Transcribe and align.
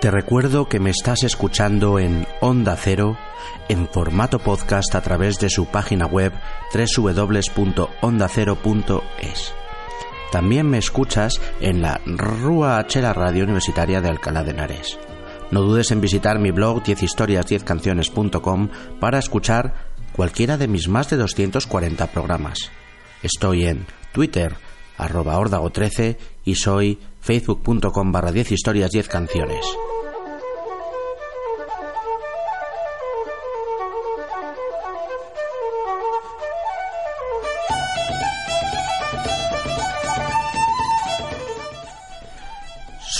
Te 0.00 0.10
recuerdo 0.12 0.68
que 0.68 0.78
me 0.78 0.90
estás 0.90 1.24
escuchando 1.24 1.98
en 1.98 2.24
Onda 2.40 2.76
Cero, 2.76 3.18
en 3.68 3.88
formato 3.88 4.38
podcast 4.38 4.94
a 4.94 5.00
través 5.00 5.40
de 5.40 5.50
su 5.50 5.66
página 5.66 6.06
web 6.06 6.32
www.ondacero.es. 6.72 9.54
También 10.30 10.70
me 10.70 10.78
escuchas 10.78 11.40
en 11.60 11.82
la 11.82 12.00
Rúa 12.06 12.78
H, 12.78 13.02
la 13.02 13.12
radio 13.12 13.42
universitaria 13.42 14.00
de 14.00 14.08
Alcalá 14.08 14.44
de 14.44 14.52
Henares. 14.52 15.00
No 15.50 15.62
dudes 15.62 15.90
en 15.90 16.00
visitar 16.00 16.38
mi 16.38 16.52
blog 16.52 16.84
10historias10canciones.com 16.84 18.68
para 19.00 19.18
escuchar 19.18 19.88
cualquiera 20.12 20.56
de 20.56 20.68
mis 20.68 20.86
más 20.86 21.10
de 21.10 21.16
240 21.16 22.06
programas. 22.12 22.70
Estoy 23.24 23.66
en 23.66 23.84
Twitter, 24.12 24.54
arroba 24.96 25.40
ordago13 25.40 26.18
y 26.44 26.54
soy 26.54 27.00
facebook.com 27.20 28.12
barra 28.12 28.32
10 28.32 28.52
historias 28.52 28.90
10 28.90 29.08
canciones. 29.08 29.64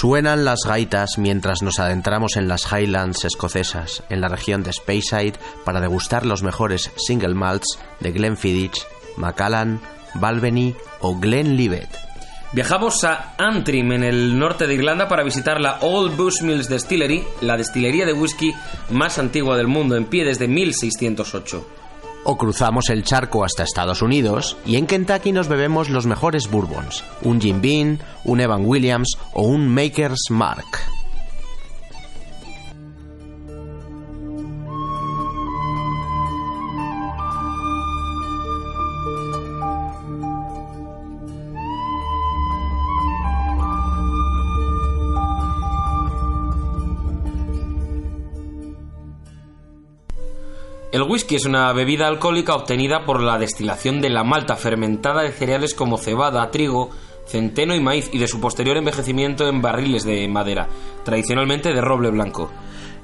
Suenan 0.01 0.45
las 0.45 0.61
gaitas 0.65 1.19
mientras 1.19 1.61
nos 1.61 1.81
adentramos 1.81 2.37
en 2.37 2.47
las 2.47 2.73
Highlands 2.73 3.25
escocesas, 3.25 4.05
en 4.09 4.21
la 4.21 4.29
región 4.29 4.63
de 4.63 4.73
Speyside, 4.73 5.35
para 5.65 5.81
degustar 5.81 6.25
los 6.25 6.45
mejores 6.45 6.93
single 6.97 7.35
malts 7.35 7.81
de 7.99 8.13
Glenfiddich, 8.13 8.87
Macallan, 9.17 9.81
Balvenie 10.15 10.77
o 11.01 11.19
Glenlivet. 11.19 12.08
Viajamos 12.53 13.05
a 13.05 13.35
Antrim, 13.37 13.93
en 13.93 14.03
el 14.03 14.39
norte 14.39 14.67
de 14.67 14.75
Irlanda, 14.75 15.07
para 15.07 15.23
visitar 15.23 15.61
la 15.61 15.79
Old 15.83 16.17
Bushmills 16.17 16.69
Distillery, 16.69 17.23
la 17.43 17.59
destilería 17.59 18.07
de 18.07 18.15
whisky 18.15 18.55
más 18.91 19.19
antigua 19.19 19.57
del 19.59 19.69
mundo, 19.69 19.97
en 19.97 20.07
pie 20.07 20.25
desde 20.25 20.49
1608. 20.49 21.67
O 22.25 22.39
cruzamos 22.39 22.89
el 22.89 23.05
charco 23.05 23.45
hasta 23.45 23.65
Estados 23.65 24.01
Unidos 24.01 24.57
y 24.65 24.77
en 24.77 24.87
Kentucky 24.87 25.31
nos 25.33 25.49
bebemos 25.49 25.91
los 25.91 26.07
mejores 26.07 26.51
bourbons, 26.51 27.05
un 27.23 27.41
Jim 27.41 27.61
Beam, 27.61 27.99
un 28.25 28.41
Evan 28.41 28.65
Williams 28.65 29.19
o 29.35 29.43
un 29.43 29.69
Maker's 29.69 30.31
Mark. 30.31 30.98
Whisky 51.29 51.37
es 51.37 51.45
una 51.45 51.71
bebida 51.75 52.09
alcohólica 52.09 52.55
obtenida 52.55 53.05
por 53.05 53.21
la 53.21 53.37
destilación 53.37 54.01
de 54.01 54.09
la 54.09 54.25
malta 54.25 54.57
fermentada 54.57 55.21
de 55.21 55.31
cereales 55.31 55.75
como 55.75 55.99
cebada, 55.99 56.51
trigo, 56.51 56.89
centeno 57.27 57.75
y 57.75 57.81
maíz 57.81 58.09
y 58.15 58.19
de 58.19 58.27
su 58.27 58.41
posterior 58.41 58.79
envejecimiento 58.79 59.47
en 59.47 59.61
barriles 59.61 60.05
de 60.05 60.27
madera, 60.27 60.69
tradicionalmente 61.05 61.75
de 61.75 61.83
roble 61.83 62.09
blanco. 62.11 62.51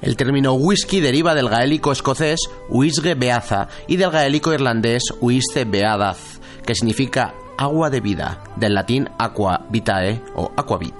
El 0.01 0.15
término 0.17 0.53
whisky 0.53 1.01
deriva 1.01 1.35
del 1.35 1.49
gaélico 1.49 1.91
escocés 1.91 2.39
uisge 2.67 3.13
beaza 3.13 3.67
y 3.85 3.97
del 3.97 4.09
gaélico 4.09 4.51
irlandés 4.53 5.03
uisce 5.21 5.65
beadaz, 5.65 6.39
que 6.65 6.73
significa 6.73 7.35
agua 7.59 7.91
de 7.91 8.01
vida, 8.01 8.43
del 8.55 8.73
latín 8.73 9.07
aqua 9.19 9.67
vitae 9.69 10.19
o 10.35 10.51
aquavit. 10.57 10.95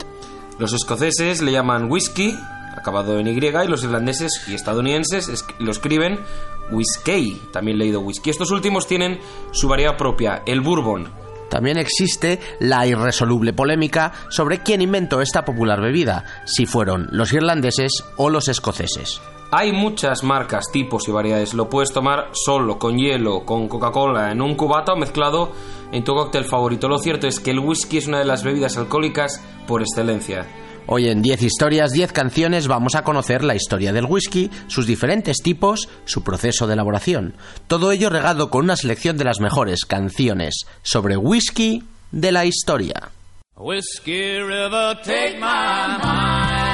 Los 0.60 0.74
escoceses 0.74 1.42
le 1.42 1.54
llaman 1.54 1.92
whisky, 1.92 2.36
acabado 2.78 3.18
en 3.18 3.28
Y, 3.28 3.32
y 3.34 3.68
los 3.68 3.84
irlandeses 3.84 4.44
y 4.48 4.54
estadounidenses 4.54 5.28
es- 5.28 5.44
lo 5.58 5.72
escriben 5.72 6.20
whisky, 6.72 7.42
también 7.52 7.78
leído 7.78 8.02
whisky. 8.02 8.30
Estos 8.30 8.52
últimos 8.52 8.88
tienen 8.88 9.20
su 9.52 9.68
variedad 9.68 9.98
propia, 9.98 10.44
el 10.46 10.62
bourbon. 10.62 11.10
También 11.50 11.78
existe 11.78 12.40
la 12.60 12.88
irresoluble 12.88 13.54
polémica 13.54 14.12
sobre 14.30 14.60
quién 14.60 14.82
inventó 14.82 15.22
esta 15.22 15.46
popular 15.46 15.80
bebida, 15.80 16.26
si 16.46 16.66
fueron 16.66 17.08
los 17.12 17.34
irlandeses 17.34 18.04
o 18.18 18.30
los 18.30 18.48
escoceses. 18.48 19.22
Hay 19.52 19.72
muchas 19.72 20.24
marcas, 20.24 20.66
tipos 20.72 21.08
y 21.08 21.12
variedades. 21.12 21.54
Lo 21.54 21.70
puedes 21.70 21.94
tomar 21.94 22.30
solo, 22.34 22.80
con 22.80 22.98
hielo, 22.98 23.46
con 23.46 23.68
Coca-Cola, 23.68 24.32
en 24.32 24.42
un 24.42 24.56
cubata 24.56 24.94
o 24.94 24.98
mezclado 24.98 25.52
en 25.92 26.04
tu 26.04 26.14
cóctel 26.14 26.46
favorito. 26.46 26.90
Lo 26.90 26.98
cierto 26.98 27.28
es 27.28 27.40
que 27.40 27.52
el 27.52 27.60
whisky 27.60 28.00
es 28.00 28.08
una 28.08 28.20
de 28.20 28.26
las 28.26 28.44
bebidas 28.44 28.76
alcohólicas 28.78 29.42
por 29.68 29.82
excelencia. 29.82 30.46
Hoy 30.88 31.10
en 31.10 31.22
10 31.22 31.42
historias, 31.42 31.92
10 31.92 32.12
canciones 32.12 32.68
vamos 32.68 32.96
a 32.96 33.04
conocer 33.04 33.44
la 33.44 33.56
historia 33.56 33.92
del 33.92 34.06
whisky, 34.06 34.52
sus 34.68 34.86
diferentes 34.86 35.38
tipos, 35.38 35.90
su 36.06 36.24
proceso 36.24 36.68
de 36.68 36.74
elaboración. 36.74 37.34
Todo 37.68 37.92
ello 37.92 38.10
regado 38.10 38.50
con 38.50 38.66
una 38.66 38.76
selección 38.76 39.18
de 39.18 39.24
las 39.24 39.40
mejores 39.40 39.86
canciones 39.86 40.66
sobre 40.84 41.18
whisky 41.18 41.84
de 42.12 42.32
la 42.32 42.46
historia. 42.46 43.10
River, 43.58 45.02
take 45.04 45.40
my 45.40 45.98
mind. 46.04 46.66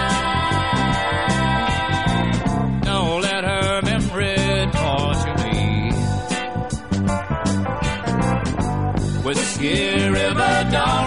River, 9.61 11.00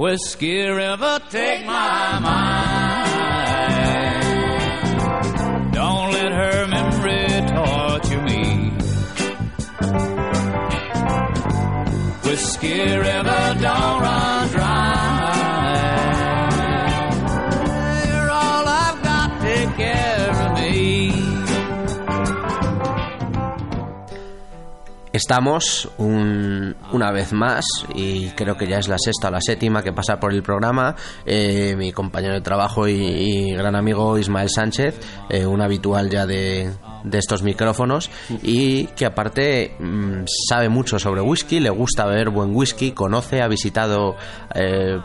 Whiskey 0.00 0.62
River, 0.62 1.20
take 1.28 1.66
my 1.66 2.18
mind. 2.20 3.10
Don't 5.74 6.12
let 6.12 6.32
her 6.32 6.66
memory 6.68 7.26
torture 7.52 8.22
me. 8.22 8.70
Whiskey 12.24 12.96
River, 12.96 13.56
don't 13.60 14.09
Estamos 25.30 25.88
un- 25.98 26.74
una 26.90 27.12
vez 27.12 27.32
más, 27.32 27.64
y 27.94 28.30
creo 28.30 28.56
que 28.56 28.66
ya 28.66 28.78
es 28.78 28.88
la 28.88 28.96
sexta 28.98 29.28
o 29.28 29.30
la 29.30 29.40
séptima 29.40 29.80
que 29.80 29.92
pasa 29.92 30.18
por 30.18 30.34
el 30.34 30.42
programa, 30.42 30.96
eh, 31.24 31.76
mi 31.78 31.92
compañero 31.92 32.34
de 32.34 32.40
trabajo 32.40 32.88
y, 32.88 33.52
gran 33.52 33.76
amigo 33.76 34.18
Ismael 34.18 34.48
Sánchez, 34.50 34.98
eh, 35.28 35.46
un 35.46 35.62
habitual 35.62 36.10
ya 36.10 36.26
de, 36.26 36.72
de 37.04 37.18
estos 37.18 37.44
micrófonos, 37.44 38.10
y 38.42 38.86
que 38.96 39.06
aparte 39.06 39.76
mm, 39.78 40.24
sabe 40.48 40.68
mucho 40.68 40.98
sobre 40.98 41.20
whisky, 41.20 41.60
le 41.60 41.70
gusta 41.70 42.06
beber 42.06 42.30
buen 42.30 42.50
whisky, 42.52 42.90
conoce, 42.90 43.40
ha 43.40 43.46
visitado... 43.46 44.16
eh, 44.56 44.98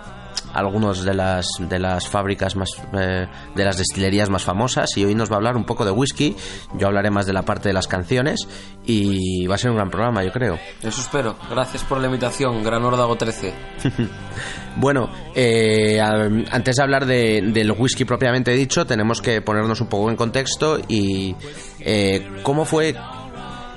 algunos 0.53 1.03
de 1.03 1.13
las 1.13 1.47
de 1.59 1.79
las 1.79 2.07
fábricas 2.07 2.55
más 2.55 2.69
eh, 2.93 3.27
de 3.55 3.63
las 3.65 3.77
destilerías 3.77 4.29
más 4.29 4.43
famosas 4.43 4.95
y 4.97 5.03
hoy 5.05 5.15
nos 5.15 5.29
va 5.29 5.35
a 5.35 5.37
hablar 5.37 5.57
un 5.57 5.65
poco 5.65 5.83
de 5.85 5.91
whisky 5.91 6.35
yo 6.77 6.87
hablaré 6.87 7.11
más 7.11 7.25
de 7.25 7.33
la 7.33 7.41
parte 7.43 7.69
de 7.69 7.73
las 7.73 7.87
canciones 7.87 8.47
y 8.85 9.45
va 9.47 9.55
a 9.55 9.57
ser 9.57 9.71
un 9.71 9.77
gran 9.77 9.89
programa 9.89 10.23
yo 10.23 10.31
creo 10.31 10.57
Eso 10.81 11.01
espero. 11.01 11.35
Gracias 11.49 11.83
por 11.83 11.99
la 11.99 12.05
invitación, 12.07 12.63
Gran 12.63 12.83
Órdago 12.85 13.15
13. 13.15 13.53
bueno 14.77 15.09
eh, 15.35 15.99
antes 16.01 16.75
de 16.75 16.83
hablar 16.83 17.05
de- 17.05 17.41
del 17.53 17.71
whisky 17.71 18.05
propiamente 18.05 18.51
dicho 18.51 18.85
tenemos 18.85 19.21
que 19.21 19.41
ponernos 19.41 19.81
un 19.81 19.87
poco 19.87 20.09
en 20.09 20.15
contexto 20.15 20.79
y 20.87 21.35
eh, 21.79 22.27
cómo 22.43 22.65
fue 22.65 22.95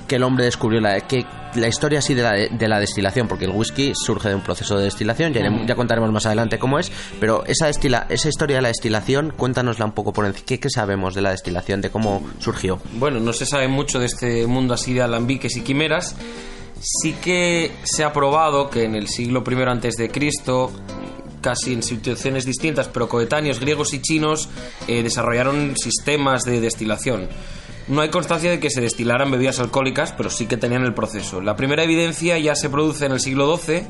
que 0.07 0.17
el 0.17 0.23
hombre 0.23 0.45
descubrió 0.47 0.81
la, 0.81 1.01
que, 1.03 1.27
la 1.55 1.69
historia 1.69 2.01
así 2.01 2.15
de 2.15 2.23
la, 2.23 2.33
de 2.33 2.69
la 2.69 2.81
destilación, 2.81 3.29
porque 3.29 3.45
el 3.45 3.51
whisky 3.51 3.93
surge 3.95 4.29
de 4.29 4.35
un 4.35 4.43
proceso 4.43 4.77
de 4.77 4.85
destilación, 4.85 5.33
ya, 5.33 5.43
ya 5.67 5.75
contaremos 5.75 6.11
más 6.13 6.27
adelante 6.27 6.59
cómo 6.59 6.79
es, 6.79 6.91
pero 7.21 7.45
esa, 7.47 7.67
destila, 7.67 8.07
esa 8.09 8.29
historia 8.29 8.57
de 8.57 8.63
la 8.63 8.69
destilación, 8.69 9.33
cuéntanosla 9.37 9.85
un 9.85 9.93
poco 9.93 10.13
por 10.13 10.27
encima. 10.27 10.47
¿Qué, 10.47 10.61
¿Qué 10.61 10.71
sabemos 10.71 11.15
de 11.15 11.23
la 11.23 11.31
destilación, 11.31 11.81
de 11.81 11.91
cómo 11.91 12.23
surgió? 12.39 12.81
Bueno, 12.95 13.21
no 13.21 13.33
se 13.33 13.47
sabe 13.47 13.69
mucho 13.69 13.99
de 13.99 14.07
este 14.07 14.47
mundo 14.47 14.75
así 14.75 14.95
de 14.95 15.03
alambiques 15.03 15.57
y 15.57 15.63
quimeras. 15.63 16.15
Sí 16.81 17.15
que 17.15 17.73
se 17.83 18.05
ha 18.05 18.13
probado 18.13 18.71
que 18.71 18.85
en 18.85 18.95
el 18.95 19.09
siglo 19.09 19.43
I 19.49 19.63
antes 19.63 19.97
de 19.97 20.11
Cristo 20.11 20.71
casi 21.41 21.73
en 21.73 21.83
situaciones 21.83 22.45
distintas, 22.45 22.89
pero 22.89 23.09
coetáneos 23.09 23.61
griegos 23.61 23.95
y 23.95 24.03
chinos 24.03 24.49
eh, 24.87 25.03
desarrollaron 25.03 25.75
sistemas 25.77 26.45
de 26.45 26.61
destilación. 26.61 27.29
No 27.89 28.03
hay 28.03 28.11
constancia 28.11 28.51
de 28.51 28.61
que 28.61 28.69
se 28.71 28.81
destilaran 28.83 29.31
bebidas 29.31 29.61
alcohólicas, 29.61 30.13
pero 30.13 30.29
sí 30.29 30.47
que 30.47 30.57
tenían 30.59 30.85
el 30.85 30.93
proceso. 30.93 31.41
La 31.41 31.57
primera 31.57 31.83
evidencia 31.85 32.39
ya 32.39 32.55
se 32.55 32.69
produce 32.69 33.07
en 33.07 33.13
el 33.13 33.21
siglo 33.21 33.57
XII 33.57 33.83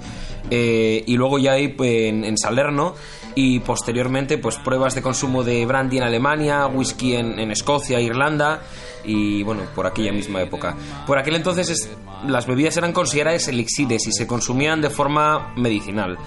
eh, 0.50 1.02
y 1.06 1.16
luego 1.16 1.38
ya 1.38 1.52
hay 1.52 1.68
pues, 1.68 1.90
en, 2.04 2.24
en 2.24 2.38
Salerno 2.38 2.94
y 3.34 3.58
posteriormente 3.60 4.38
pues 4.38 4.56
pruebas 4.56 4.94
de 4.94 5.02
consumo 5.02 5.42
de 5.42 5.66
brandy 5.66 5.98
en 5.98 6.04
Alemania, 6.04 6.66
whisky 6.68 7.14
en, 7.16 7.50
Escocia, 7.50 8.00
Irlanda 8.00 8.62
y 9.04 9.42
bueno, 9.42 9.62
por 9.74 9.86
aquella 9.86 10.12
misma 10.12 10.42
época. 10.42 10.76
Por 11.06 11.18
aquel 11.18 11.34
entonces 11.36 11.68
es- 11.70 11.90
las 12.26 12.46
bebidas 12.46 12.76
eran 12.76 12.92
consideradas 12.92 13.48
elixires 13.48 14.06
y 14.06 14.12
se 14.12 14.26
consumían 14.28 14.80
de 14.80 14.90
forma 14.90 15.52
medicinal. 15.56 16.18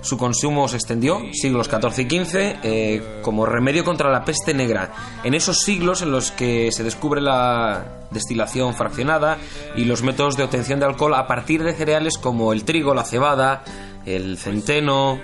Su 0.00 0.16
consumo 0.16 0.68
se 0.68 0.76
extendió, 0.76 1.20
siglos 1.32 1.68
XIV 1.68 2.06
y 2.06 2.24
XV, 2.24 2.36
eh, 2.62 3.02
como 3.22 3.46
remedio 3.46 3.84
contra 3.84 4.10
la 4.10 4.24
peste 4.24 4.54
negra. 4.54 4.92
En 5.24 5.34
esos 5.34 5.60
siglos 5.60 6.02
en 6.02 6.12
los 6.12 6.30
que 6.30 6.70
se 6.72 6.84
descubre 6.84 7.20
la 7.20 8.07
destilación 8.10 8.74
fraccionada 8.74 9.38
y 9.76 9.84
los 9.84 10.02
métodos 10.02 10.36
de 10.36 10.44
obtención 10.44 10.80
de 10.80 10.86
alcohol 10.86 11.14
a 11.14 11.26
partir 11.26 11.62
de 11.62 11.74
cereales 11.74 12.18
como 12.18 12.52
el 12.52 12.64
trigo, 12.64 12.94
la 12.94 13.04
cebada, 13.04 13.62
el 14.08 14.38
centeno, 14.38 15.20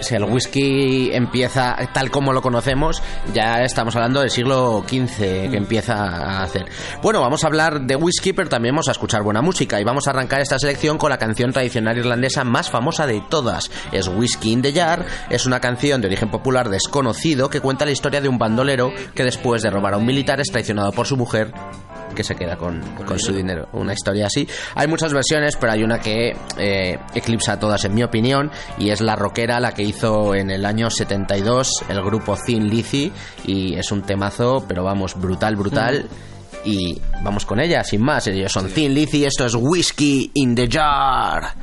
Si 0.00 0.14
el 0.14 0.22
whisky 0.22 1.10
empieza 1.12 1.76
tal 1.92 2.10
como 2.10 2.32
lo 2.32 2.40
conocemos, 2.40 3.02
ya 3.34 3.64
estamos 3.64 3.96
hablando 3.96 4.20
del 4.20 4.30
siglo 4.30 4.84
XV 4.86 5.50
que 5.50 5.56
empieza 5.56 5.94
a 5.94 6.42
hacer. 6.44 6.66
Bueno, 7.02 7.20
vamos 7.20 7.42
a 7.42 7.48
hablar 7.48 7.80
de 7.80 7.96
whisky, 7.96 8.32
pero 8.32 8.48
también 8.48 8.76
vamos 8.76 8.86
a 8.88 8.92
escuchar 8.92 9.24
buena 9.24 9.42
música 9.42 9.80
y 9.80 9.84
vamos 9.84 10.06
a 10.06 10.10
arrancar 10.10 10.40
esta 10.40 10.58
selección 10.58 10.98
con 10.98 11.10
la 11.10 11.18
canción 11.18 11.52
tradicional 11.52 11.98
irlandesa 11.98 12.44
más 12.44 12.70
famosa 12.70 13.08
de 13.08 13.20
todas. 13.28 13.72
Es 13.90 14.06
Whisky 14.06 14.52
in 14.52 14.62
the 14.62 14.72
Jar, 14.72 15.04
es 15.30 15.46
una 15.46 15.58
canción 15.58 16.00
de 16.00 16.06
origen 16.06 16.30
popular 16.30 16.68
desconocido 16.68 17.50
que 17.50 17.60
cuenta 17.60 17.84
la 17.84 17.90
historia 17.90 18.20
de 18.20 18.28
un 18.28 18.38
bandolero 18.38 18.92
que 19.16 19.24
después 19.24 19.62
de 19.62 19.70
robar 19.70 19.94
a 19.94 19.98
un 19.98 20.06
militar 20.06 20.40
es 20.40 20.52
traicionado 20.52 20.92
por 20.92 21.06
su 21.08 21.16
mujer 21.16 21.52
que 22.18 22.24
se 22.24 22.34
queda 22.34 22.56
con, 22.56 22.80
con 23.06 23.16
su 23.16 23.32
dinero. 23.32 23.68
Una 23.74 23.92
historia 23.92 24.26
así. 24.26 24.44
Hay 24.74 24.88
muchas 24.88 25.12
versiones, 25.14 25.56
pero 25.56 25.72
hay 25.72 25.84
una 25.84 26.00
que 26.00 26.36
eh, 26.58 26.98
eclipsa 27.14 27.52
a 27.52 27.60
todas, 27.60 27.84
en 27.84 27.94
mi 27.94 28.02
opinión, 28.02 28.50
y 28.76 28.90
es 28.90 29.00
la 29.00 29.14
rockera, 29.14 29.60
la 29.60 29.72
que 29.72 29.84
hizo 29.84 30.34
en 30.34 30.50
el 30.50 30.66
año 30.66 30.90
72 30.90 31.84
el 31.88 32.02
grupo 32.02 32.36
Thin 32.44 32.68
Lizzy, 32.68 33.12
y 33.46 33.76
es 33.78 33.92
un 33.92 34.02
temazo, 34.02 34.64
pero 34.66 34.82
vamos, 34.82 35.14
brutal, 35.14 35.54
brutal. 35.54 36.08
Y 36.64 37.00
vamos 37.22 37.46
con 37.46 37.60
ella, 37.60 37.84
sin 37.84 38.02
más. 38.02 38.26
Ellos 38.26 38.50
son 38.50 38.68
Thin 38.68 38.92
Lizzy, 38.92 39.24
esto 39.24 39.46
es 39.46 39.54
Whiskey 39.54 40.32
in 40.34 40.56
the 40.56 40.66
Jar. 40.68 41.54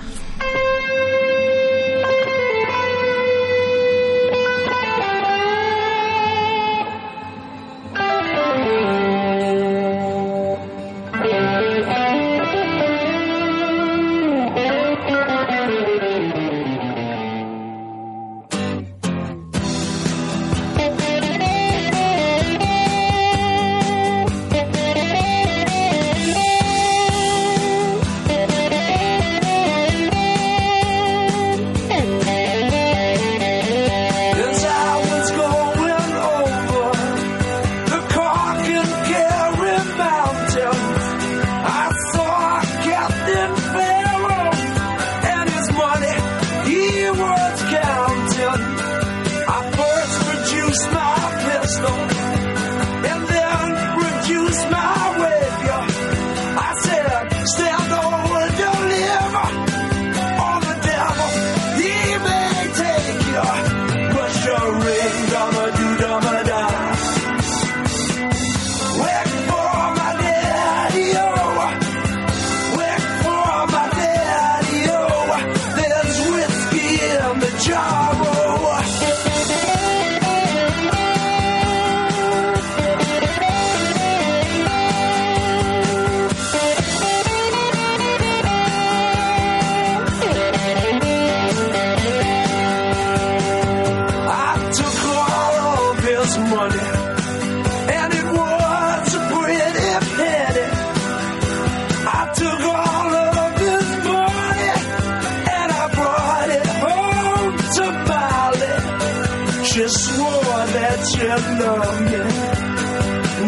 She 109.75 109.85
swore 109.89 110.29
that 110.31 110.99
she 111.11 111.27
loved 111.59 111.99
me, 112.07 112.23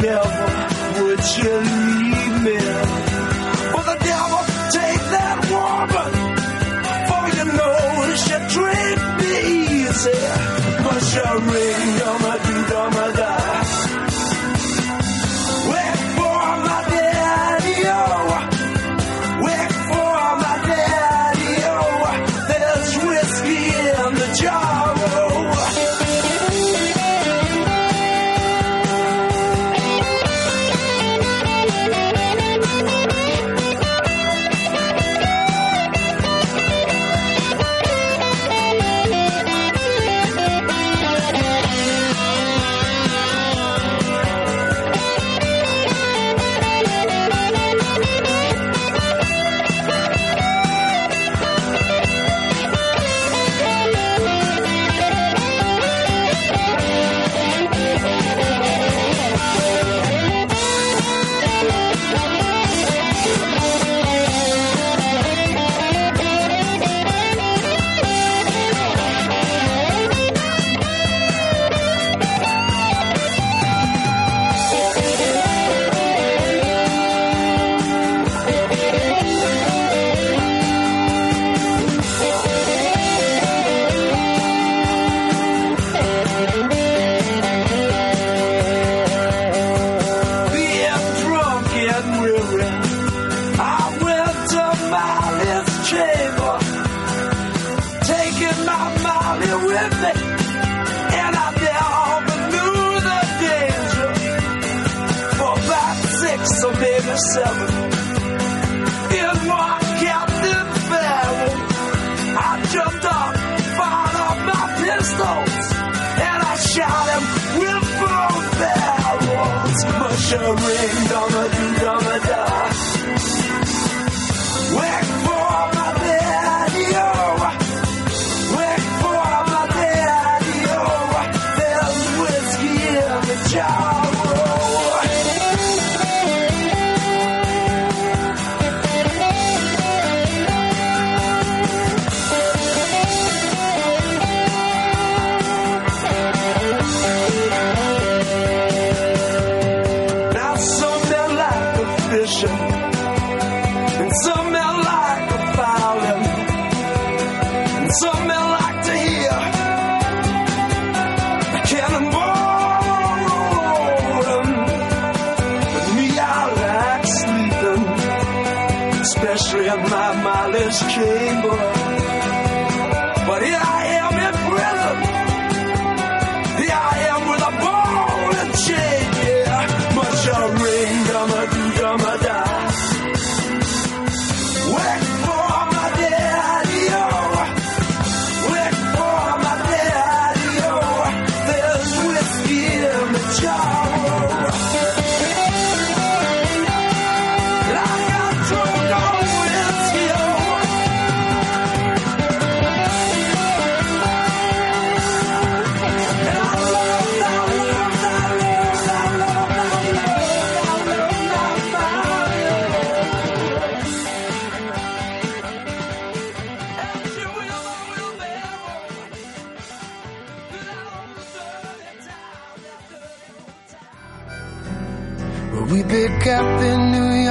never 0.02 0.48
would 1.06 1.24
you 1.38 1.54
leave 1.56 2.17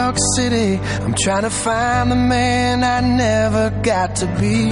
York 0.07 0.19
City. 0.37 0.79
I'm 1.05 1.15
trying 1.15 1.43
to 1.43 1.51
find 1.51 2.13
the 2.13 2.21
man 2.37 2.85
I 2.85 3.01
never 3.01 3.71
got 3.83 4.15
to 4.21 4.27
be. 4.41 4.71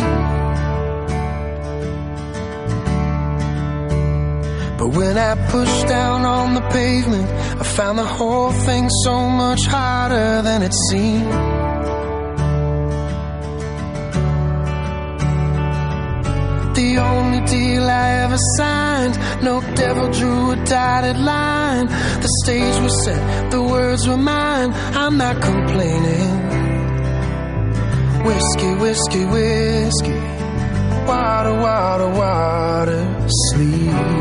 But 4.78 4.88
when 4.98 5.18
I 5.18 5.32
pushed 5.50 5.88
down 5.88 6.24
on 6.24 6.54
the 6.54 6.60
pavement, 6.78 7.28
I 7.62 7.64
found 7.64 7.98
the 7.98 8.04
whole 8.04 8.52
thing 8.52 8.88
so 9.04 9.28
much 9.28 9.62
harder 9.66 10.42
than 10.42 10.62
it 10.62 10.74
seemed. 10.88 11.32
The 16.80 16.90
only 17.10 17.40
deal 17.46 17.82
I 17.82 18.06
ever 18.24 18.38
signed, 18.56 18.83
devil 19.94 20.12
drew 20.12 20.50
a 20.50 20.56
dotted 20.64 21.18
line. 21.18 21.86
The 21.86 22.28
stage 22.42 22.82
was 22.82 23.04
set, 23.04 23.50
the 23.50 23.62
words 23.62 24.06
were 24.08 24.16
mine. 24.16 24.72
I'm 24.94 25.16
not 25.16 25.40
complaining. 25.40 26.30
Whiskey, 28.24 28.74
whiskey, 28.74 29.24
whiskey. 29.24 30.14
Water, 31.06 31.54
water, 31.60 32.08
water, 32.08 33.28
sleep. 33.28 34.13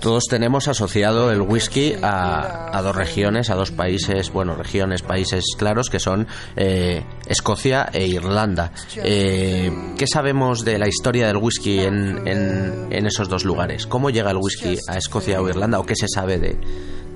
Todos 0.00 0.24
tenemos 0.28 0.68
asociado 0.68 1.30
el 1.30 1.40
whisky 1.40 1.94
a, 2.02 2.76
a 2.76 2.82
dos 2.82 2.94
regiones, 2.94 3.50
a 3.50 3.54
dos 3.54 3.70
países, 3.70 4.30
bueno, 4.32 4.54
regiones, 4.54 5.02
países 5.02 5.44
claros, 5.56 5.88
que 5.90 5.98
son 5.98 6.26
eh, 6.56 7.04
Escocia 7.26 7.88
e 7.92 8.06
Irlanda. 8.06 8.72
Eh, 8.96 9.72
¿Qué 9.96 10.06
sabemos 10.06 10.64
de 10.64 10.78
la 10.78 10.88
historia 10.88 11.26
del 11.26 11.36
whisky 11.38 11.80
en, 11.80 12.26
en- 12.28 12.88
en 12.90 13.06
esos 13.06 13.28
dos 13.28 13.44
lugares? 13.44 13.86
¿Cómo 13.86 14.10
llega 14.10 14.30
el 14.30 14.36
whisky 14.38 14.76
a 14.88 14.96
Escocia 14.98 15.40
o 15.40 15.48
Irlanda 15.48 15.78
o 15.80 15.86
qué 15.86 15.96
se 15.96 16.06
sabe 16.08 16.38
de, 16.38 16.48
de 16.50 16.58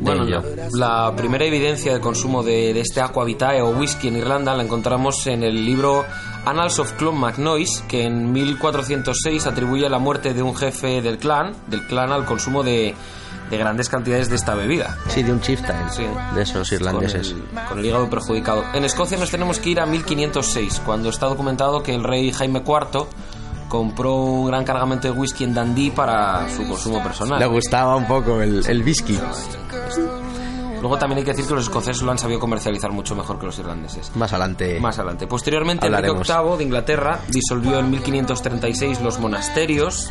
Bueno, 0.01 0.25
ello? 0.25 0.43
la, 0.73 1.07
la 1.11 1.17
primera 1.17 1.45
evidencia 1.45 1.93
de 1.93 2.01
consumo 2.01 2.43
de, 2.43 2.73
de 2.73 2.81
este 2.81 3.01
aqua 3.01 3.25
vitae 3.25 3.61
o 3.61 3.71
whisky 3.71 4.09
en 4.09 4.17
Irlanda 4.17 4.55
la 4.55 4.63
encontramos 4.63 5.27
en 5.27 5.43
el 5.43 5.65
libro 5.65 6.05
Annals 6.49 6.79
of 6.79 6.93
Clon 6.93 7.19
MacNoise, 7.19 7.85
que 7.89 8.05
en 8.05 8.33
1406 8.33 9.47
atribuye 9.47 9.89
la 9.89 9.99
muerte 9.99 10.35
de 10.35 10.43
un 10.43 10.57
jefe 10.57 11.03
del 11.03 11.19
clan, 11.19 11.53
del 11.67 11.87
clan 11.87 12.11
al 12.13 12.25
consumo 12.25 12.63
de, 12.63 12.95
de 13.51 13.57
grandes 13.59 13.89
cantidades 13.89 14.29
de 14.31 14.37
esta 14.37 14.55
bebida. 14.55 14.97
Sí, 15.09 15.23
de 15.23 15.33
un 15.33 15.41
chieftain, 15.41 15.91
Sí. 15.91 16.05
de 16.35 16.43
esos 16.43 16.71
irlandeses. 16.73 17.33
Con 17.33 17.59
el, 17.59 17.65
con 17.69 17.79
el 17.81 17.87
hígado 17.87 18.09
perjudicado. 18.11 18.65
En 18.75 18.85
Escocia 18.85 19.19
nos 19.19 19.31
tenemos 19.31 19.59
que 19.59 19.71
ir 19.71 19.81
a 19.81 19.87
1506, 19.87 20.81
cuando 20.87 21.09
está 21.11 21.27
documentado 21.27 21.83
que 21.83 21.95
el 21.95 22.03
rey 22.05 22.33
Jaime 22.33 22.63
IV 22.67 23.07
compró 23.69 24.15
un 24.15 24.47
gran 24.47 24.65
cargamento 24.65 25.09
de 25.13 25.19
whisky 25.19 25.45
en 25.45 25.55
Dundee 25.55 25.91
para 25.91 26.49
su 26.49 26.67
consumo 26.67 27.03
personal. 27.03 27.39
Le 27.39 27.47
gustaba 27.47 27.97
un 27.97 28.07
poco 28.07 28.41
el, 28.41 28.65
el 28.67 28.83
whisky. 28.83 29.19
Luego 30.81 30.99
también 30.99 31.19
hay 31.19 31.25
que 31.25 31.33
decir 31.33 31.47
que 31.47 31.55
los 31.55 31.65
escoceses 31.65 32.03
lo 32.03 32.11
han 32.11 32.19
sabido 32.19 32.41
comercializar 32.41 32.93
mucho 32.93 33.15
mejor 33.15 33.39
que 33.39 33.47
los 33.47 33.59
irlandeses. 33.59 34.15
Más 34.17 34.33
adelante. 34.33 34.79
Más 34.81 34.99
adelante. 34.99 35.27
Posteriormente, 35.27 35.87
Enrique 35.87 36.09
Hablaremos. 36.09 36.29
VIII 36.29 36.59
de 36.59 36.65
Inglaterra 36.65 37.21
disolvió 37.29 37.79
en 37.79 37.91
1536 37.91 39.01
los 39.01 39.19
monasterios 39.19 40.11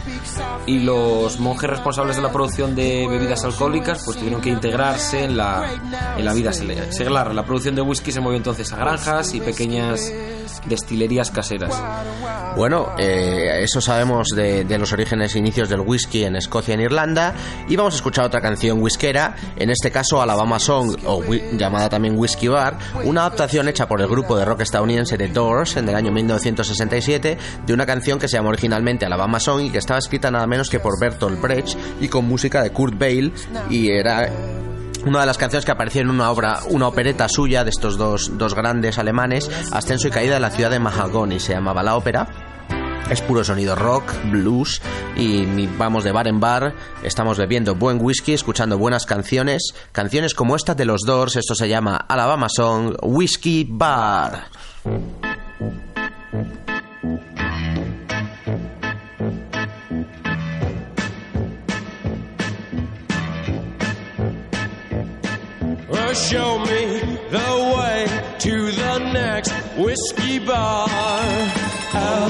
y 0.66 0.80
los 0.80 1.40
monjes 1.40 1.70
responsables 1.70 2.16
de 2.16 2.22
la 2.22 2.32
producción 2.32 2.76
de 2.76 3.08
bebidas 3.10 3.44
alcohólicas 3.44 4.02
pues 4.04 4.18
tuvieron 4.18 4.42
que 4.42 4.50
integrarse 4.50 5.24
en 5.24 5.38
la, 5.38 5.70
en 6.18 6.26
la 6.26 6.34
vida 6.34 6.52
seglar. 6.54 7.34
La 7.34 7.44
producción 7.44 7.76
de 7.76 7.82
whisky 7.82 8.12
se 8.12 8.22
movió 8.22 8.38
entonces 8.38 8.72
a 8.74 8.78
granjas 8.78 9.34
y 9.34 9.42
pequeñas 9.42 10.12
destilerías 10.66 11.32
caseras. 11.32 11.74
Bueno, 12.56 12.94
eh, 12.98 13.62
eso 13.62 13.82
sabemos 13.82 14.30
de, 14.36 14.64
de 14.64 14.78
los 14.78 14.92
orígenes 14.92 15.36
e 15.36 15.40
inicios 15.40 15.70
del 15.70 15.82
whisky 15.82 16.24
en 16.24 16.36
Escocia 16.36 16.74
y 16.74 16.76
en 16.76 16.82
Irlanda. 16.82 17.34
Y 17.68 17.76
vamos 17.76 17.94
a 17.94 17.98
escuchar 17.98 18.26
otra 18.26 18.42
canción 18.42 18.82
whiskera, 18.82 19.36
en 19.56 19.70
este 19.70 19.92
caso 19.92 20.22
Alabama 20.22 20.57
Song, 20.60 20.96
o 21.06 21.24
llamada 21.54 21.90
también 21.90 22.18
Whiskey 22.18 22.48
Bar, 22.48 22.78
una 23.04 23.22
adaptación 23.22 23.68
hecha 23.68 23.88
por 23.88 24.02
el 24.02 24.08
grupo 24.08 24.38
de 24.38 24.46
rock 24.46 24.62
estadounidense 24.62 25.18
The 25.18 25.28
Doors 25.30 25.78
en 25.78 25.90
el 25.90 25.96
año 25.96 26.12
1967 26.12 27.38
de 27.66 27.74
una 27.74 27.86
canción 27.86 28.20
que 28.20 28.28
se 28.28 28.38
llama 28.38 28.50
originalmente 28.50 29.06
Alabama 29.06 29.40
Song 29.40 29.62
y 29.62 29.70
que 29.70 29.78
estaba 29.78 30.00
escrita 30.00 30.32
nada 30.32 30.48
menos 30.48 30.70
que 30.70 30.80
por 30.80 31.00
Bertolt 31.00 31.42
Brecht 31.42 31.78
y 32.02 32.08
con 32.08 32.28
música 32.28 32.62
de 32.62 32.72
Kurt 32.72 32.98
Bale 32.98 33.32
y 33.70 33.90
era 33.90 34.30
una 35.06 35.22
de 35.22 35.26
las 35.26 35.38
canciones 35.38 35.66
que 35.66 35.72
apareció 35.72 36.02
en 36.02 36.10
una 36.10 36.32
obra, 36.32 36.60
una 36.70 36.88
opereta 36.88 37.28
suya 37.30 37.64
de 37.64 37.70
estos 37.70 37.98
dos, 37.98 38.38
dos 38.38 38.54
grandes 38.54 38.98
alemanes, 38.98 39.50
Ascenso 39.72 40.08
y 40.08 40.12
Caída 40.12 40.36
de 40.36 40.40
la 40.40 40.50
ciudad 40.50 40.70
de 40.70 40.80
Mahagoni, 40.80 41.40
se 41.40 41.54
llamaba 41.54 41.84
la 41.84 41.96
ópera. 41.96 42.47
Es 43.10 43.22
puro 43.22 43.42
sonido 43.44 43.74
rock, 43.76 44.14
blues 44.30 44.82
y 45.16 45.66
vamos 45.78 46.04
de 46.04 46.12
bar 46.12 46.28
en 46.28 46.42
bar, 46.42 46.74
estamos 47.04 47.38
bebiendo 47.38 47.76
buen 47.76 48.00
whisky, 48.02 48.34
escuchando 48.34 48.78
buenas 48.78 49.06
canciones, 49.06 49.74
canciones 49.94 50.34
como 50.34 50.58
esta 50.58 50.76
de 50.76 50.84
los 50.84 51.02
Doors, 51.02 51.38
esto 51.38 51.56
se 51.56 51.70
llama 51.70 51.96
Alabama 51.96 52.48
Song, 52.50 52.96
Whiskey 53.02 53.66
Bar. 53.70 54.48
Well, 65.90 66.14
show 66.14 66.60
me 66.60 67.18
the 67.32 67.74
way 67.78 68.08
to 68.40 68.72
the 68.72 69.78
whiskey 69.78 70.40
bar. 70.40 70.88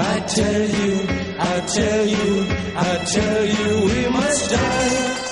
I 0.00 0.20
tell 0.20 0.62
you, 0.62 1.06
I 1.38 1.60
tell 1.74 2.06
you, 2.06 2.46
I 2.76 3.04
tell 3.04 3.44
you 3.44 3.84
we 3.84 4.08
must 4.08 4.50
die. 4.50 5.24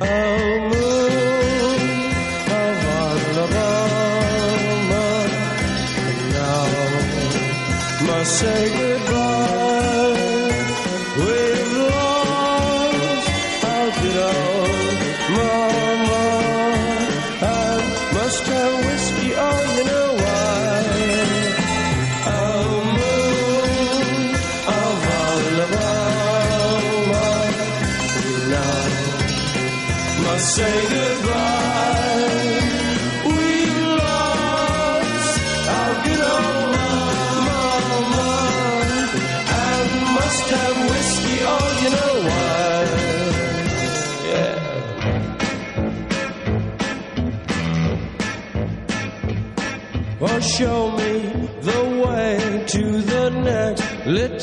Oh, 0.00 0.64
say 8.24 8.93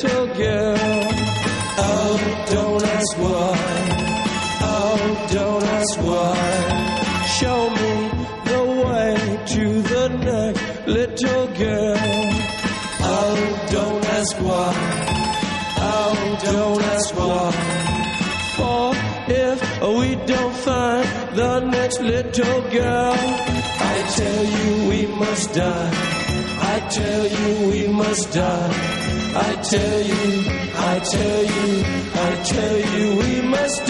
little 0.04 0.28
girl. 0.36 0.78
Oh, 1.78 2.46
don't 2.50 2.84
ask 2.84 3.18
why. 3.18 3.58
Oh, 4.62 5.28
don't 5.32 5.64
ask 5.64 5.98
why. 6.00 7.26
Show 7.38 7.70
me 7.70 7.94
the 8.50 8.64
way 8.84 9.16
to 9.54 9.82
the 9.82 10.08
next 10.28 10.88
little 10.88 11.48
girl. 11.54 11.98
Oh, 13.14 13.68
don't 13.72 14.06
ask 14.06 14.36
why. 14.38 14.74
Oh, 15.78 16.38
don't 16.46 16.84
ask 16.96 17.16
why. 17.16 17.52
For 18.56 18.94
if 19.28 19.60
we 19.82 20.16
don't 20.26 20.56
find 20.56 21.08
the 21.36 21.60
next 21.60 22.02
little 22.02 22.62
girl, 22.70 23.16
I 23.94 24.06
tell 24.16 24.46
you 24.46 24.90
we 24.90 25.08
must 25.08 25.54
die. 25.54 25.92
I 26.74 26.80
tell 26.90 27.28
you 27.28 27.70
we 27.70 27.88
must 27.88 28.34
die. 28.34 29.11
I 29.34 29.56
tell 29.56 30.02
you, 30.02 30.44
I 30.76 31.00
tell 31.00 31.44
you, 31.44 31.84
I 32.14 32.44
tell 32.44 32.78
you 32.94 33.16
we 33.16 33.42
must 33.42 33.86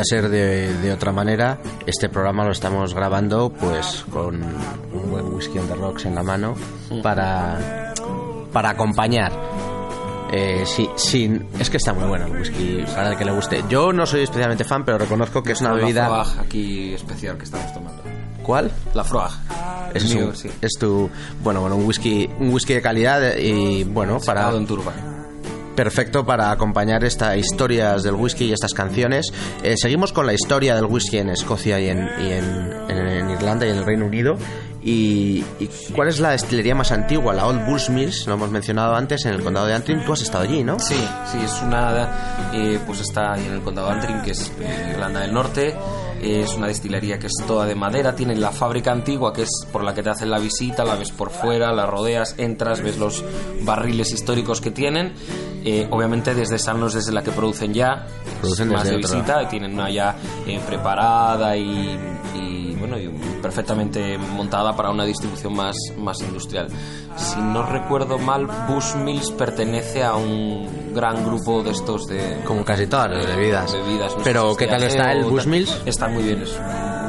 podía 0.00 0.20
ser 0.20 0.28
de, 0.30 0.74
de 0.78 0.92
otra 0.92 1.12
manera, 1.12 1.58
este 1.86 2.08
programa 2.08 2.44
lo 2.44 2.52
estamos 2.52 2.94
grabando 2.94 3.50
pues 3.50 4.04
con 4.12 4.36
un 4.42 5.10
buen 5.10 5.26
whisky 5.34 5.58
on 5.58 5.66
the 5.68 5.74
rocks 5.74 6.04
en 6.06 6.14
la 6.14 6.22
mano 6.22 6.54
para, 7.02 7.92
para 8.52 8.70
acompañar. 8.70 9.32
Eh, 10.30 10.64
sí, 10.66 10.88
sin, 10.96 11.46
es 11.58 11.70
que 11.70 11.78
está 11.78 11.94
muy 11.94 12.06
bueno 12.06 12.26
el 12.26 12.32
whisky 12.32 12.84
para 12.94 13.10
el 13.12 13.16
que 13.16 13.24
le 13.24 13.32
guste. 13.32 13.64
Yo 13.70 13.92
no 13.94 14.04
soy 14.04 14.22
especialmente 14.24 14.62
fan, 14.64 14.84
pero 14.84 14.98
reconozco 14.98 15.42
que 15.42 15.52
es 15.52 15.60
una 15.62 15.70
La 15.70 15.76
bebida. 15.76 16.06
Froag 16.06 16.40
aquí 16.40 16.92
especial 16.94 17.38
que 17.38 17.44
estamos 17.44 17.72
tomando. 17.72 18.02
¿Cuál? 18.42 18.70
La 18.94 19.04
Froag. 19.04 19.32
Es, 19.94 20.14
mío, 20.14 20.26
un- 20.28 20.36
sí. 20.36 20.50
es 20.60 20.72
tu 20.78 21.08
bueno 21.42 21.62
bueno 21.62 21.76
un 21.76 21.86
whisky 21.86 22.28
un 22.40 22.52
whisky 22.52 22.74
de 22.74 22.82
calidad 22.82 23.36
y 23.38 23.84
bueno 23.84 24.18
para 24.20 24.50
en 24.50 24.66
turba. 24.66 24.92
Perfecto 25.78 26.26
para 26.26 26.50
acompañar 26.50 27.04
estas 27.04 27.36
historias 27.36 28.02
del 28.02 28.14
whisky 28.14 28.46
y 28.46 28.52
estas 28.52 28.74
canciones. 28.74 29.32
Eh, 29.62 29.76
seguimos 29.76 30.12
con 30.12 30.26
la 30.26 30.32
historia 30.32 30.74
del 30.74 30.86
whisky 30.86 31.18
en 31.18 31.28
Escocia 31.28 31.78
y 31.78 31.88
en, 31.88 32.00
Irlanda 33.30 33.64
y 33.64 33.70
en 33.70 33.76
el 33.76 33.84
Reino 33.84 34.06
Unido. 34.06 34.36
Y, 34.82 35.44
cuál 35.94 36.08
es 36.08 36.18
la 36.18 36.30
destilería 36.30 36.74
más 36.74 36.90
antigua? 36.90 37.32
La 37.32 37.46
Old 37.46 37.64
Bushmills, 37.64 38.26
lo 38.26 38.34
hemos 38.34 38.50
mencionado 38.50 38.96
antes, 38.96 39.24
en 39.24 39.34
el 39.34 39.42
condado 39.44 39.68
de 39.68 39.74
Antrim. 39.74 40.04
Tú 40.04 40.14
has 40.14 40.22
estado 40.22 40.42
allí, 40.42 40.64
¿no? 40.64 40.80
Sí, 40.80 41.00
sí, 41.30 41.38
es 41.44 41.62
una. 41.62 42.50
eh, 42.52 42.80
pues 42.84 42.98
está 42.98 43.38
en 43.38 43.52
el 43.52 43.60
condado 43.60 43.86
de 43.86 43.94
Antrim, 43.94 44.22
que 44.22 44.32
es 44.32 44.50
en 44.60 44.90
Irlanda 44.90 45.20
del 45.20 45.32
Norte. 45.32 45.76
Es 46.22 46.54
una 46.54 46.66
destilería 46.66 47.18
que 47.18 47.28
es 47.28 47.34
toda 47.46 47.66
de 47.66 47.74
madera. 47.74 48.14
Tiene 48.14 48.34
la 48.36 48.50
fábrica 48.50 48.92
antigua, 48.92 49.32
que 49.32 49.42
es 49.42 49.50
por 49.72 49.84
la 49.84 49.94
que 49.94 50.02
te 50.02 50.10
hacen 50.10 50.30
la 50.30 50.38
visita. 50.38 50.84
La 50.84 50.96
ves 50.96 51.10
por 51.10 51.30
fuera, 51.30 51.72
la 51.72 51.86
rodeas, 51.86 52.34
entras, 52.38 52.82
ves 52.82 52.98
los 52.98 53.24
barriles 53.62 54.12
históricos 54.12 54.60
que 54.60 54.70
tienen. 54.70 55.14
Eh, 55.64 55.86
obviamente, 55.90 56.34
desde 56.34 56.56
es 56.56 56.94
desde 56.94 57.12
la 57.12 57.22
que 57.22 57.30
producen 57.30 57.72
ya. 57.72 58.06
Producen 58.40 58.68
más 58.68 58.84
de 58.84 58.96
visita. 58.96 59.42
y 59.42 59.46
Tienen 59.46 59.74
una 59.74 59.90
ya 59.90 60.16
eh, 60.46 60.60
preparada 60.66 61.56
y. 61.56 61.98
y, 62.96 63.06
bueno, 63.06 63.18
bueno, 63.18 63.38
y 63.38 63.42
perfectamente 63.42 64.18
montada 64.18 64.74
para 64.76 64.90
una 64.90 65.04
distribución 65.04 65.54
más, 65.54 65.76
más 65.96 66.20
industrial. 66.20 66.68
Si 67.16 67.40
no 67.40 67.64
recuerdo 67.66 68.18
mal, 68.18 68.46
Bushmills 68.68 69.30
pertenece 69.32 70.04
a 70.04 70.14
un 70.14 70.94
gran 70.94 71.24
grupo 71.24 71.62
de 71.62 71.70
estos 71.70 72.06
de 72.06 72.40
Como 72.44 72.64
casi 72.64 72.86
todas 72.86 73.10
las 73.10 73.26
bebidas. 73.26 73.72
bebidas. 73.72 74.12
no 74.12 74.18
sé 74.18 74.24
Pero, 74.24 74.56
¿qué 74.56 74.66
tal 74.66 74.82
está 74.82 75.12
el. 75.12 75.24
Bushmills? 75.24 75.82
Está 75.86 76.08
muy 76.08 76.22
bien, 76.22 76.42
es 76.42 76.58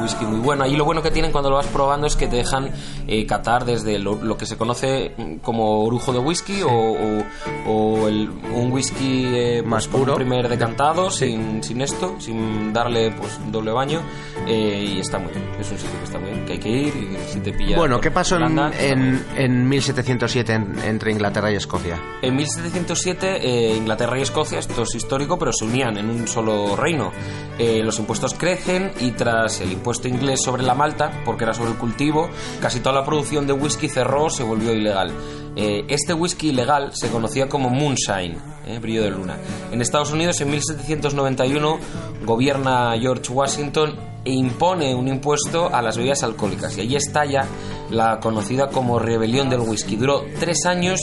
whisky 0.01 0.25
muy 0.25 0.39
bueno. 0.39 0.63
Ahí 0.63 0.75
lo 0.75 0.85
bueno 0.85 1.01
que 1.01 1.11
tienen 1.11 1.31
cuando 1.31 1.49
lo 1.49 1.57
vas 1.57 1.67
probando 1.67 2.07
es 2.07 2.15
que 2.15 2.27
te 2.27 2.37
dejan 2.37 2.71
eh, 3.07 3.25
catar 3.25 3.65
desde 3.65 3.99
lo, 3.99 4.15
lo 4.15 4.37
que 4.37 4.45
se 4.45 4.57
conoce 4.57 5.13
mm, 5.17 5.35
como 5.37 5.83
orujo 5.83 6.11
de 6.13 6.19
whisky 6.19 6.61
o, 6.61 6.69
o- 6.69 7.23
o 7.67 8.07
el- 8.07 8.29
un 8.53 8.71
whisky 8.71 9.25
eh, 9.27 9.61
Más 9.65 9.87
pues, 9.87 9.87
con 9.87 9.99
un 10.01 10.05
puro. 10.05 10.15
primer 10.15 10.47
decantado, 10.49 11.09
sin, 11.11 11.63
sin 11.63 11.81
esto, 11.81 12.15
sin 12.19 12.71
darle 12.73 13.11
pues 13.11 13.39
doble 13.51 13.71
baño. 13.71 14.01
eh, 14.47 14.93
y 14.95 14.99
está 14.99 15.19
muy 15.19 15.31
bien, 15.31 15.43
es 15.59 15.69
un 15.71 15.77
sitio 15.77 15.97
que 15.99 16.03
está 16.05 16.17
muy 16.19 16.29
bien, 16.31 16.45
que 16.45 16.53
hay 16.53 16.59
que 16.59 16.69
ir 16.69 16.93
y 16.95 17.31
si 17.31 17.39
te 17.41 17.51
pilla. 17.53 17.77
Bueno, 17.77 17.99
¿qué 17.99 18.09
pasó 18.11 18.35
Irlanda, 18.35 18.71
en, 18.79 19.23
en 19.35 19.67
1707 19.69 20.53
en- 20.53 20.79
entre 20.85 21.11
Inglaterra 21.11 21.51
y 21.51 21.55
Escocia? 21.55 21.99
En 22.21 22.35
1707 22.35 23.37
eh, 23.41 23.75
Inglaterra 23.75 24.17
y 24.17 24.21
Escocia, 24.21 24.59
esto 24.59 24.83
es 24.83 24.95
histórico, 24.95 25.37
pero 25.37 25.51
se 25.53 25.65
unían 25.65 25.97
en 25.97 26.09
un 26.09 26.27
solo 26.27 26.75
reino. 26.75 27.11
Eh, 27.57 27.81
los 27.83 27.99
impuestos 27.99 28.33
crecen 28.35 28.91
y 29.01 29.11
tras 29.11 29.59
el 29.61 29.71
impuesto 29.73 29.88
inglés 30.07 30.41
sobre 30.43 30.63
la 30.63 30.73
malta, 30.73 31.11
porque 31.25 31.43
era 31.43 31.53
sobre 31.53 31.71
el 31.71 31.77
cultivo, 31.77 32.29
casi 32.61 32.79
toda 32.79 32.95
la 32.95 33.05
producción 33.05 33.47
de 33.47 33.53
whisky 33.53 33.89
cerró, 33.89 34.29
se 34.29 34.43
volvió 34.43 34.73
ilegal. 34.73 35.11
Eh, 35.55 35.85
este 35.89 36.13
whisky 36.13 36.49
ilegal 36.49 36.91
se 36.93 37.09
conocía 37.09 37.49
como 37.49 37.69
moonshine, 37.69 38.37
eh, 38.65 38.79
brillo 38.79 39.03
de 39.03 39.11
luna. 39.11 39.37
En 39.71 39.81
Estados 39.81 40.11
Unidos 40.11 40.39
en 40.41 40.51
1791 40.51 41.79
gobierna 42.25 42.93
George 42.99 43.31
Washington 43.31 43.95
e 44.23 44.31
impone 44.31 44.93
un 44.93 45.07
impuesto 45.07 45.73
a 45.73 45.81
las 45.81 45.97
bebidas 45.97 46.23
alcohólicas 46.23 46.77
y 46.77 46.81
allí 46.81 46.95
estalla 46.95 47.45
la 47.89 48.19
conocida 48.19 48.69
como 48.69 48.99
rebelión 48.99 49.49
del 49.49 49.61
whisky. 49.61 49.95
Duró 49.95 50.23
tres 50.39 50.65
años 50.65 50.99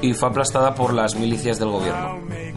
y 0.00 0.14
fue 0.14 0.28
aplastada 0.28 0.74
por 0.74 0.94
las 0.94 1.14
milicias 1.14 1.58
del 1.58 1.70
gobierno. 1.70 2.49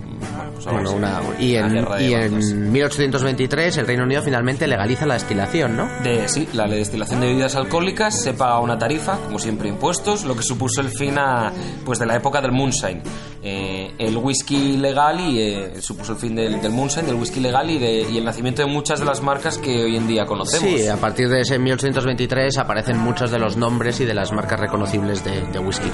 Pues 0.64 0.76
Bueno, 0.76 0.92
una, 0.92 1.22
y 1.40 1.56
en, 1.56 1.86
y 2.00 2.14
en 2.14 2.72
1823 2.72 3.78
el 3.78 3.88
Reino 3.88 4.04
Unido 4.04 4.22
finalmente 4.22 4.66
legaliza 4.68 5.06
la 5.06 5.16
destilación, 5.16 5.76
¿no? 5.76 5.90
De, 6.04 6.28
sí, 6.30 6.48
la 6.54 6.68
destilación 6.68 7.20
de 7.20 7.28
bebidas 7.28 7.56
alcohólicas 7.56 8.22
se 8.22 8.34
paga 8.34 8.60
una 8.60 8.78
tarifa, 8.78 9.18
como 9.18 9.40
siempre 9.40 9.68
impuestos, 9.68 10.24
lo 10.24 10.36
que 10.36 10.44
supuso 10.44 10.82
el 10.82 10.90
fin 10.90 11.18
a, 11.18 11.52
pues 11.84 12.00
de 12.00 12.06
la 12.06 12.16
época 12.16 12.42
del 12.42 12.52
moonshine. 12.52 13.02
Eh, 13.46 13.92
el 13.98 14.16
whisky 14.16 14.78
legal 14.78 15.20
y 15.20 15.42
eh, 15.42 15.82
supuso 15.82 16.14
el 16.14 16.18
fin 16.18 16.34
del, 16.34 16.62
del 16.62 16.72
moonshine, 16.72 17.06
del 17.08 17.16
whisky 17.16 17.42
legal 17.42 17.70
y, 17.70 17.78
de, 17.78 18.10
y 18.10 18.18
el 18.18 18.24
nacimiento 18.24 18.62
de 18.62 18.70
muchas 18.70 19.00
de 19.00 19.06
las 19.06 19.22
marcas 19.22 19.58
que 19.58 19.84
hoy 19.84 19.98
en 19.98 20.08
día 20.08 20.26
conocemos. 20.26 20.70
Sí, 20.70 20.88
a 20.88 20.96
partir 20.96 21.28
de 21.28 21.42
ese 21.42 21.60
1823 21.60 22.58
aparecen 22.58 22.98
muchos 22.98 23.32
de 23.32 23.40
los 23.40 23.58
nombres 23.58 24.00
y 24.00 24.06
de 24.06 24.14
las 24.14 24.32
marcas 24.32 24.60
reconocibles 24.62 25.26
de, 25.26 25.42
de 25.42 25.60
whisky. 25.60 25.90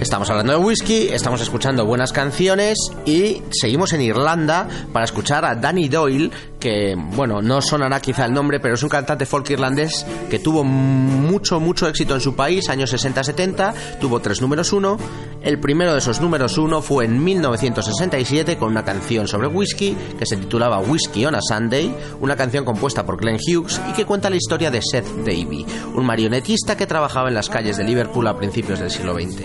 Estamos 0.00 0.30
hablando 0.30 0.54
de 0.54 0.58
whisky, 0.58 1.08
estamos 1.08 1.42
escuchando 1.42 1.84
buenas 1.84 2.12
canciones 2.12 2.78
y 3.04 3.42
seguimos 3.50 3.92
en 3.92 4.00
Irlanda 4.06 4.68
para 4.92 5.04
escuchar 5.04 5.44
a 5.44 5.54
Danny 5.54 5.88
Doyle, 5.88 6.30
que, 6.58 6.94
bueno, 6.96 7.42
no 7.42 7.60
sonará 7.60 8.00
quizá 8.00 8.24
el 8.24 8.32
nombre, 8.32 8.60
pero 8.60 8.74
es 8.74 8.82
un 8.82 8.88
cantante 8.88 9.26
folk 9.26 9.48
irlandés 9.50 10.06
que 10.30 10.38
tuvo 10.38 10.64
mucho, 10.64 11.60
mucho 11.60 11.86
éxito 11.88 12.14
en 12.14 12.20
su 12.20 12.34
país, 12.34 12.68
años 12.68 12.92
60-70, 12.92 13.98
tuvo 14.00 14.20
tres 14.20 14.40
números 14.40 14.72
uno. 14.72 14.96
El 15.42 15.60
primero 15.60 15.92
de 15.92 15.98
esos 15.98 16.20
números 16.20 16.58
uno 16.58 16.82
fue 16.82 17.04
en 17.04 17.22
1967 17.22 18.56
con 18.56 18.70
una 18.70 18.84
canción 18.84 19.28
sobre 19.28 19.48
whisky 19.48 19.96
que 20.18 20.26
se 20.26 20.36
titulaba 20.36 20.80
Whisky 20.80 21.24
on 21.26 21.34
a 21.34 21.40
Sunday, 21.40 21.94
una 22.20 22.36
canción 22.36 22.64
compuesta 22.64 23.04
por 23.04 23.16
Glenn 23.16 23.36
Hughes 23.36 23.80
y 23.88 23.92
que 23.92 24.04
cuenta 24.04 24.30
la 24.30 24.36
historia 24.36 24.70
de 24.70 24.80
Seth 24.82 25.06
Davy, 25.24 25.64
un 25.94 26.04
marionetista 26.04 26.76
que 26.76 26.86
trabajaba 26.86 27.28
en 27.28 27.34
las 27.34 27.48
calles 27.48 27.76
de 27.76 27.84
Liverpool 27.84 28.26
a 28.26 28.36
principios 28.36 28.80
del 28.80 28.90
siglo 28.90 29.14
XX, 29.14 29.42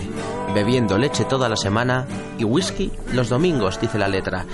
bebiendo 0.52 0.98
leche 0.98 1.24
toda 1.24 1.48
la 1.48 1.56
semana 1.56 2.06
y 2.38 2.44
whisky 2.44 2.90
los 3.12 3.28
domingos, 3.28 3.80
dice 3.80 3.98
la 3.98 4.08
letra. 4.08 4.44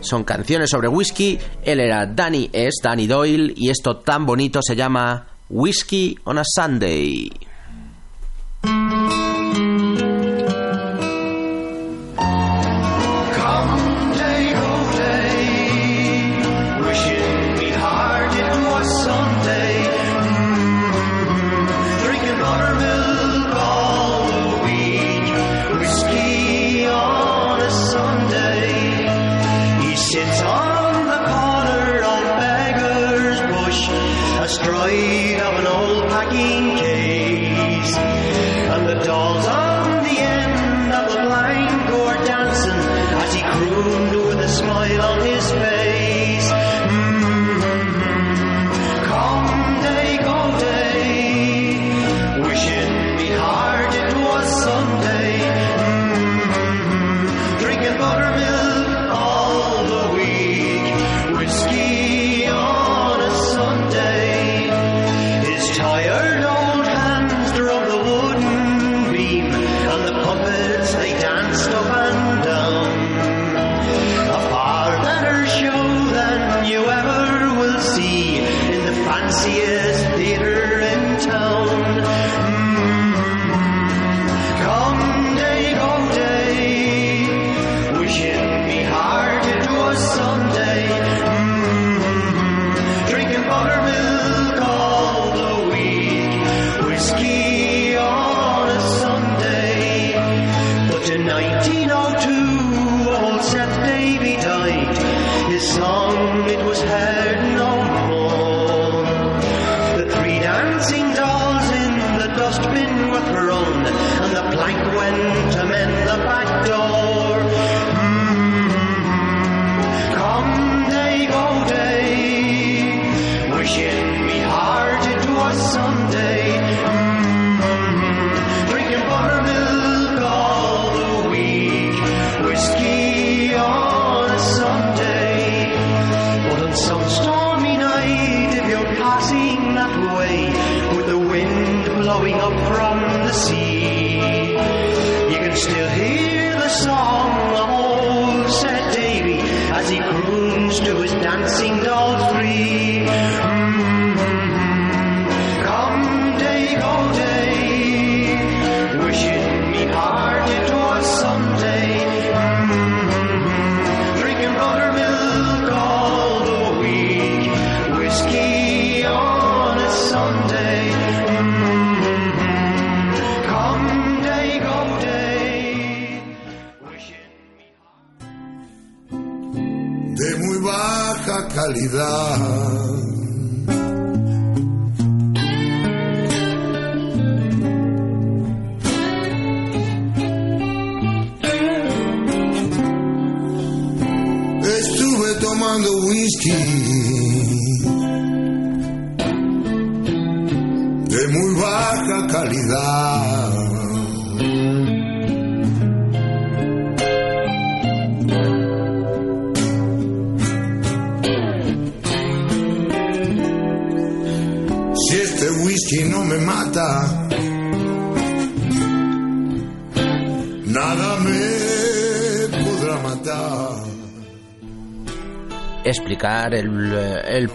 Son 0.00 0.24
canciones 0.24 0.70
sobre 0.70 0.88
whisky, 0.88 1.38
él 1.62 1.80
era 1.80 2.06
Danny, 2.06 2.50
es 2.52 2.76
Danny 2.82 3.06
Doyle 3.06 3.52
y 3.56 3.70
esto 3.70 3.96
tan 3.98 4.26
bonito 4.26 4.60
se 4.62 4.76
llama 4.76 5.26
Whisky 5.48 6.18
on 6.24 6.38
a 6.38 6.42
Sunday. 6.44 7.30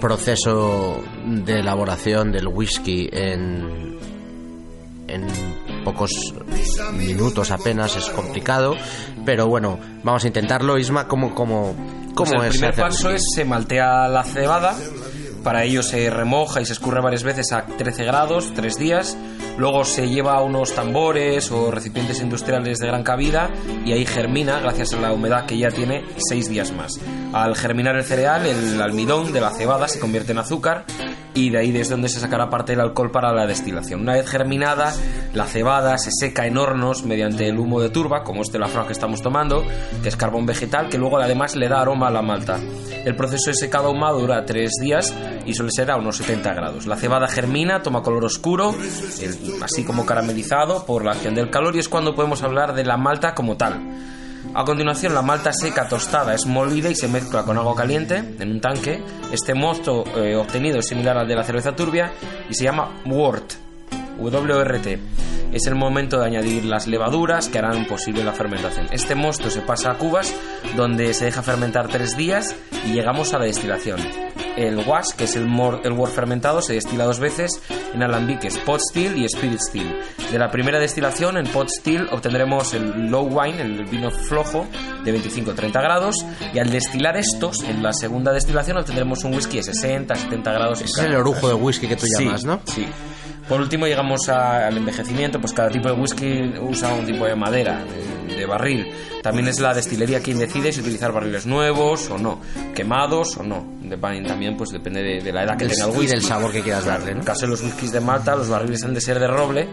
Proceso 0.01 1.01
de 1.25 1.59
elaboración 1.59 2.31
del 2.33 2.47
whisky 2.47 3.07
en, 3.11 3.97
en 5.07 5.27
pocos 5.85 6.11
minutos 6.93 7.51
apenas 7.51 7.95
es 7.95 8.09
complicado, 8.09 8.75
pero 9.25 9.47
bueno, 9.47 9.79
vamos 10.03 10.23
a 10.25 10.27
intentarlo. 10.27 10.77
Isma, 10.77 11.07
¿cómo, 11.07 11.33
cómo, 11.33 11.73
Pues 12.15 12.29
cómo 12.29 12.43
el 12.43 12.49
es? 12.49 12.57
primer 12.57 12.75
paso 12.75 13.09
es 13.11 13.23
se 13.33 13.45
maltea 13.45 14.07
la 14.09 14.23
cebada. 14.23 14.75
Para 15.43 15.63
ello 15.63 15.81
se 15.81 16.09
remoja 16.11 16.61
y 16.61 16.65
se 16.65 16.73
escurre 16.73 17.01
varias 17.01 17.23
veces 17.23 17.51
a 17.51 17.65
13 17.65 18.03
grados, 18.03 18.51
3 18.53 18.77
días. 18.77 19.17
Luego 19.57 19.85
se 19.85 20.07
lleva 20.07 20.35
a 20.35 20.43
unos 20.43 20.73
tambores 20.75 21.51
o 21.51 21.71
recipientes 21.71 22.21
industriales 22.21 22.77
de 22.77 22.87
gran 22.87 23.03
cabida 23.03 23.49
y 23.85 23.93
ahí 23.93 24.05
germina, 24.05 24.59
gracias 24.59 24.93
a 24.93 24.99
la 24.99 25.13
humedad 25.13 25.45
que 25.45 25.57
ya 25.57 25.69
tiene, 25.69 26.03
6 26.29 26.49
días 26.49 26.71
más. 26.71 26.99
Al 27.33 27.55
germinar 27.55 27.95
el 27.95 28.03
cereal, 28.03 28.45
el 28.45 28.81
almidón 28.81 29.33
de 29.33 29.41
la 29.41 29.51
cebada 29.51 29.87
se 29.87 29.99
convierte 29.99 30.31
en 30.31 30.39
azúcar 30.39 30.85
y 31.33 31.49
de 31.49 31.59
ahí 31.59 31.75
es 31.77 31.89
donde 31.89 32.09
se 32.09 32.19
sacará 32.19 32.49
parte 32.49 32.73
del 32.73 32.81
alcohol 32.81 33.11
para 33.11 33.33
la 33.33 33.47
destilación. 33.47 34.01
Una 34.01 34.13
vez 34.13 34.29
germinada, 34.29 34.93
la 35.33 35.45
cebada 35.45 35.97
se 35.97 36.11
seca 36.11 36.45
en 36.45 36.57
hornos 36.57 37.03
mediante 37.05 37.47
el 37.47 37.57
humo 37.57 37.81
de 37.81 37.89
turba, 37.89 38.23
como 38.23 38.41
este 38.41 38.59
lafrón 38.59 38.87
que 38.87 38.93
estamos 38.93 39.21
tomando, 39.21 39.63
que 40.03 40.09
es 40.09 40.15
carbón 40.15 40.45
vegetal, 40.45 40.89
que 40.89 40.97
luego 40.97 41.17
además 41.17 41.55
le 41.55 41.67
da 41.67 41.81
aroma 41.81 42.07
a 42.07 42.11
la 42.11 42.21
malta. 42.21 42.59
El 43.05 43.15
proceso 43.15 43.49
de 43.49 43.55
secado 43.55 43.87
ahumado 43.87 44.19
dura 44.19 44.45
3 44.45 44.69
días 44.81 45.13
y 45.45 45.53
suele 45.53 45.71
ser 45.71 45.91
a 45.91 45.97
unos 45.97 46.17
70 46.17 46.53
grados. 46.53 46.85
La 46.85 46.97
cebada 46.97 47.27
germina, 47.27 47.81
toma 47.81 48.03
color 48.03 48.25
oscuro, 48.25 48.75
así 49.61 49.83
como 49.83 50.05
caramelizado 50.05 50.85
por 50.85 51.03
la 51.03 51.11
acción 51.11 51.33
del 51.33 51.49
calor 51.49 51.75
y 51.75 51.79
es 51.79 51.89
cuando 51.89 52.15
podemos 52.15 52.43
hablar 52.43 52.73
de 52.73 52.85
la 52.85 52.97
malta 52.97 53.33
como 53.33 53.57
tal. 53.57 53.81
A 54.53 54.65
continuación, 54.65 55.13
la 55.13 55.21
malta 55.21 55.53
seca 55.53 55.87
tostada 55.87 56.33
es 56.33 56.45
molida 56.45 56.89
y 56.89 56.95
se 56.95 57.07
mezcla 57.07 57.43
con 57.43 57.57
agua 57.57 57.75
caliente 57.75 58.17
en 58.39 58.51
un 58.51 58.59
tanque. 58.59 59.01
Este 59.31 59.53
mosto 59.53 60.03
eh, 60.15 60.35
obtenido 60.35 60.79
es 60.79 60.87
similar 60.87 61.17
al 61.17 61.27
de 61.27 61.35
la 61.35 61.43
cerveza 61.43 61.75
turbia 61.75 62.11
y 62.49 62.53
se 62.53 62.65
llama 62.65 63.01
wort. 63.05 63.70
WRT. 64.29 64.99
Es 65.53 65.67
el 65.67 65.75
momento 65.75 66.19
de 66.19 66.25
añadir 66.27 66.63
las 66.65 66.87
levaduras 66.87 67.49
que 67.49 67.57
harán 67.57 67.85
posible 67.85 68.23
la 68.23 68.31
fermentación. 68.31 68.87
Este 68.91 69.15
mosto 69.15 69.49
se 69.49 69.61
pasa 69.61 69.91
a 69.91 69.97
cubas 69.97 70.33
donde 70.77 71.13
se 71.13 71.25
deja 71.25 71.41
fermentar 71.41 71.89
tres 71.89 72.15
días 72.15 72.55
y 72.85 72.93
llegamos 72.93 73.33
a 73.33 73.39
la 73.39 73.45
destilación. 73.45 73.99
El 74.55 74.77
wash, 74.85 75.11
que 75.17 75.25
es 75.25 75.35
el, 75.35 75.47
mor- 75.47 75.81
el 75.85 75.93
wort 75.93 76.13
fermentado, 76.13 76.61
se 76.61 76.73
destila 76.73 77.05
dos 77.05 77.19
veces 77.19 77.51
en 77.93 78.03
alambiques 78.03 78.57
pot 78.59 78.79
still 78.81 79.17
y 79.17 79.25
spirit 79.25 79.59
still. 79.59 79.89
De 80.31 80.37
la 80.39 80.49
primera 80.51 80.77
destilación 80.79 81.37
en 81.37 81.47
pot 81.47 81.67
still 81.69 82.07
obtendremos 82.11 82.73
el 82.73 83.07
low 83.09 83.27
wine, 83.27 83.61
el 83.61 83.85
vino 83.85 84.09
flojo 84.11 84.67
de 85.05 85.13
25-30 85.21 85.71
grados 85.81 86.15
y 86.53 86.59
al 86.59 86.69
destilar 86.69 87.15
estos 87.17 87.63
en 87.63 87.81
la 87.81 87.91
segunda 87.93 88.31
destilación 88.33 88.77
obtendremos 88.77 89.23
un 89.23 89.33
whisky 89.35 89.57
de 89.57 89.63
60-70 89.63 90.43
grados. 90.43 90.81
Es 90.81 90.97
el 90.97 91.15
orujo 91.15 91.47
de 91.47 91.53
whisky 91.55 91.87
que 91.87 91.95
tú 91.95 92.05
Sí, 92.05 92.23
llamas, 92.25 92.43
¿no? 92.45 92.59
Sí. 92.65 92.85
Por 93.47 93.59
último 93.59 93.85
llegamos 93.87 94.29
a- 94.29 94.67
al 94.67 94.77
envejecimiento, 94.77 95.39
pues 95.41 95.53
cada 95.53 95.69
tipo 95.69 95.89
de 95.89 95.93
whisky 95.99 96.53
usa 96.61 96.93
un 96.93 97.05
tipo 97.05 97.25
de 97.25 97.35
madera, 97.35 97.83
de, 98.27 98.35
de 98.35 98.45
barril. 98.45 98.87
También 99.21 99.47
es 99.49 99.59
la 99.59 99.73
destilería 99.73 100.19
quien 100.21 100.39
decide 100.39 100.71
si 100.71 100.79
utilizar 100.81 101.11
barriles 101.11 101.45
nuevos 101.45 102.09
o 102.09 102.17
no, 102.17 102.39
quemados 102.73 103.37
o 103.37 103.43
no. 103.43 103.65
Dep- 103.83 104.25
También 104.27 104.55
pues 104.57 104.69
depende 104.71 105.01
de, 105.03 105.21
de 105.21 105.31
la 105.33 105.43
edad 105.43 105.57
que 105.57 105.67
tenga 105.67 105.85
el 105.85 105.91
y 105.91 105.97
whisky. 105.97 106.11
del 106.15 106.21
sabor 106.23 106.51
que 106.51 106.61
quieras 106.61 106.85
darle, 106.85 107.11
En 107.11 107.17
el 107.19 107.23
caso 107.25 107.41
de 107.41 107.47
los 107.49 107.61
whiskies 107.61 107.91
de 107.91 107.99
Malta, 107.99 108.35
los 108.35 108.49
barriles 108.49 108.83
han 108.83 108.93
de 108.93 109.01
ser 109.01 109.19
de 109.19 109.27
roble, 109.27 109.67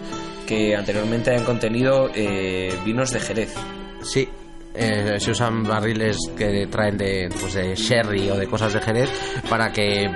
que 0.46 0.74
anteriormente 0.74 1.30
hayan 1.30 1.44
contenido 1.44 2.10
eh, 2.14 2.74
vinos 2.84 3.10
de 3.12 3.20
Jerez. 3.20 3.54
Sí. 4.02 4.28
eh, 4.74 5.16
se 5.18 5.30
usan 5.32 5.62
barriles 5.64 6.16
que 6.36 6.66
traen 6.70 6.96
de, 6.98 7.28
pues 7.40 7.54
de 7.54 7.74
sherry 7.74 8.30
o 8.30 8.36
de 8.36 8.46
cosas 8.46 8.72
de 8.72 8.80
Jerez 8.80 9.10
para 9.48 9.72
que 9.72 10.06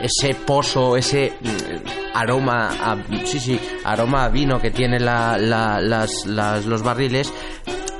ese 0.00 0.34
pozo, 0.34 0.96
ese 0.96 1.32
mm, 1.40 2.16
aroma, 2.16 2.68
a, 2.80 2.96
sí, 3.24 3.38
sí, 3.40 3.60
aroma 3.84 4.24
a 4.24 4.28
vino 4.28 4.60
que 4.60 4.70
tiene 4.70 4.98
la, 5.00 5.36
la- 5.38 5.80
las, 5.80 6.26
las- 6.26 6.66
los 6.66 6.82
barriles 6.82 7.32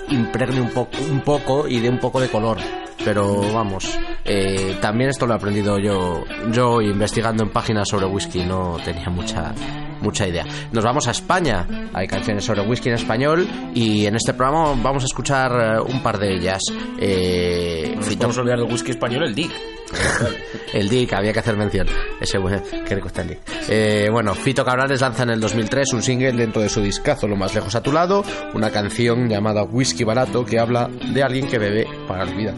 impregne 0.09 0.61
un, 0.61 0.71
poco 0.71 0.97
un 1.11 1.21
poco 1.23 1.67
y 1.69 1.81
dé 1.81 1.89
un 1.89 1.99
poco 1.99 2.21
de 2.21 2.29
color. 2.29 2.59
Pero 3.05 3.41
vamos, 3.53 3.97
eh, 4.25 4.79
también 4.81 5.11
esto 5.11 5.27
lo 5.27 5.35
he 5.35 5.37
aprendido 5.37 5.79
yo, 5.79 6.25
yo 6.51 6.81
investigando 6.81 7.45
en 7.45 7.51
páginas 7.51 7.89
sobre 7.89 8.07
whisky, 8.07 8.41
no 8.45 8.79
tenía 8.85 9.09
mucha, 9.11 9.55
mucha 10.01 10.27
idea. 10.27 10.45
Nos 10.73 10.85
vamos 10.85 11.07
a 11.09 11.11
España, 11.11 11.67
hay 11.93 12.07
canciones 12.07 12.45
sobre 12.45 12.63
whisky 12.63 12.89
en 12.89 12.95
español 12.97 13.47
y 13.75 14.07
en 14.07 14.17
este 14.17 14.35
programa 14.35 14.75
vamos 14.83 15.03
a 15.03 15.07
escuchar 15.07 15.53
eh, 15.53 15.81
un 15.81 16.03
par 16.03 16.19
de 16.19 16.35
ellas. 16.35 16.61
Eh, 16.99 17.91
No 17.91 17.97
nos 17.97 18.07
Fito- 18.07 18.17
podemos 18.19 18.39
olvidar 18.39 18.59
del 18.61 18.71
whisky 18.73 18.91
español, 18.93 19.25
el 19.25 19.35
Dick. 19.35 19.51
el 20.75 20.89
Dick, 20.89 21.13
había 21.13 21.33
que 21.33 21.39
hacer 21.39 21.57
mención. 21.57 21.87
Ese 22.21 22.39
que 22.87 22.95
rico 22.95 23.07
está 23.09 23.23
el 23.23 23.29
Dick. 23.29 23.39
Eh, 23.69 24.09
bueno, 24.11 24.35
Fito 24.35 24.65
Cabrales 24.65 25.01
lanza 25.01 25.23
en 25.23 25.31
el 25.31 25.41
2003 25.41 25.93
un 25.95 26.03
single 26.03 26.33
dentro 26.33 26.61
de 26.63 26.69
su 26.69 26.81
discazo 26.81 27.27
Lo 27.29 27.37
más 27.37 27.55
lejos 27.55 27.75
a 27.75 27.83
tu 27.83 27.93
lado, 27.93 28.25
una 28.55 28.71
canción 28.71 29.29
llamada 29.29 29.63
Whisky 29.65 30.05
Barato 30.05 30.45
que 30.45 30.59
habla 30.59 30.89
de 30.89 31.23
alguien 31.23 31.47
que 31.49 31.59
bebe 31.59 31.87
para 32.09 32.25
olvidar. 32.25 32.55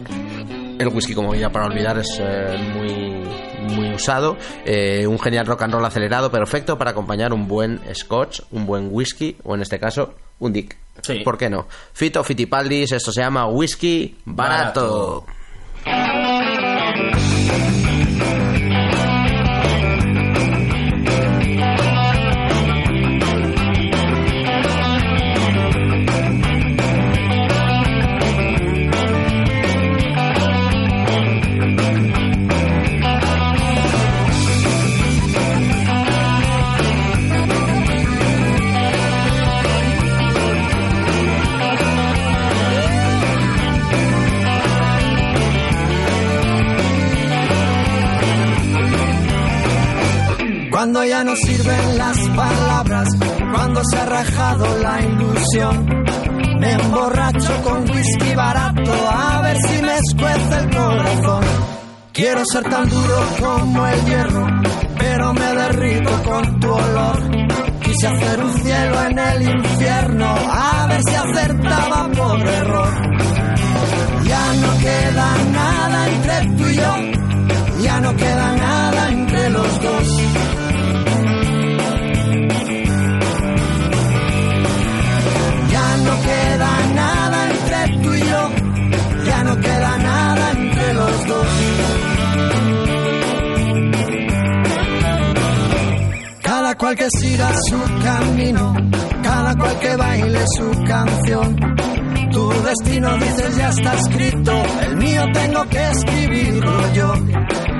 El 0.79 0.87
whisky 0.87 1.13
como 1.13 1.31
bebida 1.31 1.49
para 1.51 1.65
olvidar 1.65 1.97
es 1.99 2.17
eh, 2.21 2.57
muy 2.73 3.21
muy 3.69 3.93
usado, 3.93 4.37
eh, 4.65 5.05
un 5.07 5.19
genial 5.19 5.45
rock 5.45 5.63
and 5.63 5.73
roll 5.73 5.85
acelerado 5.85 6.31
perfecto 6.31 6.77
para 6.77 6.91
acompañar 6.91 7.33
un 7.33 7.47
buen 7.47 7.79
scotch, 7.93 8.41
un 8.51 8.65
buen 8.65 8.89
whisky 8.91 9.37
o 9.43 9.55
en 9.55 9.61
este 9.61 9.79
caso 9.79 10.15
un 10.39 10.53
dick. 10.53 10.77
Sí. 11.01 11.19
¿Por 11.23 11.37
qué 11.37 11.49
no? 11.49 11.67
Fito 11.93 12.23
Fitipaldis, 12.23 12.91
esto 12.91 13.11
se 13.11 13.21
llama 13.21 13.47
whisky 13.47 14.17
barato. 14.25 15.23
Barato. 15.25 15.38
Tan 62.63 62.89
duro 62.89 63.19
como 63.39 63.87
el 63.87 64.05
hierro, 64.05 64.47
pero 64.97 65.33
me 65.33 65.53
derrito 65.53 66.23
con 66.23 66.59
tu 66.59 66.71
olor. 66.71 67.17
Quise 67.81 68.07
hacer 68.07 68.43
un 68.43 68.53
cielo 68.53 69.03
en 69.03 69.19
el 69.19 69.41
infierno, 69.49 70.35
a 70.51 70.87
ver 70.87 71.01
si 71.07 71.15
acertaba 71.15 72.09
por 72.09 72.47
error. 72.47 72.89
Ya 74.25 74.53
no 74.53 74.77
queda 74.79 75.35
nada 75.51 76.09
entre 76.09 76.57
tú 76.57 76.67
y 76.67 76.75
yo, 76.75 77.81
ya 77.81 77.99
no 78.01 78.15
queda 78.15 78.51
nada 78.53 78.58
cual 96.89 96.95
que 96.95 97.19
siga 97.19 97.51
su 97.67 98.03
camino, 98.03 98.73
cada 99.21 99.55
cual 99.55 99.79
que 99.79 99.95
baile 99.95 100.45
su 100.57 100.71
canción. 100.85 101.55
Tu 102.31 102.49
destino 102.63 103.17
dices 103.17 103.57
ya 103.57 103.69
está 103.69 103.93
escrito, 103.93 104.51
el 104.81 104.97
mío 104.97 105.23
tengo 105.33 105.65
que 105.65 105.87
escribirlo 105.89 106.93
yo. 106.93 107.13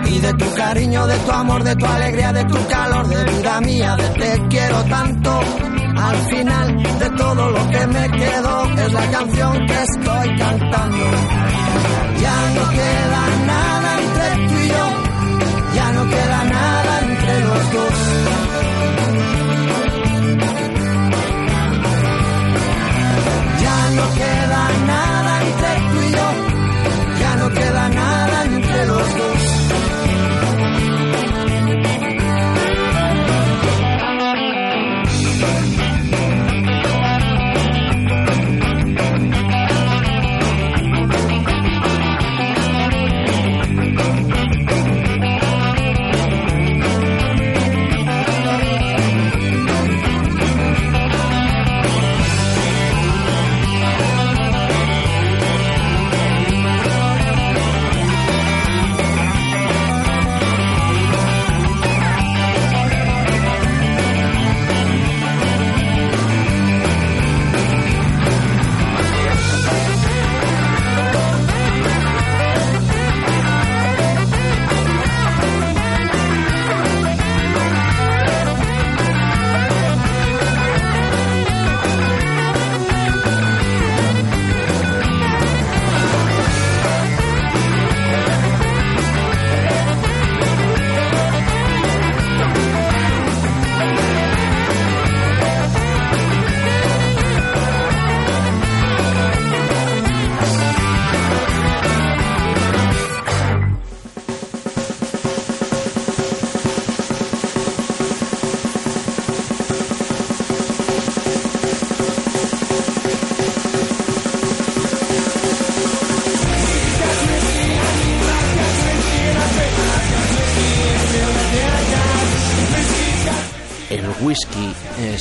Y 0.06 0.20
de 0.20 0.34
tu 0.34 0.54
cariño, 0.54 1.08
de 1.08 1.18
tu 1.18 1.32
amor, 1.32 1.64
de 1.64 1.76
tu 1.76 1.86
alegría, 1.86 2.34
de 2.34 2.44
tu 2.46 2.68
calor, 2.68 3.08
de 3.08 3.24
vida 3.32 3.62
mía, 3.62 3.96
de 3.96 4.10
te 4.10 4.48
quiero 4.48 4.84
tanto. 4.84 5.40
Al 5.98 6.18
final 6.30 7.00
de 7.00 7.10
todo 7.12 7.52
lo 7.52 7.70
que 7.70 7.88
me 7.88 8.12
quedó 8.12 8.64
es 8.76 8.94
la 8.94 9.12
canción 9.12 9.66
que 9.66 9.84
estoy 9.84 10.38
cantando. 10.38 11.06
Ya 12.22 12.38
no 12.56 12.70
queda 12.70 13.46
nada 13.48 14.00
entre 14.02 14.48
tú 14.48 14.54
y 14.54 14.68
yo, 14.68 15.74
ya 15.76 15.92
no 15.94 16.10
queda 16.10 16.44
nada 16.44 17.00
entre 17.02 17.40
los 17.40 17.74
dos. 17.74 18.39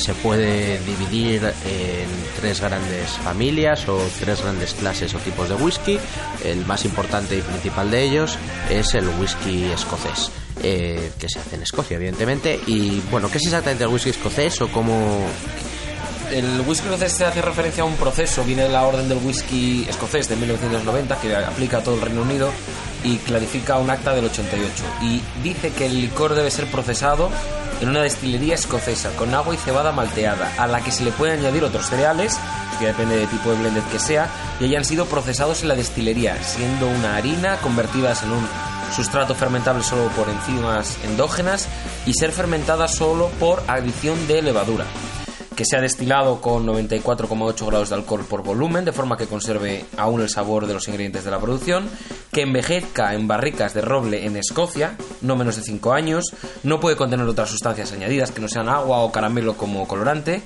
Se 0.09 0.15
puede 0.15 0.79
dividir 0.79 1.43
en 1.43 2.09
tres 2.41 2.61
grandes 2.61 3.11
familias 3.23 3.87
o 3.87 3.99
tres 4.19 4.41
grandes 4.41 4.73
clases 4.73 5.13
o 5.13 5.19
tipos 5.19 5.47
de 5.47 5.53
whisky. 5.53 5.99
El 6.43 6.65
más 6.65 6.83
importante 6.83 7.37
y 7.37 7.41
principal 7.41 7.91
de 7.91 8.01
ellos 8.05 8.35
es 8.71 8.95
el 8.95 9.07
whisky 9.07 9.65
escocés, 9.65 10.31
eh, 10.63 11.11
que 11.19 11.29
se 11.29 11.37
hace 11.37 11.57
en 11.57 11.61
Escocia, 11.61 11.97
evidentemente. 11.97 12.59
Y 12.65 13.01
bueno, 13.11 13.29
¿qué 13.29 13.37
es 13.37 13.45
exactamente 13.45 13.83
el 13.83 13.91
whisky 13.91 14.09
escocés 14.09 14.59
o 14.61 14.69
cómo, 14.69 15.27
El 16.31 16.61
whisky 16.61 16.87
escocés 16.87 17.11
se 17.11 17.25
hace 17.25 17.43
referencia 17.43 17.83
a 17.83 17.85
un 17.85 17.95
proceso, 17.95 18.43
viene 18.43 18.63
de 18.63 18.69
la 18.69 18.87
orden 18.87 19.07
del 19.07 19.19
whisky 19.19 19.85
escocés 19.87 20.27
de 20.27 20.37
1990 20.37 21.21
que 21.21 21.35
aplica 21.35 21.77
a 21.77 21.83
todo 21.83 21.93
el 21.93 22.01
Reino 22.01 22.23
Unido 22.23 22.49
y 23.03 23.17
clarifica 23.17 23.77
un 23.77 23.91
acta 23.91 24.15
del 24.15 24.25
88 24.25 24.83
y 25.03 25.21
dice 25.43 25.69
que 25.71 25.85
el 25.85 26.01
licor 26.01 26.33
debe 26.33 26.49
ser 26.49 26.65
procesado 26.65 27.29
en 27.81 27.89
una 27.89 28.01
destilería 28.01 28.55
escocesa 28.55 29.11
con 29.11 29.33
agua 29.33 29.53
y 29.53 29.57
cebada 29.57 29.91
malteada 29.91 30.51
a 30.57 30.67
la 30.67 30.81
que 30.81 30.91
se 30.91 31.03
le 31.03 31.11
pueden 31.11 31.39
añadir 31.39 31.63
otros 31.63 31.87
cereales, 31.87 32.37
que 32.79 32.87
depende 32.87 33.17
del 33.17 33.27
tipo 33.27 33.51
de 33.51 33.57
blended 33.57 33.83
que 33.91 33.99
sea, 33.99 34.29
y 34.59 34.65
hayan 34.65 34.85
sido 34.85 35.05
procesados 35.05 35.61
en 35.61 35.69
la 35.69 35.75
destilería, 35.75 36.41
siendo 36.43 36.87
una 36.87 37.15
harina 37.15 37.57
convertidas 37.57 38.23
en 38.23 38.31
un 38.31 38.47
sustrato 38.95 39.35
fermentable 39.35 39.83
solo 39.83 40.07
por 40.09 40.29
enzimas 40.29 40.97
endógenas 41.03 41.67
y 42.05 42.13
ser 42.13 42.31
fermentada 42.31 42.87
solo 42.87 43.29
por 43.39 43.63
adición 43.67 44.27
de 44.27 44.41
levadura 44.41 44.85
que 45.59 45.65
sea 45.65 45.81
destilado 45.81 46.39
con 46.39 46.65
94,8 46.65 47.65
grados 47.65 47.89
de 47.89 47.95
alcohol 47.95 48.23
por 48.23 48.43
volumen, 48.43 48.85
de 48.85 48.93
forma 48.93 49.17
que 49.17 49.27
conserve 49.27 49.83
aún 49.97 50.21
el 50.21 50.29
sabor 50.29 50.67
de 50.67 50.73
los 50.73 50.87
ingredientes 50.87 51.25
de 51.25 51.31
la 51.31 51.39
producción, 51.41 51.89
que 52.31 52.43
envejezca 52.43 53.13
en 53.13 53.27
barricas 53.27 53.73
de 53.73 53.81
roble 53.81 54.25
en 54.25 54.37
Escocia, 54.37 54.95
no 55.19 55.35
menos 55.35 55.57
de 55.57 55.63
5 55.63 55.91
años, 55.91 56.23
no 56.63 56.79
puede 56.79 56.95
contener 56.95 57.27
otras 57.27 57.49
sustancias 57.49 57.91
añadidas 57.91 58.31
que 58.31 58.39
no 58.39 58.47
sean 58.47 58.69
agua 58.69 58.99
o 58.99 59.11
caramelo 59.11 59.57
como 59.57 59.85
colorante, 59.85 60.41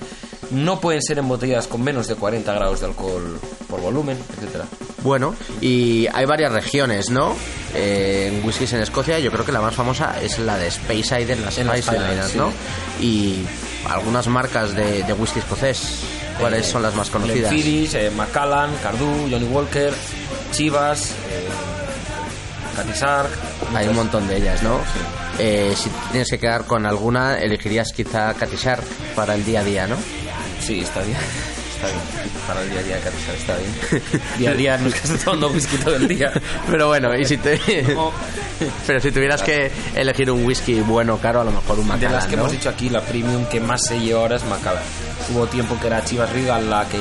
no 0.49 0.79
pueden 0.79 1.03
ser 1.03 1.19
embotelladas 1.19 1.67
con 1.67 1.83
menos 1.83 2.07
de 2.07 2.15
40 2.15 2.51
grados 2.51 2.79
de 2.79 2.87
alcohol 2.87 3.39
por 3.69 3.81
volumen, 3.81 4.17
etcétera. 4.35 4.65
Bueno, 5.03 5.35
y 5.61 6.07
hay 6.11 6.25
varias 6.25 6.51
regiones, 6.51 7.11
¿no? 7.11 7.35
Eh, 7.75 8.31
en 8.33 8.43
whiskies 8.43 8.73
en 8.73 8.81
Escocia, 8.81 9.19
yo 9.19 9.29
creo 9.29 9.45
que 9.45 9.51
la 9.51 9.61
más 9.61 9.75
famosa 9.75 10.19
es 10.23 10.39
la 10.39 10.57
de 10.57 10.71
Speyside, 10.71 11.33
en 11.33 11.45
las 11.45 11.55
En 11.59 11.67
Spice 11.67 11.95
Islands. 11.97 12.35
¿no? 12.35 12.51
Y 12.99 13.45
algunas 13.89 14.27
marcas 14.27 14.73
de, 14.75 15.03
de 15.03 15.13
whisky 15.13 15.39
escocés, 15.39 15.99
¿cuáles 16.39 16.67
Eh, 16.67 16.71
son 16.71 16.81
las 16.81 16.95
más 16.95 17.09
conocidas? 17.09 17.51
Glenfiddich, 17.51 17.93
eh, 17.95 18.11
Macallan, 18.15 18.71
Cardu, 18.81 19.27
Johnny 19.29 19.45
Walker, 19.45 19.93
Chivas, 20.51 21.11
eh, 21.11 21.47
Catisark. 22.75 23.29
Hay 23.75 23.87
un 23.87 23.95
montón 23.95 24.27
de 24.27 24.37
ellas, 24.37 24.61
¿no? 24.63 24.79
Eh, 25.39 25.73
si 25.75 25.89
tienes 26.11 26.29
que 26.29 26.39
quedar 26.39 26.65
con 26.65 26.85
alguna, 26.85 27.39
elegirías 27.39 27.91
quizá 27.91 28.33
Catishar 28.35 28.81
para 29.15 29.35
el 29.35 29.43
día 29.45 29.61
a 29.61 29.63
día, 29.63 29.87
¿no? 29.87 29.95
Sí, 30.61 30.79
está 30.81 31.01
bien. 31.01 31.17
Está 31.83 31.87
bien. 31.87 32.31
Para 32.47 32.61
el 32.61 32.69
día 32.69 32.79
a 32.79 32.83
día, 32.83 32.99
Catisark, 32.99 33.37
está 33.37 33.55
bien. 33.57 34.21
Día 34.37 34.49
a 34.51 34.53
día 34.53 34.77
no 34.77 34.87
es 34.87 34.93
que 34.95 34.99
estés 35.01 35.23
tomando 35.23 35.49
whisky 35.49 35.77
todo 35.77 35.95
el 35.95 36.07
día. 36.07 36.31
Pero 36.69 36.87
bueno, 36.87 37.15
y 37.15 37.25
si 37.25 37.37
te... 37.37 37.59
Pero 38.87 38.99
si 38.99 39.11
tuvieras 39.11 39.41
que 39.43 39.71
elegir 39.95 40.29
un 40.31 40.45
whisky 40.45 40.79
bueno, 40.81 41.17
caro, 41.17 41.41
a 41.41 41.43
lo 41.43 41.51
mejor 41.51 41.79
un 41.79 41.85
De 41.87 41.93
Macallan, 41.93 42.13
las 42.13 42.25
que 42.27 42.35
¿no? 42.35 42.43
hemos 42.43 42.51
dicho 42.53 42.69
aquí, 42.69 42.89
la 42.89 43.01
premium 43.01 43.45
que 43.45 43.59
más 43.59 43.85
se 43.85 43.99
lleva 43.99 44.21
ahora 44.21 44.35
es 44.37 44.45
Macallan. 44.45 44.83
Hubo 45.33 45.47
tiempo 45.47 45.77
que 45.79 45.87
era 45.87 46.03
Chivas 46.03 46.29
Regal 46.31 46.69
la 46.69 46.85
que 46.87 46.99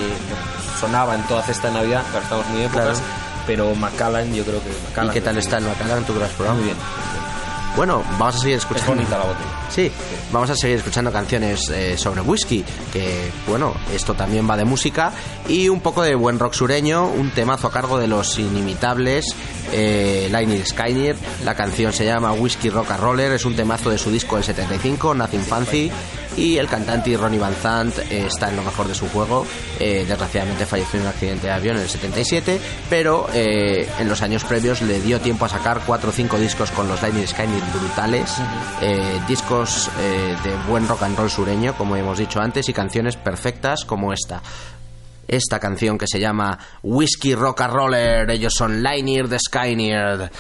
sonaba 0.80 1.14
en 1.14 1.22
toda 1.24 1.42
cesta 1.42 1.68
de 1.68 1.74
Navidad, 1.74 2.02
ahora 2.08 2.22
estamos 2.22 2.46
muy 2.48 2.62
épocas, 2.62 2.98
Claro. 2.98 3.00
pero 3.46 3.74
Macallan 3.74 4.34
yo 4.34 4.44
creo 4.44 4.60
que 4.62 4.70
¿Y 4.70 4.88
Macallan 4.88 5.12
qué 5.14 5.20
tal 5.20 5.38
es 5.38 5.44
está 5.44 5.58
el 5.58 5.64
Macallan? 5.64 6.04
¿Tú 6.04 6.12
que 6.14 6.18
lo 6.20 6.24
has 6.24 6.30
probado? 6.32 6.56
Muy 6.56 6.64
bien. 6.64 6.76
Bueno, 7.74 8.02
vamos 8.18 8.34
a 8.36 8.38
seguir 8.38 8.56
Es 8.56 8.62
escuchando. 8.62 8.92
bonita 8.94 9.16
la 9.18 9.24
botella. 9.24 9.50
Sí, 9.70 9.90
vamos 10.30 10.50
a 10.50 10.54
seguir 10.56 10.76
escuchando 10.76 11.10
canciones 11.10 11.70
eh, 11.70 11.96
sobre 11.96 12.20
whisky, 12.20 12.62
que 12.92 13.30
bueno, 13.48 13.74
esto 13.94 14.12
también 14.12 14.48
va 14.48 14.58
de 14.58 14.66
música 14.66 15.10
y 15.48 15.70
un 15.70 15.80
poco 15.80 16.02
de 16.02 16.14
buen 16.14 16.38
rock 16.38 16.52
sureño, 16.52 17.06
un 17.06 17.30
temazo 17.30 17.68
a 17.68 17.72
cargo 17.72 17.98
de 17.98 18.08
los 18.08 18.38
inimitables 18.38 19.34
eh, 19.72 20.28
Liner 20.30 20.66
Skyner. 20.66 21.16
La 21.44 21.54
canción 21.54 21.94
se 21.94 22.04
llama 22.04 22.32
Whisky 22.32 22.68
Rock 22.68 22.90
and 22.90 23.00
Roller, 23.00 23.32
es 23.32 23.46
un 23.46 23.56
temazo 23.56 23.88
de 23.88 23.96
su 23.96 24.10
disco 24.10 24.36
del 24.36 24.44
75, 24.44 25.14
Nothing 25.14 25.42
Fancy, 25.44 25.90
y 26.36 26.56
el 26.56 26.66
cantante 26.66 27.16
Ronnie 27.16 27.38
Van 27.38 27.54
Zant 27.54 27.98
eh, 27.98 28.26
está 28.26 28.48
en 28.50 28.56
lo 28.56 28.62
mejor 28.62 28.88
de 28.88 28.94
su 28.94 29.08
juego. 29.08 29.46
Eh, 29.78 30.04
desgraciadamente 30.06 30.66
falleció 30.66 30.98
en 30.98 31.06
un 31.06 31.10
accidente 31.10 31.46
de 31.46 31.52
avión 31.52 31.76
en 31.76 31.82
el 31.82 31.88
77, 31.88 32.60
pero 32.88 33.28
eh, 33.32 33.88
en 33.98 34.08
los 34.08 34.22
años 34.22 34.44
previos 34.44 34.82
le 34.82 35.00
dio 35.00 35.20
tiempo 35.20 35.44
a 35.44 35.48
sacar 35.48 35.82
cuatro 35.86 36.10
o 36.10 36.12
cinco 36.12 36.38
discos 36.38 36.70
con 36.70 36.88
los 36.88 37.00
Lightning 37.02 37.26
Skynet 37.26 37.72
brutales, 37.72 38.36
eh, 38.80 39.20
discos 39.26 39.90
de 39.96 40.56
buen 40.68 40.86
rock 40.88 41.02
and 41.02 41.16
roll 41.16 41.30
sureño, 41.30 41.74
como 41.76 41.96
hemos 41.96 42.18
dicho 42.18 42.40
antes, 42.40 42.68
y 42.68 42.72
canciones 42.72 43.16
perfectas 43.16 43.84
como 43.84 44.12
esta. 44.12 44.42
Esta 45.28 45.58
canción 45.58 45.96
que 45.98 46.06
se 46.06 46.20
llama 46.20 46.58
Whiskey 46.82 47.34
Rock 47.34 47.62
and 47.62 47.72
Roller, 47.72 48.30
ellos 48.30 48.54
son 48.54 48.82
Liner 48.82 49.28
the 49.28 49.38
Skyneard. 49.38 50.30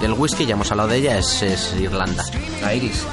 Del 0.00 0.12
whisky, 0.14 0.46
ya 0.46 0.54
hemos 0.54 0.70
hablado 0.70 0.88
de 0.90 0.96
ella, 0.96 1.18
es, 1.18 1.42
Irlanda. 1.78 2.24
La 2.62 2.74
Iris. 2.74 3.04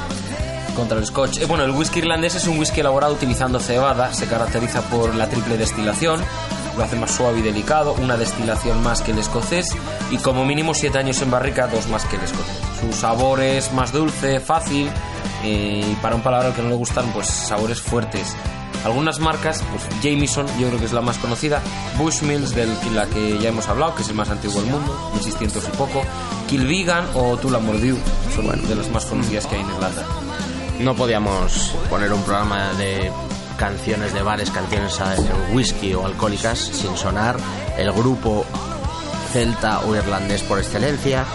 Contra 0.76 0.98
el 1.00 1.06
Scotch. 1.06 1.40
Eh, 1.40 1.46
bueno, 1.46 1.64
el 1.64 1.72
whisky 1.72 2.00
irlandés 2.00 2.36
es 2.36 2.46
un 2.48 2.60
whisky 2.60 2.82
elaborado 2.82 3.14
utilizando 3.14 3.60
cebada. 3.60 4.14
Se 4.14 4.28
caracteriza 4.28 4.82
por 4.90 5.16
la 5.16 5.28
triple 5.28 5.58
destilación. 5.58 6.22
Lo 6.78 6.84
hace 6.84 6.96
más 6.96 7.12
suave 7.12 7.40
y 7.40 7.42
delicado. 7.42 7.96
Una 8.00 8.16
destilación 8.16 8.84
más 8.84 9.02
que 9.02 9.12
el 9.12 9.18
escocés. 9.18 9.70
Y 10.12 10.18
como 10.18 10.46
mínimo 10.46 10.76
7 10.76 10.98
años 11.00 11.20
en 11.24 11.32
barrica, 11.32 11.68
dos 11.68 11.88
más 11.88 12.06
que 12.06 12.18
el 12.18 12.22
escocés. 12.24 12.58
Su 12.80 12.94
sabor 12.94 13.42
es 13.42 13.74
más 13.74 13.92
dulce, 13.92 14.40
fácil. 14.40 14.90
eh, 15.44 15.84
y 15.92 15.96
para 15.96 16.16
un 16.16 16.22
paladar 16.22 16.48
al 16.48 16.54
que 16.54 16.62
no 16.62 16.70
le 16.70 16.76
gustan, 16.76 17.12
pues 17.12 17.28
sabores 17.28 17.82
fuertes. 17.82 18.36
Algunas 18.86 19.20
marcas, 19.20 19.64
pues 19.72 19.84
Jameson, 20.04 20.46
yo 20.60 20.68
creo 20.68 20.80
que 20.80 20.86
es 20.86 20.94
la 20.94 21.02
más 21.02 21.18
conocida. 21.18 21.60
Bushmills, 21.98 22.54
de 22.54 22.68
la 22.94 23.08
que 23.08 23.40
ya 23.40 23.50
hemos 23.50 23.68
hablado, 23.68 23.96
que 23.96 24.04
es 24.04 24.10
el 24.10 24.16
más 24.16 24.30
antiguo 24.30 24.62
del 24.62 24.70
mundo, 24.70 25.10
1600 25.14 25.68
y 25.68 25.72
poco. 25.78 26.04
Kilvigan 26.48 27.06
o 27.14 27.38
Tullamore 27.38 27.96
son 28.36 28.68
de 28.68 28.76
las 28.76 28.90
más 28.92 29.06
conocidas 29.06 29.46
que 29.46 29.56
hay 29.56 29.62
en 29.62 29.68
Irlanda. 29.68 30.06
No 30.80 30.96
podíamos 30.96 31.76
poner 31.90 32.14
un 32.14 32.22
programa 32.24 32.74
de 32.74 33.12
canciones 33.58 34.14
de 34.14 34.22
bares, 34.22 34.50
canciones 34.52 34.98
de 34.98 35.54
whisky 35.54 35.94
o 35.94 36.06
alcohólicas 36.06 36.60
sin 36.60 36.96
sonar. 36.96 37.38
El 37.78 37.92
grupo 37.92 38.46
celta 39.34 39.82
o 39.82 39.96
irlandés 39.96 40.42
por 40.44 40.60
excelencia, 40.60 41.26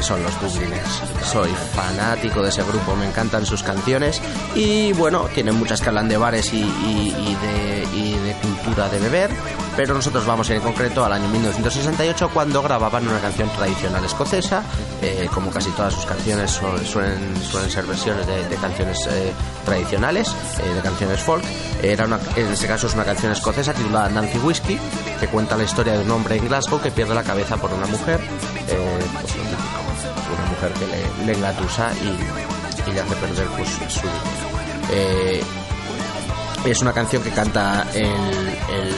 que 0.00 0.06
son 0.06 0.22
los 0.22 0.40
Dubliners. 0.40 1.02
Soy 1.30 1.50
fanático 1.74 2.40
de 2.42 2.48
ese 2.48 2.62
grupo, 2.62 2.96
me 2.96 3.06
encantan 3.06 3.44
sus 3.44 3.62
canciones 3.62 4.20
y 4.54 4.94
bueno, 4.94 5.26
tienen 5.34 5.56
muchas 5.58 5.82
que 5.82 5.88
hablan 5.90 6.08
de 6.08 6.16
bares 6.16 6.54
y, 6.54 6.56
y- 6.62 7.14
y 7.18 7.34
de, 7.36 7.86
y 7.94 8.12
de 8.18 8.32
cultura 8.40 8.88
de 8.88 8.98
beber, 8.98 9.30
pero 9.76 9.92
nosotros 9.92 10.24
vamos 10.24 10.48
en 10.48 10.60
concreto 10.62 11.04
al 11.04 11.12
año 11.12 11.28
1968 11.28 12.30
cuando 12.32 12.62
grababan 12.62 13.06
una 13.06 13.20
canción 13.20 13.50
tradicional 13.50 14.02
escocesa, 14.02 14.62
eh, 15.02 15.28
como 15.34 15.50
casi 15.50 15.68
todas 15.72 15.92
sus 15.92 16.06
canciones 16.06 16.50
su- 16.50 16.78
suelen, 16.86 17.36
suelen 17.42 17.70
ser 17.70 17.84
versiones 17.84 18.26
de, 18.26 18.48
de 18.48 18.56
canciones 18.56 19.06
eh, 19.10 19.32
tradicionales, 19.66 20.34
eh, 20.64 20.74
de 20.74 20.80
canciones 20.80 21.20
folk. 21.20 21.44
Era 21.82 22.06
una, 22.06 22.18
en 22.36 22.46
este 22.48 22.66
caso 22.66 22.86
es 22.86 22.94
una 22.94 23.04
canción 23.04 23.32
escocesa 23.32 23.74
titulada 23.74 24.08
Nancy 24.08 24.38
Whiskey, 24.38 24.78
que 25.18 25.26
cuenta 25.28 25.56
la 25.58 25.64
historia 25.64 25.92
de 25.92 26.04
un 26.04 26.10
hombre 26.10 26.36
en 26.36 26.48
Glasgow 26.48 26.80
que 26.80 26.90
pierde 26.90 27.14
la 27.14 27.22
cabeza 27.22 27.58
por 27.58 27.70
una 27.72 27.86
mujer, 27.86 28.18
eh, 28.68 28.98
pues 29.20 29.34
que 30.68 30.86
le, 30.86 31.26
le 31.26 31.32
engatusa 31.38 31.90
y, 32.02 32.90
y 32.90 32.92
le 32.94 33.00
hace 33.00 33.16
perder 33.16 33.46
pues, 33.56 33.68
su. 33.92 34.06
Eh, 34.92 35.42
es 36.66 36.82
una 36.82 36.92
canción 36.92 37.22
que 37.22 37.30
canta 37.30 37.86
el, 37.94 38.04
el 38.04 38.94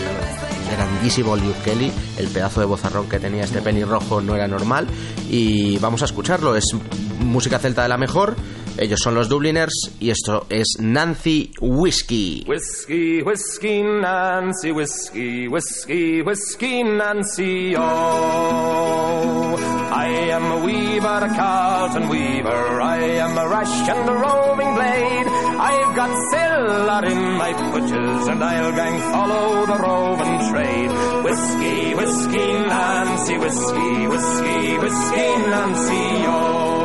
grandísimo 0.73 1.37
Luke 1.37 1.59
Kelly, 1.65 1.93
el 2.19 2.29
pedazo 2.29 2.61
de 2.61 2.67
bozarrón 2.67 3.09
que 3.09 3.19
tenía 3.21 3.45
este 3.45 3.63
pelirrojo 3.63 4.21
no 4.21 4.35
era 4.35 4.49
normal 4.49 4.89
y 5.31 5.79
vamos 5.79 6.03
a 6.03 6.07
escucharlo, 6.07 6.57
es 6.57 6.65
música 7.21 7.59
celta 7.59 7.83
de 7.83 7.89
la 7.89 7.99
mejor, 7.99 8.37
ellos 8.79 9.01
son 9.01 9.15
los 9.15 9.29
Dubliners 9.29 9.93
y 10.01 10.11
esto 10.11 10.47
es 10.49 10.77
Nancy 10.81 11.53
Whiskey. 11.61 12.45
Whiskey, 12.49 13.23
whiskey, 13.23 13.83
Nancy, 13.83 14.73
whiskey, 14.73 15.47
whiskey, 15.47 16.23
whiskey, 16.23 16.83
Nancy, 16.83 17.75
oh. 17.79 19.72
I 20.13 20.29
am 20.37 20.45
a 20.53 20.59
weaver, 20.59 21.19
a 21.25 21.29
Carlton 21.35 22.09
weaver, 22.11 22.81
I 22.83 22.99
am 23.25 23.39
a 23.39 23.49
rash 23.49 23.89
and 23.89 24.09
a 24.11 24.13
roving 24.13 24.75
blade. 24.75 25.27
I've 25.27 25.97
got 25.97 26.11
cellar 26.31 27.05
in 27.07 27.23
my 27.39 27.53
butches, 27.73 28.29
and 28.29 28.45
I'll 28.45 28.73
gang 28.73 28.99
follow 29.11 29.65
the 29.65 29.79
roving 29.79 30.51
trade. 30.51 30.91
Whiskey, 31.25 31.95
whiskey, 31.95 32.53
Nancy, 32.75 33.39
whiskey, 33.39 34.07
whiskey, 34.13 34.79
whiskey, 34.85 35.29
Nancy, 35.49 36.05
oh. 36.29 36.82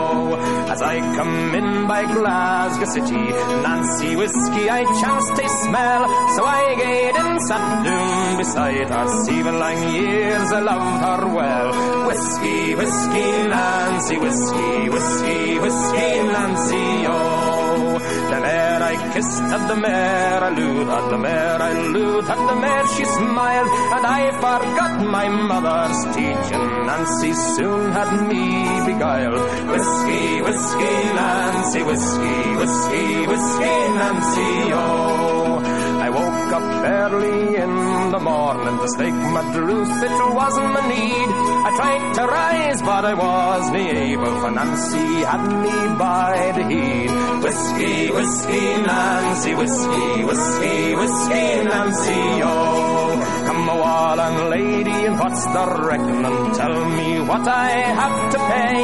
As 0.73 0.81
I 0.81 0.99
come 1.15 1.55
in 1.55 1.87
by 1.87 2.05
Glasgow 2.05 2.85
City, 2.85 3.25
Nancy 3.65 4.15
whiskey 4.15 4.69
I 4.69 4.83
chanced 5.01 5.35
to 5.35 5.49
smell, 5.63 6.01
so 6.35 6.43
I 6.45 6.75
gaed 6.75 7.15
and 7.15 7.41
sat 7.47 7.83
down 7.83 8.37
beside 8.37 8.89
her. 8.89 9.07
Seven 9.25 9.59
long 9.59 9.81
years 9.93 10.51
I 10.51 10.59
loved 10.59 11.01
her 11.05 11.35
well. 11.35 12.07
Whiskey, 12.07 12.75
whiskey, 12.75 13.29
Nancy, 13.53 14.17
whiskey, 14.17 14.89
whiskey, 14.89 15.59
whiskey, 15.59 16.09
Nancy, 16.35 16.85
oh. 17.07 17.46
I 18.87 18.95
kissed 19.13 19.41
at 19.55 19.67
the 19.67 19.75
mare 19.75 20.43
I 20.43 20.49
lewd, 20.59 20.87
at 20.87 21.09
the 21.09 21.17
mare 21.17 21.61
I 21.61 21.73
lewd, 21.93 22.23
at 22.23 22.41
the 22.49 22.55
mare 22.55 22.87
she 22.95 23.03
smiled, 23.03 23.69
and 23.95 24.03
I 24.19 24.21
forgot 24.43 24.93
my 25.17 25.27
mother's 25.27 25.99
teaching. 26.15 26.65
Nancy 26.87 27.33
soon 27.55 27.91
had 27.91 28.11
me 28.29 28.45
beguiled. 28.87 29.43
Whiskey, 29.73 30.41
whiskey, 30.47 30.95
Nancy, 31.19 31.83
whiskey, 31.83 32.39
whiskey, 32.61 33.07
whiskey, 33.31 33.75
Nancy, 33.99 34.51
oh. 34.71 35.66
Woke 36.47 36.61
up 36.61 36.85
early 36.85 37.55
in 37.57 38.11
the 38.11 38.19
morning 38.19 38.77
to 38.79 38.87
stake 38.95 39.13
my 39.13 39.51
truth, 39.51 40.01
it 40.01 40.33
wasn't 40.33 40.71
my 40.71 40.87
need. 40.87 41.29
I 41.67 41.73
tried 41.75 42.13
to 42.15 42.23
rise, 42.25 42.81
but 42.83 43.03
I 43.03 43.13
wasn't 43.15 43.75
able, 43.75 44.39
for 44.39 44.51
Nancy 44.51 45.25
had 45.27 45.43
me 45.43 45.97
by 45.97 46.53
the 46.55 46.63
head. 46.63 47.43
Whiskey, 47.43 48.11
whiskey, 48.11 48.81
Nancy, 48.81 49.55
whiskey, 49.55 50.23
whiskey, 50.23 50.95
whiskey, 50.95 51.63
Nancy, 51.65 52.41
oh. 52.43 52.96
Come 53.77 53.85
a 53.85 53.89
wall 53.89 54.19
and 54.19 54.49
lady, 54.49 55.05
and 55.05 55.19
what's 55.19 55.45
the 55.45 55.65
reckoning? 55.87 56.53
Tell 56.55 56.89
me 56.97 57.19
what 57.21 57.47
I 57.47 57.69
have 57.99 58.31
to 58.33 58.39
pay. 58.51 58.81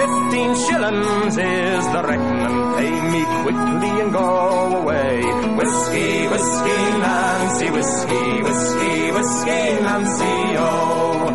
Fifteen 0.00 0.50
shillings 0.64 1.36
is 1.38 1.84
the 1.94 2.02
reckoning. 2.06 2.58
Pay 2.78 2.94
me 3.12 3.22
quickly 3.42 4.00
and 4.02 4.12
go 4.12 4.76
away. 4.80 5.22
Whiskey, 5.58 6.28
whiskey, 6.28 6.80
Nancy, 7.02 7.70
whiskey, 7.70 8.42
whiskey, 8.46 9.10
whiskey, 9.10 9.82
Nancy, 9.82 10.56
oh. 10.58 11.27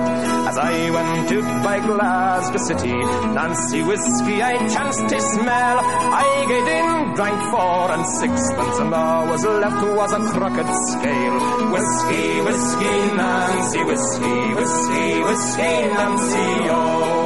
I 0.64 0.90
went 0.96 1.32
out 1.38 1.64
by 1.64 1.80
Glasgow 1.80 2.62
City, 2.68 2.96
Nancy 3.38 3.82
whiskey 3.84 4.42
I 4.42 4.54
chanced 4.74 5.10
to 5.10 5.20
smell. 5.20 5.78
I 6.24 6.46
get 6.52 6.68
in, 6.80 7.16
drank 7.16 7.40
four 7.52 7.92
and 7.96 8.06
sixpence, 8.22 8.78
and 8.80 8.94
all 8.94 9.28
was 9.28 9.44
left 9.44 9.84
was 10.00 10.12
a 10.14 10.22
crooked 10.32 10.70
scale. 10.92 11.38
Whiskey, 11.76 12.28
whiskey, 12.48 12.98
Nancy, 13.20 13.84
whiskey, 13.84 14.40
whiskey, 14.60 15.10
whiskey, 15.28 15.76
Nancy, 15.98 16.50
oh. 16.72 17.23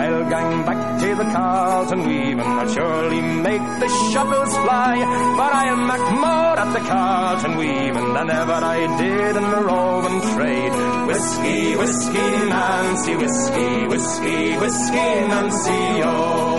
I'll 0.00 0.30
gang 0.30 0.64
back 0.64 1.00
to 1.02 1.14
the 1.14 1.24
Carlton 1.24 2.00
weaving, 2.08 2.40
I'll 2.40 2.72
surely 2.72 3.20
make 3.20 3.66
the 3.82 3.88
shovels 4.12 4.56
fly, 4.64 4.94
but 5.36 5.52
I'll 5.52 5.84
make 5.92 6.06
more 6.24 6.54
at 6.62 6.72
the 6.72 6.80
Carlton 6.88 7.56
weaving 7.58 8.14
than 8.14 8.30
ever 8.30 8.58
I 8.76 8.78
did 8.96 9.36
in 9.36 9.46
the 9.54 9.62
roving 9.62 10.20
trade. 10.32 10.72
Whiskey, 11.06 11.76
whiskey, 11.76 12.30
Nancy, 12.48 13.16
whiskey, 13.16 13.86
whiskey, 13.88 14.56
whiskey, 14.56 15.10
Nancy, 15.32 16.02
oh. 16.02 16.49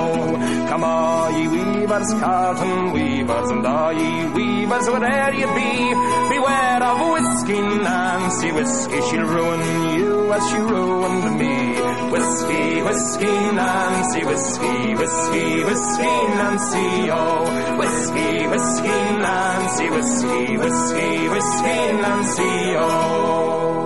Come 0.71 0.85
all 0.85 1.29
ye 1.37 1.49
weavers, 1.49 2.13
Carlton 2.13 2.93
weavers, 2.93 3.49
and 3.51 3.65
all 3.67 3.91
ye 3.91 4.25
weavers, 4.27 4.87
where'er 4.89 5.33
ye 5.33 5.45
be, 5.57 5.71
beware 6.31 6.81
of 6.81 7.11
whiskey 7.11 7.59
Nancy, 7.59 8.53
whiskey, 8.53 9.01
she'll 9.01 9.27
ruin 9.27 9.99
you 9.99 10.31
as 10.31 10.49
she 10.49 10.59
ruined 10.59 11.37
me. 11.37 11.55
Whiskey, 12.13 12.81
whiskey 12.83 13.35
Nancy, 13.59 14.23
whiskey, 14.23 14.95
whiskey, 14.95 15.63
whiskey 15.65 16.15
Nancy, 16.39 17.11
oh. 17.11 17.77
Whiskey, 17.77 18.47
whiskey 18.47 18.99
Nancy, 19.27 19.89
whiskey, 19.89 20.57
whiskey, 20.57 21.27
whiskey 21.27 21.79
Nancy, 21.99 22.75
oh. 22.77 23.80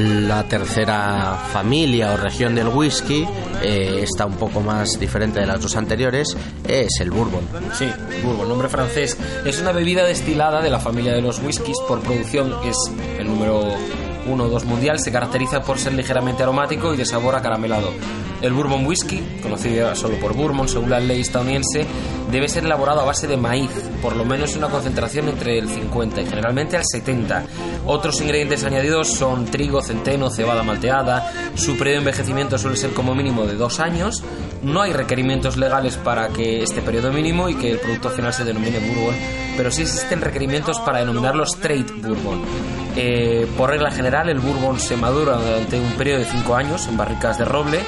La 0.00 0.44
tercera 0.48 1.36
familia 1.52 2.12
o 2.12 2.16
región 2.16 2.54
del 2.54 2.68
whisky 2.68 3.26
eh, 3.62 4.00
está 4.02 4.26
un 4.26 4.34
poco 4.34 4.60
más 4.60 4.98
diferente 4.98 5.40
de 5.40 5.46
las 5.46 5.60
dos 5.60 5.76
anteriores, 5.76 6.36
es 6.66 7.00
el 7.00 7.10
bourbon. 7.10 7.46
Sí, 7.74 7.88
Bourbon, 8.24 8.48
nombre 8.48 8.68
francés. 8.68 9.18
Es 9.44 9.60
una 9.60 9.72
bebida 9.72 10.04
destilada 10.04 10.62
de 10.62 10.70
la 10.70 10.80
familia 10.80 11.12
de 11.12 11.20
los 11.20 11.40
whiskies. 11.40 11.76
Por 11.86 12.00
producción 12.00 12.54
es 12.64 12.76
el 13.18 13.26
número 13.26 13.74
1 14.26 14.44
o 14.44 14.48
2 14.48 14.64
mundial. 14.64 14.98
Se 14.98 15.12
caracteriza 15.12 15.62
por 15.62 15.78
ser 15.78 15.92
ligeramente 15.94 16.42
aromático 16.42 16.94
y 16.94 16.96
de 16.96 17.04
sabor 17.04 17.34
acaramelado. 17.34 17.90
El 18.40 18.54
Bourbon 18.54 18.86
Whisky, 18.86 19.22
conocido 19.42 19.94
solo 19.94 20.18
por 20.18 20.34
Bourbon 20.34 20.66
según 20.66 20.88
la 20.88 20.98
ley 20.98 21.20
estadounidense, 21.20 21.86
debe 22.30 22.48
ser 22.48 22.64
elaborado 22.64 23.00
a 23.00 23.04
base 23.04 23.26
de 23.26 23.36
maíz, 23.36 23.70
por 24.00 24.16
lo 24.16 24.24
menos 24.24 24.56
una 24.56 24.68
concentración 24.68 25.28
entre 25.28 25.58
el 25.58 25.68
50 25.68 26.22
y 26.22 26.26
generalmente 26.26 26.78
al 26.78 26.84
70. 26.84 27.44
Otros 27.84 28.18
ingredientes 28.22 28.64
añadidos 28.64 29.08
son 29.08 29.44
trigo, 29.44 29.82
centeno, 29.82 30.30
cebada 30.30 30.62
malteada. 30.62 31.30
Su 31.54 31.76
periodo 31.76 31.96
de 31.96 31.98
envejecimiento 31.98 32.56
suele 32.56 32.78
ser 32.78 32.94
como 32.94 33.14
mínimo 33.14 33.44
de 33.44 33.56
dos 33.56 33.78
años. 33.78 34.22
No 34.62 34.80
hay 34.80 34.94
requerimientos 34.94 35.58
legales 35.58 35.98
para 35.98 36.28
que 36.28 36.62
este 36.62 36.80
periodo 36.80 37.12
mínimo 37.12 37.50
y 37.50 37.56
que 37.56 37.72
el 37.72 37.78
producto 37.78 38.08
final 38.08 38.32
se 38.32 38.44
denomine 38.44 38.78
Bourbon, 38.78 39.14
pero 39.56 39.70
sí 39.70 39.82
existen 39.82 40.22
requerimientos 40.22 40.78
para 40.80 41.00
denominarlo 41.00 41.44
Straight 41.44 41.90
Bourbon. 42.02 42.79
Eh, 42.96 43.46
por 43.56 43.70
regla 43.70 43.90
general, 43.90 44.28
el 44.28 44.40
Bourbon 44.40 44.78
se 44.80 44.96
madura 44.96 45.36
durante 45.36 45.78
un 45.78 45.92
periodo 45.92 46.18
de 46.20 46.24
5 46.24 46.54
años 46.54 46.86
en 46.88 46.96
barricas 46.96 47.38
de 47.38 47.44
roble, 47.44 47.80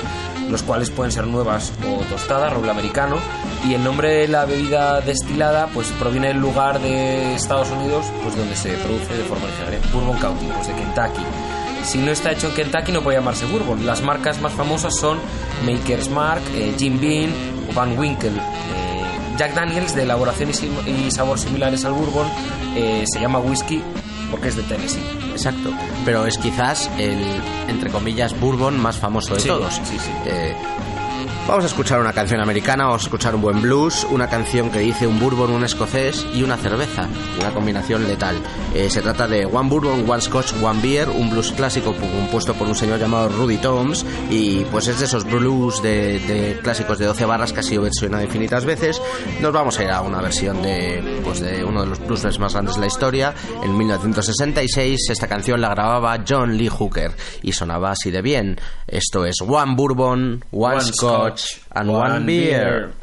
los 0.48 0.62
cuales 0.62 0.90
pueden 0.90 1.12
ser 1.12 1.26
nuevas 1.26 1.72
o 1.86 2.04
tostadas, 2.04 2.52
roble 2.52 2.70
americano, 2.70 3.16
y 3.66 3.74
el 3.74 3.82
nombre 3.82 4.08
de 4.08 4.28
la 4.28 4.44
bebida 4.44 5.00
destilada 5.00 5.68
pues 5.68 5.88
proviene 5.98 6.28
del 6.28 6.38
lugar 6.38 6.80
de 6.80 7.34
Estados 7.34 7.70
Unidos 7.70 8.06
pues 8.22 8.36
donde 8.36 8.54
se 8.54 8.72
produce 8.74 9.16
de 9.16 9.24
forma 9.24 9.44
originaria, 9.44 9.80
Bourbon 9.92 10.18
County, 10.18 10.46
pues 10.46 10.68
de 10.68 10.74
Kentucky. 10.74 11.22
Si 11.84 11.98
no 11.98 12.12
está 12.12 12.30
hecho 12.30 12.48
en 12.48 12.54
Kentucky 12.54 12.92
no 12.92 13.02
puede 13.02 13.18
llamarse 13.18 13.44
Bourbon. 13.46 13.84
Las 13.84 14.02
marcas 14.02 14.40
más 14.40 14.52
famosas 14.52 14.94
son 14.96 15.18
Maker's 15.66 16.08
Mark, 16.08 16.42
eh, 16.54 16.74
Jim 16.78 17.00
Beam 17.00 17.32
Van 17.74 17.98
Winkle. 17.98 18.30
Eh, 18.30 19.02
Jack 19.36 19.54
Daniels, 19.54 19.94
de 19.94 20.02
elaboración 20.02 20.50
y 20.86 21.10
sabor 21.10 21.38
similares 21.38 21.84
al 21.84 21.92
Bourbon, 21.92 22.26
eh, 22.76 23.04
se 23.10 23.20
llama 23.20 23.40
whisky 23.40 23.82
porque 24.32 24.48
es 24.48 24.56
de 24.56 24.64
Tennessee. 24.64 25.04
Exacto. 25.30 25.70
Pero 26.04 26.26
es 26.26 26.36
quizás 26.38 26.90
el, 26.98 27.22
entre 27.68 27.90
comillas, 27.90 28.38
bourbon 28.40 28.80
más 28.80 28.96
famoso 28.98 29.34
de 29.34 29.40
Sí, 29.40 29.46
todos. 29.48 29.74
sí, 29.84 29.96
sí. 30.00 30.10
Eh, 30.26 30.56
vamos 31.46 31.64
a 31.64 31.66
escuchar 31.66 32.00
una 32.00 32.12
canción 32.12 32.40
americana, 32.40 32.84
vamos 32.84 33.02
a 33.02 33.06
escuchar 33.06 33.34
un 33.34 33.42
buen 33.42 33.60
blues, 33.60 34.06
una 34.10 34.28
canción 34.28 34.70
que 34.70 34.78
dice 34.78 35.06
un 35.06 35.18
bourbon, 35.18 35.50
un 35.50 35.64
escocés 35.64 36.26
y 36.34 36.42
una 36.42 36.56
cerveza, 36.56 37.08
una 37.40 37.52
combinación 37.52 38.06
letal. 38.06 38.36
Eh, 38.74 38.88
se 38.88 39.02
trata 39.02 39.26
de 39.26 39.44
One 39.44 39.68
Bourbon, 39.68 40.08
One 40.08 40.20
Scotch, 40.20 40.54
One 40.62 40.80
Beer, 40.82 41.08
un 41.08 41.30
blues 41.30 41.52
clásico 41.52 41.94
compuesto 41.94 42.54
por 42.54 42.68
un 42.68 42.74
señor 42.74 42.98
llamado 42.98 43.28
Rudy 43.28 43.58
Toms 43.58 44.04
y 44.30 44.64
pues 44.66 44.88
es 44.88 44.98
de 44.98 45.04
esos 45.06 45.24
blues 45.24 45.82
de, 45.82 46.20
de 46.20 46.58
clásicos 46.62 46.98
de 46.98 47.06
12 47.06 47.24
barras 47.24 47.52
que 47.52 47.60
ha 47.60 47.62
sido 47.62 47.82
versionado 47.82 48.22
infinitas 48.22 48.64
veces. 48.64 49.00
Nos 49.40 49.52
vamos 49.52 49.78
a 49.78 49.84
ir 49.84 49.90
a 49.90 50.00
una 50.00 50.20
versión 50.20 50.62
de, 50.62 51.20
pues 51.24 51.40
de 51.40 51.64
uno 51.64 51.82
de 51.82 51.88
los 51.88 51.98
blues 51.98 52.38
más 52.38 52.52
grandes 52.52 52.76
de 52.76 52.80
la 52.80 52.86
historia. 52.86 53.34
En 53.62 53.76
1966 53.76 55.10
esta 55.10 55.28
canción 55.28 55.60
la 55.60 55.70
grababa 55.70 56.18
John 56.26 56.56
Lee 56.56 56.68
Hooker 56.68 57.12
y 57.42 57.52
sonaba 57.52 57.90
así 57.90 58.10
de 58.10 58.22
bien. 58.22 58.60
Esto 58.86 59.24
es 59.24 59.36
One 59.40 59.74
Bourbon, 59.74 60.44
One, 60.50 60.74
One 60.76 60.80
Scotch, 60.80 61.31
Scotch, 61.36 61.60
and 61.72 61.88
One, 61.88 62.10
One 62.10 62.26
Beer. 62.26 62.92
Beer. 62.92 62.94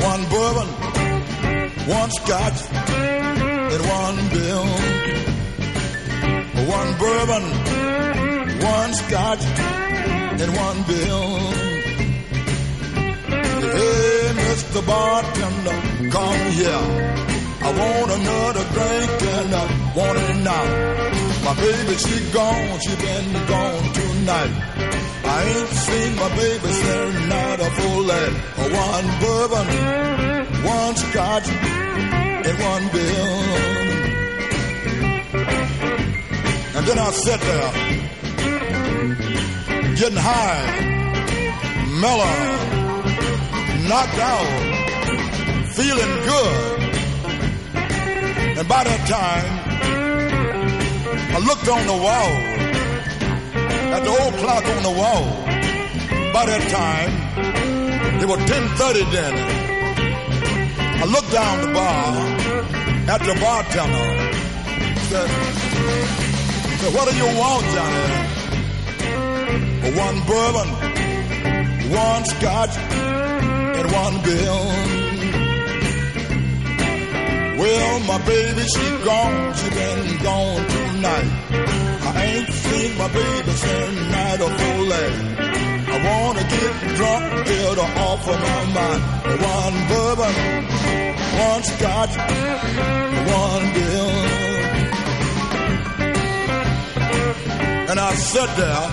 One 0.00 0.24
bourbon, 0.28 0.68
one 1.88 2.10
scotch, 2.10 3.23
one 3.80 4.28
bill. 4.34 4.66
One 6.68 6.90
bourbon, 6.98 7.44
one 8.62 8.92
scotch, 8.94 9.44
and 10.42 10.50
one 10.56 10.82
bill. 10.90 11.24
Hey, 13.74 14.32
Mr. 14.42 14.86
Bartender, 14.86 16.10
come 16.10 16.50
here. 16.52 17.14
I 17.66 17.70
want 17.80 18.10
another 18.20 18.64
drink 18.76 19.22
and 19.36 19.54
I 19.54 19.64
want 19.96 20.18
it 20.18 20.36
now. 20.44 20.64
My 21.44 21.54
baby, 21.54 21.94
she 21.96 22.32
gone, 22.32 22.80
she 22.80 22.94
been 22.96 23.32
gone 23.46 23.92
tonight. 23.92 24.54
I 25.24 25.42
ain't 25.44 25.68
seen 25.68 26.16
my 26.16 26.28
baby 26.36 26.72
since 26.72 27.28
night 27.28 27.60
a 27.60 27.70
full 27.70 28.02
lead. 28.02 28.32
One 28.86 29.06
bourbon, 29.22 29.66
one 30.64 30.96
scotch, 30.96 31.48
one 32.52 32.88
bill. 32.92 33.74
And 36.76 36.86
then 36.86 36.98
I 36.98 37.10
sat 37.10 37.40
there, 37.40 37.72
getting 39.96 40.18
high, 40.18 40.64
mellow, 42.02 42.36
knocked 43.88 44.18
out, 44.18 44.48
feeling 45.72 46.12
good. 46.28 46.80
And 48.58 48.68
by 48.68 48.84
that 48.84 49.02
time, 49.08 49.48
I 51.34 51.38
looked 51.38 51.68
on 51.68 51.86
the 51.86 51.98
wall, 52.04 52.30
at 53.94 54.02
the 54.04 54.10
old 54.10 54.34
clock 54.34 54.64
on 54.64 54.82
the 54.82 54.90
wall. 54.90 55.24
By 56.34 56.46
that 56.46 56.68
time, 56.70 57.12
it 58.20 58.28
was 58.28 58.38
10.30 58.38 59.12
then. 59.12 59.64
I 61.02 61.06
looked 61.06 61.32
down 61.32 61.60
the 61.62 61.72
bar 61.72 62.33
at 63.08 63.20
the 63.20 63.34
bartender. 63.40 64.08
Said, 65.08 65.28
said 66.80 66.94
what 66.94 67.08
do 67.08 67.16
you 67.16 67.30
want, 67.38 67.64
Johnny? 67.74 68.04
One 69.96 70.18
bourbon, 70.26 70.68
one 71.92 72.24
scotch, 72.24 72.76
and 72.78 73.92
one 73.92 74.22
bill. 74.22 74.60
Well, 77.60 78.00
my 78.00 78.18
baby, 78.26 78.62
she 78.62 79.04
gone, 79.04 79.54
she 79.54 79.68
been 79.70 80.22
gone 80.22 80.66
tonight. 80.68 81.30
I 82.02 82.24
ain't 82.24 82.52
seen 82.52 82.98
my 82.98 83.08
baby 83.08 83.52
since 83.52 84.10
night 84.10 84.40
of 84.40 84.50
I 84.60 85.33
wanna 86.04 86.44
get 86.54 86.72
drunk, 86.96 87.24
get 87.46 87.78
off 87.78 88.28
of 88.32 88.38
my 88.48 88.62
mind. 88.78 89.02
One 89.56 89.76
bourbon, 89.90 90.34
one 91.46 91.62
scotch, 91.62 92.14
one 93.40 93.64
bill. 93.76 94.10
And 97.90 97.98
I 98.00 98.14
sat 98.14 98.50
there, 98.60 98.84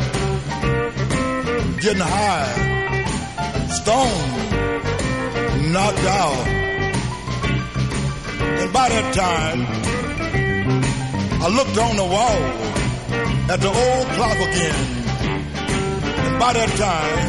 getting 1.81 2.07
high, 2.17 2.51
stoned, 3.79 4.31
knocked 5.73 6.05
out. 6.21 6.47
And 8.61 8.73
by 8.73 8.89
that 8.89 9.13
time, 9.13 9.59
I 11.43 11.47
looked 11.57 11.77
on 11.77 11.95
the 11.95 12.05
wall 12.15 12.41
at 13.51 13.59
the 13.59 13.67
old 13.67 14.07
clock 14.15 14.37
again. 14.49 15.00
By 16.41 16.53
that 16.53 16.73
time, 16.73 17.21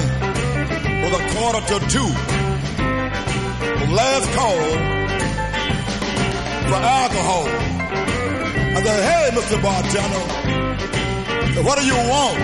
was 1.05 1.13
a 1.13 1.23
quarter 1.37 1.61
to 1.69 1.77
two. 1.93 2.11
Last 3.93 4.27
call 4.33 4.61
for 6.71 6.81
alcohol. 6.81 7.45
I 8.73 8.81
said, 8.83 9.01
hey, 9.11 9.25
Mr. 9.37 9.57
Bartender, 9.61 10.25
what 11.63 11.77
do 11.79 11.85
you 11.85 11.99
want? 12.09 12.39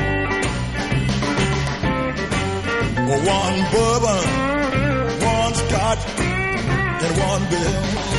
One 3.25 3.57
bourbon, 3.73 4.25
one 5.25 5.55
scotch, 5.55 6.03
and 6.21 7.12
one 7.19 7.43
bill. 7.49 8.18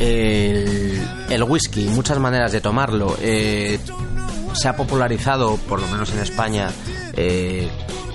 El, 0.00 1.42
whisky, 1.42 1.84
muchas 1.84 2.18
maneras 2.18 2.52
de 2.52 2.60
tomarlo. 2.60 3.16
Eh, 3.20 3.78
se 4.54 4.68
ha 4.68 4.76
popularizado, 4.76 5.56
por 5.68 5.80
lo 5.80 5.86
menos 5.88 6.10
en 6.12 6.20
España, 6.20 6.70
eh, 7.16 7.68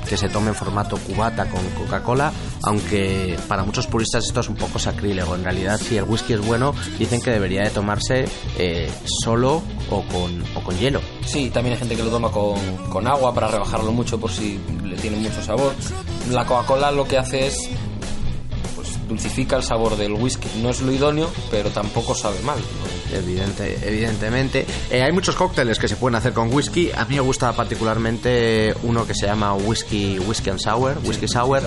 que 0.08 0.18
se 0.18 0.30
tome 0.30 0.50
en 0.50 0.56
formato 0.56 0.98
cubata 0.98 1.46
con 1.46 1.62
Coca-Cola, 1.72 2.32
aunque 2.64 3.38
para 3.48 3.64
muchos 3.64 3.88
puristas 3.88 4.26
esto 4.26 4.42
es 4.42 4.50
un 4.50 4.56
poco 4.56 4.80
sacrílego. 4.80 5.36
En 5.36 5.44
realidad, 5.44 5.80
si 5.80 5.98
el 5.98 6.04
whisky 6.04 6.34
es 6.34 6.46
bueno, 6.46 6.74
dicen 7.00 7.22
que 7.22 7.32
debería 7.32 7.64
de 7.64 7.70
tomarse 7.70 8.26
eh, 8.58 8.92
solo 9.24 9.64
o 9.90 10.04
con, 10.08 10.44
o 10.56 10.62
con 10.62 10.78
hielo. 10.78 11.02
Sí, 11.26 11.50
también 11.50 11.74
hay 11.74 11.80
gente 11.80 11.96
que 11.96 12.04
lo 12.04 12.10
toma 12.10 12.32
con, 12.32 12.60
con 12.90 13.08
agua 13.08 13.34
para 13.34 13.48
rebajarlo 13.48 13.92
mucho 13.92 14.20
por 14.20 14.32
si 14.32 14.60
le 14.84 14.96
tiene 14.98 15.18
mucho 15.18 15.42
sabor. 15.42 15.74
La 16.32 16.46
Coca-Cola 16.46 16.92
lo 16.92 17.08
que 17.08 17.18
hace 17.18 17.48
es 17.48 17.70
dulcifica 19.08 19.56
el 19.58 19.64
sabor 19.64 19.96
del 19.98 20.14
whisky. 20.14 20.48
No 20.62 20.70
es 20.70 20.82
lo 20.82 20.92
idóneo, 20.92 21.30
pero 21.52 21.70
tampoco 21.70 22.14
sabe 22.16 22.40
mal. 22.42 22.58
¿no? 22.60 23.18
Evidente, 23.18 23.78
evidentemente. 23.88 24.66
Eh, 24.90 25.02
hay 25.04 25.12
muchos 25.12 25.36
cócteles 25.36 25.80
que 25.80 25.88
se 25.88 25.96
pueden 25.96 26.16
hacer 26.16 26.34
con 26.34 26.54
whisky. 26.54 26.92
A 26.96 27.06
mí 27.06 27.16
me 27.16 27.22
gusta 27.22 27.54
particularmente 27.54 28.74
uno 28.84 29.06
que 29.06 29.14
se 29.14 29.26
llama 29.26 29.54
whisky, 29.54 30.20
whisky 30.20 30.50
and 30.50 30.60
sour, 30.60 30.98
whisky 31.06 31.28
sour, 31.28 31.62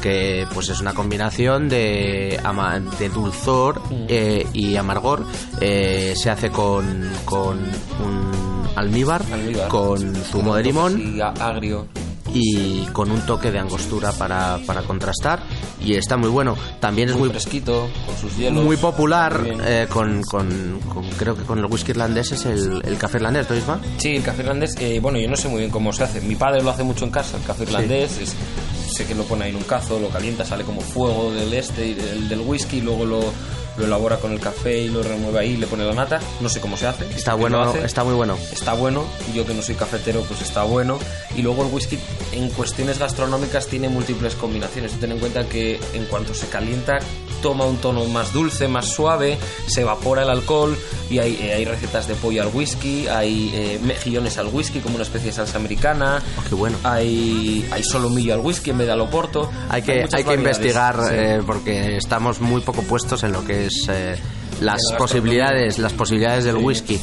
que 0.00 0.46
pues 0.54 0.68
es 0.68 0.80
una 0.80 0.94
combinación 0.94 1.68
de, 1.68 2.40
ama- 2.42 2.80
de 2.98 3.08
dulzor 3.08 3.80
eh, 4.08 4.46
y 4.52 4.76
amargor. 4.76 5.24
Eh, 5.60 6.14
se 6.16 6.30
hace 6.30 6.50
con, 6.50 7.10
con 7.24 7.58
un 7.58 8.68
almíbar, 8.76 9.22
Almíbar. 9.32 9.68
con 9.68 10.14
zumo 10.16 10.56
de 10.56 10.62
limón 10.62 11.16
Y 11.16 11.20
agrio. 11.20 11.86
Y 12.34 12.84
con 12.92 13.10
un 13.10 13.24
toque 13.24 13.50
de 13.50 13.60
angostura 13.60 14.12
para, 14.12 14.58
para 14.66 14.82
contrastar. 14.82 15.42
Y 15.80 15.94
está 15.94 16.16
muy 16.16 16.28
bueno. 16.28 16.56
También 16.80 17.08
es 17.10 17.16
Muy 17.16 17.28
fresquito, 17.30 17.88
con 18.06 18.16
sus 18.18 18.36
hielos. 18.36 18.62
muy 18.64 18.76
popular 18.76 19.40
eh, 19.64 19.86
con, 19.88 20.22
con- 20.24 20.80
con- 20.92 21.08
creo 21.10 21.36
que 21.36 21.44
con 21.44 21.58
el 21.60 21.66
whisky 21.66 21.92
irlandés 21.92 22.32
es 22.32 22.44
el, 22.46 22.82
el 22.84 22.98
café 22.98 23.18
irlandés, 23.18 23.48
¿no, 23.48 23.56
Isma? 23.56 23.80
Sí, 23.98 24.16
el 24.16 24.22
café 24.22 24.42
irlandés, 24.42 24.74
eh, 24.80 24.98
bueno, 25.00 25.18
yo 25.18 25.28
no 25.30 25.36
sé 25.36 25.48
muy 25.48 25.60
bien 25.60 25.70
cómo 25.70 25.92
se 25.92 26.04
hace. 26.04 26.20
Mi 26.20 26.34
padre 26.34 26.62
lo 26.62 26.70
hace 26.70 26.82
mucho 26.82 27.04
en 27.04 27.10
casa, 27.12 27.36
el 27.36 27.44
café 27.44 27.62
irlandés. 27.62 28.18
es- 28.18 28.34
sé 28.94 29.06
que 29.06 29.14
lo 29.14 29.24
pone 29.24 29.44
ahí 29.44 29.50
en 29.50 29.56
un 29.56 29.62
cazo, 29.64 29.98
lo 29.98 30.08
calienta, 30.08 30.44
sale 30.44 30.62
como 30.64 30.80
fuego 30.80 31.32
del 31.32 31.52
este 31.54 31.94
del, 31.94 32.28
del 32.28 32.40
whisky, 32.40 32.76
y 32.78 32.80
luego 32.82 33.04
lo, 33.04 33.20
lo 33.76 33.84
elabora 33.86 34.16
con 34.18 34.32
el 34.32 34.40
café 34.40 34.78
y 34.82 34.88
lo 34.88 35.02
remueve 35.02 35.40
ahí 35.40 35.50
y 35.52 35.56
le 35.56 35.66
pone 35.66 35.84
la 35.84 35.94
nata. 35.94 36.20
No 36.40 36.48
sé 36.48 36.60
cómo 36.60 36.76
se 36.76 36.86
hace. 36.86 37.04
Está 37.06 37.32
¿Quién 37.32 37.40
bueno, 37.40 37.62
hace? 37.62 37.84
está 37.84 38.04
muy 38.04 38.14
bueno. 38.14 38.36
está 38.52 38.74
bueno, 38.74 39.04
yo 39.34 39.46
que 39.46 39.54
no 39.54 39.62
soy 39.62 39.74
cafetero, 39.74 40.20
pues 40.22 40.42
está 40.42 40.62
bueno. 40.64 40.98
Y 41.36 41.42
luego 41.42 41.64
el 41.66 41.72
whisky 41.72 41.98
en 42.32 42.50
cuestiones 42.50 42.98
gastronómicas 42.98 43.66
tiene 43.66 43.88
múltiples 43.88 44.34
combinaciones. 44.34 44.92
Ten 45.00 45.12
en 45.12 45.18
cuenta 45.18 45.48
que 45.48 45.80
en 45.92 46.04
cuanto 46.06 46.34
se 46.34 46.46
calienta 46.48 46.98
toma 47.44 47.66
un 47.66 47.76
tono 47.76 48.06
más 48.06 48.32
dulce, 48.32 48.68
más 48.68 48.86
suave, 48.86 49.36
se 49.66 49.82
evapora 49.82 50.22
el 50.22 50.30
alcohol 50.30 50.74
y 51.10 51.18
hay, 51.18 51.36
eh, 51.42 51.52
hay 51.52 51.66
recetas 51.66 52.08
de 52.08 52.14
pollo 52.14 52.40
al 52.42 52.48
whisky, 52.54 53.06
hay 53.06 53.50
eh, 53.52 53.78
mejillones 53.82 54.38
al 54.38 54.46
whisky 54.46 54.80
como 54.80 54.94
una 54.94 55.04
especie 55.04 55.26
de 55.26 55.32
salsa 55.36 55.58
americana. 55.58 56.22
Oh, 56.38 56.42
qué 56.48 56.54
bueno. 56.54 56.78
Hay, 56.84 57.68
hay 57.70 57.82
solomillo 57.84 58.32
al 58.32 58.40
whisky 58.40 58.70
en 58.70 58.78
vez 58.78 58.86
de 58.86 58.94
al 58.94 59.02
oporto. 59.02 59.50
Hay 59.68 59.82
que, 59.82 60.00
muchas 60.00 60.14
hay 60.14 60.24
que 60.24 60.30
variedades, 60.30 60.56
investigar 60.58 60.96
sí. 61.02 61.14
eh, 61.14 61.42
porque 61.46 61.96
estamos 61.98 62.40
muy 62.40 62.62
poco 62.62 62.80
puestos 62.80 63.22
en 63.24 63.32
lo 63.32 63.44
que 63.44 63.66
es 63.66 63.86
eh, 63.90 64.16
las 64.62 64.80
posibilidades, 64.96 65.78
las 65.78 65.92
posibilidades 65.92 66.44
del 66.44 66.56
Sí. 66.56 66.62
whisky. 66.64 67.00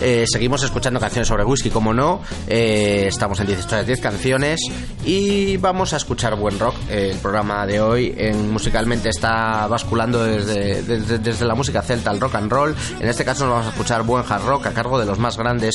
Eh, 0.00 0.24
seguimos 0.30 0.62
escuchando 0.62 1.00
canciones 1.00 1.28
sobre 1.28 1.44
whisky, 1.44 1.70
como 1.70 1.92
no. 1.92 2.20
Eh, 2.46 3.06
estamos 3.08 3.38
en 3.40 3.46
10 3.46 3.58
historias, 3.60 3.86
10 3.86 4.00
canciones. 4.00 4.60
Y 5.04 5.56
vamos 5.56 5.92
a 5.92 5.96
escuchar 5.96 6.36
buen 6.36 6.58
rock. 6.58 6.74
Eh, 6.90 7.10
el 7.12 7.18
programa 7.18 7.66
de 7.66 7.80
hoy 7.80 8.14
en, 8.16 8.50
musicalmente 8.52 9.08
está 9.08 9.66
basculando 9.66 10.22
desde, 10.24 10.82
desde, 10.82 11.18
desde 11.18 11.44
la 11.44 11.54
música 11.54 11.82
celta 11.82 12.10
al 12.10 12.20
rock 12.20 12.34
and 12.36 12.50
roll. 12.50 12.74
En 13.00 13.08
este 13.08 13.24
caso 13.24 13.44
nos 13.44 13.54
vamos 13.54 13.66
a 13.66 13.70
escuchar 13.70 14.02
buen 14.02 14.24
hard 14.28 14.44
rock 14.44 14.66
a 14.66 14.72
cargo 14.72 14.98
de 14.98 15.06
los 15.06 15.18
más 15.18 15.36
grandes 15.36 15.74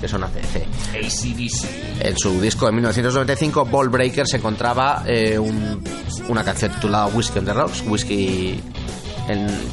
que 0.00 0.08
son 0.08 0.24
ACC. 0.24 0.66
AC/DC. 1.04 1.68
En 2.00 2.18
su 2.18 2.40
disco 2.40 2.66
de 2.66 2.72
1995, 2.72 3.64
Ball 3.66 3.88
Breaker, 3.88 4.26
se 4.26 4.38
encontraba 4.38 5.04
eh, 5.06 5.38
un- 5.38 5.82
una 6.28 6.42
canción 6.42 6.72
titulada 6.72 7.06
Whiskey 7.06 7.38
on 7.38 7.44
the 7.44 7.52
Rocks, 7.52 7.82
whisky 7.86 8.60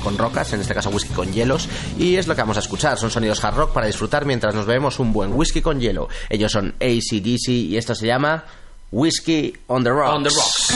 con 0.04 0.18
rocas, 0.18 0.54
en 0.54 0.62
este 0.62 0.74
caso 0.74 0.90
whisky 0.90 1.14
con 1.14 1.32
hielos, 1.32 1.68
y 1.98 2.16
es 2.16 2.28
lo 2.28 2.36
que 2.36 2.42
vamos 2.42 2.58
a 2.58 2.62
escuchar. 2.62 2.98
Son 2.98 3.12
sonidos 3.12 3.44
hard 3.44 3.56
rock 3.56 3.74
para 3.74 3.88
disfrutar 3.88 4.26
mientras 4.26 4.54
nos 4.54 4.66
bebemos 4.66 5.00
un 5.00 5.14
buen 5.14 5.34
whisky 5.34 5.62
con 5.62 5.80
hielo. 5.80 6.10
Ellos 6.30 6.52
son 6.52 6.76
ACDC 6.80 7.50
y 7.50 7.78
esto 7.78 7.96
se 7.96 8.08
llama 8.08 8.44
Whisky. 8.92 9.56
On 9.68 9.84
the 9.84 9.92
rocks. 9.92 10.74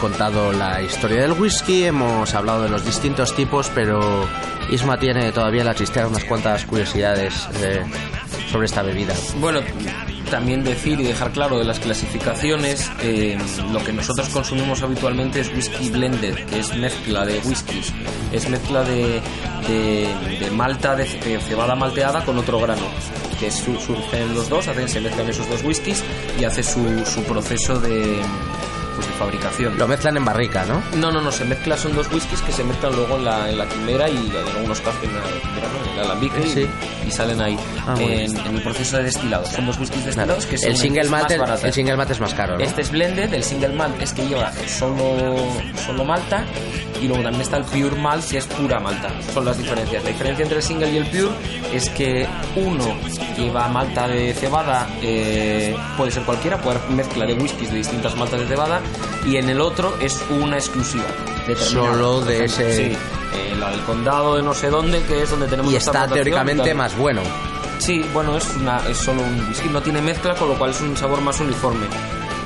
Contado 0.00 0.52
la 0.52 0.80
historia 0.82 1.22
del 1.22 1.32
whisky, 1.32 1.84
hemos 1.84 2.34
hablado 2.34 2.62
de 2.62 2.68
los 2.70 2.84
distintos 2.84 3.34
tipos, 3.36 3.70
pero 3.74 4.26
Isma 4.70 4.98
tiene 4.98 5.30
todavía 5.32 5.64
la 5.64 5.74
chistera 5.74 6.08
unas 6.08 6.24
cuantas 6.24 6.64
curiosidades 6.64 7.34
eh, 7.62 7.82
sobre 8.50 8.66
esta 8.66 8.82
bebida. 8.82 9.14
Bueno, 9.36 9.60
también 10.30 10.62
decir 10.64 10.98
y 11.00 11.04
dejar 11.04 11.32
claro 11.32 11.58
de 11.58 11.64
las 11.64 11.80
clasificaciones, 11.80 12.90
eh, 13.02 13.36
lo 13.72 13.82
que 13.84 13.92
nosotros 13.92 14.28
consumimos 14.28 14.82
habitualmente 14.82 15.40
es 15.40 15.52
whisky 15.52 15.90
blended, 15.90 16.34
que 16.46 16.60
es 16.60 16.74
mezcla 16.76 17.24
de 17.26 17.38
whiskies, 17.40 17.92
es 18.32 18.48
mezcla 18.48 18.82
de, 18.84 19.20
de- 19.68 20.38
de 20.40 20.50
malta, 20.52 20.94
de, 20.96 21.04
de 21.04 21.38
cebada 21.40 21.74
malteada 21.74 22.24
con 22.24 22.38
otro 22.38 22.60
grano, 22.60 22.86
que 23.38 23.50
su- 23.50 23.78
surgen 23.80 24.34
los 24.34 24.48
dos, 24.48 24.68
hacen, 24.68 24.88
se 24.88 25.00
mezclan 25.00 25.28
esos 25.28 25.48
dos 25.48 25.62
whiskies 25.64 26.02
y 26.40 26.44
hace 26.44 26.62
su, 26.62 27.04
su 27.04 27.22
proceso 27.24 27.78
de 27.80 28.20
fabricación. 29.20 29.78
Lo 29.78 29.86
mezclan 29.86 30.16
en 30.16 30.24
barrica, 30.24 30.64
¿no? 30.64 30.82
No, 30.96 31.12
no, 31.12 31.20
no, 31.20 31.30
se 31.30 31.44
mezcla, 31.44 31.76
son 31.76 31.94
dos 31.94 32.10
whiskies 32.12 32.40
que 32.42 32.50
se 32.52 32.64
mezclan 32.64 32.96
luego 32.96 33.16
en 33.16 33.24
la, 33.26 33.48
en 33.50 33.58
la 33.58 33.66
quimera 33.68 34.08
y 34.08 34.16
en 34.16 34.56
algunos 34.56 34.80
casos 34.80 35.02
en 35.04 35.14
la 35.14 35.20
quimera, 35.20 35.68
no, 35.68 35.92
en 35.92 35.98
el 35.98 36.04
alambique 36.06 36.40
y- 36.40 36.48
Sí. 36.50 36.66
y, 37.06 37.10
salen 37.10 37.40
ahí 37.40 37.56
Ah, 37.86 37.94
en, 37.98 38.36
en 38.36 38.56
el 38.56 38.62
proceso 38.62 38.96
de 38.96 39.04
destilado. 39.04 39.44
Son 39.46 39.66
dos 39.66 39.78
whiskies 39.78 40.04
destilados 40.06 40.46
que 40.46 40.56
son 40.58 40.70
el 40.70 40.76
single 40.76 41.04
más 41.04 41.22
malt, 41.22 41.30
el, 41.32 41.38
baratas. 41.40 41.64
el 41.64 41.72
single 41.72 41.96
malt 41.96 42.10
es 42.10 42.20
más 42.20 42.34
caro, 42.34 42.56
¿no? 42.58 42.64
Este 42.64 42.80
es 42.82 42.90
blended, 42.90 43.32
el 43.34 43.44
single 43.44 43.68
malt 43.74 44.00
es 44.02 44.12
que 44.12 44.26
lleva 44.26 44.50
solo, 44.66 45.36
solo 45.86 46.04
malta 46.04 46.44
y 47.00 47.06
luego 47.08 47.22
también 47.22 47.42
está 47.42 47.56
el 47.56 47.64
pure 47.64 47.96
malt 47.96 48.24
que 48.28 48.38
es 48.38 48.46
pura 48.46 48.78
malta. 48.80 49.10
Son 49.32 49.44
las 49.44 49.56
diferencias. 49.58 50.02
La 50.04 50.10
diferencia 50.10 50.42
entre 50.42 50.58
el 50.58 50.62
single 50.62 50.90
y 50.90 50.96
el 50.98 51.06
pure 51.06 51.28
es 51.72 51.88
que 51.90 52.26
uno 52.56 52.84
lleva 53.36 53.68
malta 53.68 54.06
de 54.08 54.34
cebada, 54.34 54.88
eh, 55.02 55.74
puede 55.96 56.10
ser 56.10 56.22
cualquiera, 56.24 56.58
puede 56.60 56.78
haber 56.78 56.90
mezcla 56.90 57.26
de 57.26 57.34
whiskies 57.34 57.70
de 57.70 57.78
distintas 57.78 58.14
maltas 58.16 58.40
de 58.40 58.46
cebada 58.46 58.80
y 59.26 59.36
en 59.36 59.48
el 59.48 59.60
otro 59.60 59.96
es 60.00 60.22
una 60.30 60.56
exclusiva. 60.56 61.04
Solo 61.56 62.20
de 62.20 62.44
ese- 62.44 62.76
Sí, 62.76 62.82
eh, 63.34 63.54
la 63.58 63.70
del 63.70 63.80
condado 63.80 64.36
de 64.36 64.42
no 64.42 64.54
sé 64.54 64.68
dónde, 64.70 65.02
que 65.02 65.22
es 65.22 65.30
donde 65.30 65.46
tenemos 65.46 65.72
y 65.72 65.76
esta 65.76 65.90
está 66.04 66.14
teóricamente 66.14 66.74
más 66.74 66.96
bueno. 66.96 67.22
Sí, 67.78 68.04
bueno, 68.12 68.36
es, 68.36 68.46
una, 68.56 68.86
es 68.88 68.98
solo 68.98 69.22
un 69.22 69.48
whisky, 69.48 69.68
no 69.70 69.80
tiene 69.80 70.02
mezcla, 70.02 70.34
con 70.34 70.48
lo 70.50 70.54
cual 70.58 70.70
es 70.70 70.80
un 70.82 70.96
sabor 70.96 71.20
más 71.22 71.40
uniforme. 71.40 71.86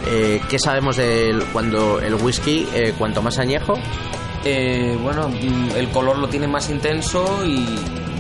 Eh, 0.07 0.41
¿Qué 0.49 0.59
sabemos 0.59 0.97
de 0.97 1.43
cuando 1.53 1.99
el 2.01 2.15
whisky, 2.15 2.69
eh, 2.73 2.95
cuanto 2.97 3.21
más 3.21 3.39
añejo, 3.39 3.75
Eh, 4.45 4.97
bueno, 5.03 5.29
mm, 5.29 5.71
el 5.77 5.89
color 5.89 6.19
lo 6.19 6.29
tiene 6.29 6.47
más 6.47 6.69
intenso 6.71 7.45
y 7.47 7.65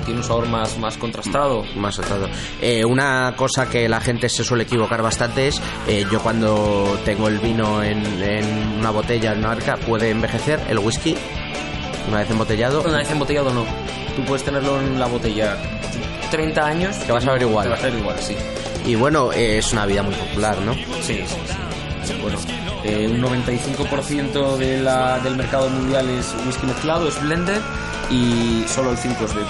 tiene 0.05 0.20
un 0.20 0.25
sabor 0.27 0.49
más, 0.49 0.79
más 0.79 0.97
contrastado. 0.97 1.64
más 1.77 1.97
tratado. 1.97 2.29
Eh, 2.61 2.85
una 2.85 3.35
cosa 3.37 3.68
que 3.68 3.89
la 3.89 4.01
gente 4.01 4.29
se 4.29 4.45
suele 4.45 4.64
equivocar 4.64 5.03
bastante 5.03 5.49
es, 5.49 5.61
eh, 5.87 6.05
yo 6.11 6.20
cuando 6.20 6.99
tengo 7.05 7.29
el 7.29 7.39
vino 7.39 7.83
en, 7.83 8.05
en 8.22 8.79
una 8.79 8.91
botella, 8.91 9.33
en 9.33 9.39
una 9.39 9.53
arca, 9.53 9.77
puede 9.77 10.11
envejecer 10.11 10.61
el 10.68 10.79
whisky 10.79 11.16
una 12.09 12.18
vez 12.18 12.31
embotellado. 12.31 12.83
Una 12.83 12.99
vez 12.99 13.11
embotellado 13.11 13.53
no. 13.53 13.64
Tú 14.16 14.25
puedes 14.25 14.45
tenerlo 14.45 14.79
en 14.81 15.01
la 15.01 15.07
botella 15.07 15.57
30 16.31 16.66
años. 16.66 16.99
Te 17.01 17.12
vas 17.12 17.27
a 17.27 17.33
ver 17.33 17.43
igual. 17.43 17.64
Te 17.64 17.70
vas 17.70 17.81
a 17.83 17.87
ver 17.87 17.95
igual, 17.99 18.16
sí. 18.20 18.37
Y 18.87 18.95
bueno, 18.95 19.33
eh, 19.33 19.59
es 19.59 19.72
una 19.72 19.87
vida 19.87 20.03
muy 20.03 20.14
popular, 20.14 20.59
¿no? 20.61 20.75
Sí, 20.75 20.85
sí. 21.03 21.25
Sí, 22.05 22.14
Bueno, 22.20 22.39
eh, 22.85 23.09
un 23.11 23.20
95% 23.22 24.57
de 24.57 24.78
la, 24.80 25.18
del 25.20 25.37
mercado 25.37 25.68
mundial 25.70 26.09
es 26.11 26.35
whisky 26.47 26.66
mezclado, 26.66 27.09
es 27.09 27.20
blended, 27.22 27.61
y 28.11 28.64
solo 28.68 28.91
el 28.93 28.99
5 28.99 29.24
es 29.24 29.35
de 29.35 29.43